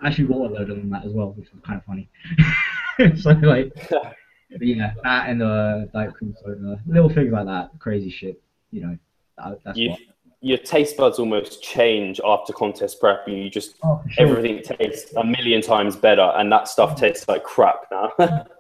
I 0.01 0.09
actually 0.09 0.29
waterloaded 0.29 0.83
on 0.83 0.91
that 0.91 1.05
as 1.05 1.13
well, 1.13 1.33
which 1.33 1.53
was 1.53 1.61
kind 1.65 1.79
of 1.79 1.85
funny. 1.85 2.09
so 3.17 3.31
like, 3.31 3.73
yeah, 4.61 4.93
that 5.03 5.29
and 5.29 5.43
uh, 5.43 5.87
Diet 5.93 6.15
Cool 6.19 6.35
soda, 6.43 6.81
little 6.87 7.09
things 7.09 7.33
like 7.33 7.47
that, 7.47 7.71
crazy 7.79 8.11
shit. 8.11 8.41
You 8.71 8.83
know, 8.83 8.99
that, 9.39 9.59
that's 9.65 9.79
you 9.79 9.91
what 9.91 10.01
your 10.43 10.59
taste 10.59 10.97
buds 10.97 11.21
almost 11.21 11.63
change 11.63 12.21
after 12.25 12.53
contest 12.53 12.99
prep. 13.01 13.27
You 13.29 13.49
just 13.49 13.77
oh, 13.85 14.03
sure. 14.11 14.27
everything 14.27 14.61
tastes 14.63 15.15
a 15.15 15.25
million 15.25 15.63
times 15.63 15.95
better, 15.95 16.33
and 16.35 16.51
that 16.51 16.67
stuff 16.67 16.97
tastes 16.97 17.29
like 17.29 17.45
crap 17.45 17.87
now. 17.91 18.13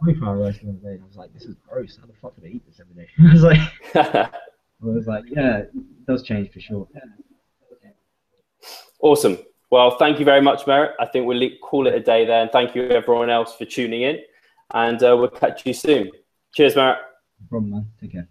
we 0.02 0.14
found 0.14 0.40
rice 0.40 0.58
the 0.58 0.68
other 0.68 0.78
day. 0.78 1.02
I 1.02 1.06
was 1.06 1.16
like, 1.16 1.34
"This 1.34 1.44
is 1.44 1.56
gross. 1.68 1.98
How 2.00 2.06
the 2.06 2.12
fuck 2.22 2.36
do 2.36 2.46
I 2.46 2.50
eat 2.50 2.62
this 2.66 2.80
every 2.80 2.94
day?" 2.94 3.08
I 3.18 3.32
was 3.32 3.42
like, 3.42 3.58
I 3.96 4.30
was 4.80 5.06
like, 5.08 5.24
"Yeah, 5.28 5.58
it 5.58 6.06
does 6.06 6.22
change 6.22 6.52
for 6.52 6.60
sure." 6.60 6.88
Awesome. 9.00 9.38
Well, 9.72 9.96
thank 9.96 10.18
you 10.18 10.26
very 10.26 10.42
much, 10.42 10.66
Merat. 10.66 10.90
I 11.00 11.06
think 11.06 11.26
we'll 11.26 11.48
call 11.62 11.86
it 11.86 11.94
a 11.94 12.00
day 12.00 12.26
there. 12.26 12.42
And 12.42 12.50
thank 12.52 12.74
you, 12.74 12.88
everyone 12.90 13.30
else, 13.30 13.56
for 13.56 13.64
tuning 13.64 14.02
in. 14.02 14.18
And 14.74 15.02
uh, 15.02 15.16
we'll 15.16 15.28
catch 15.28 15.64
you 15.64 15.72
soon. 15.72 16.10
Cheers, 16.54 16.74
Merat. 16.74 16.98
No 17.40 17.46
problem, 17.48 17.70
man. 17.70 17.86
Take 17.98 18.12
care. 18.12 18.28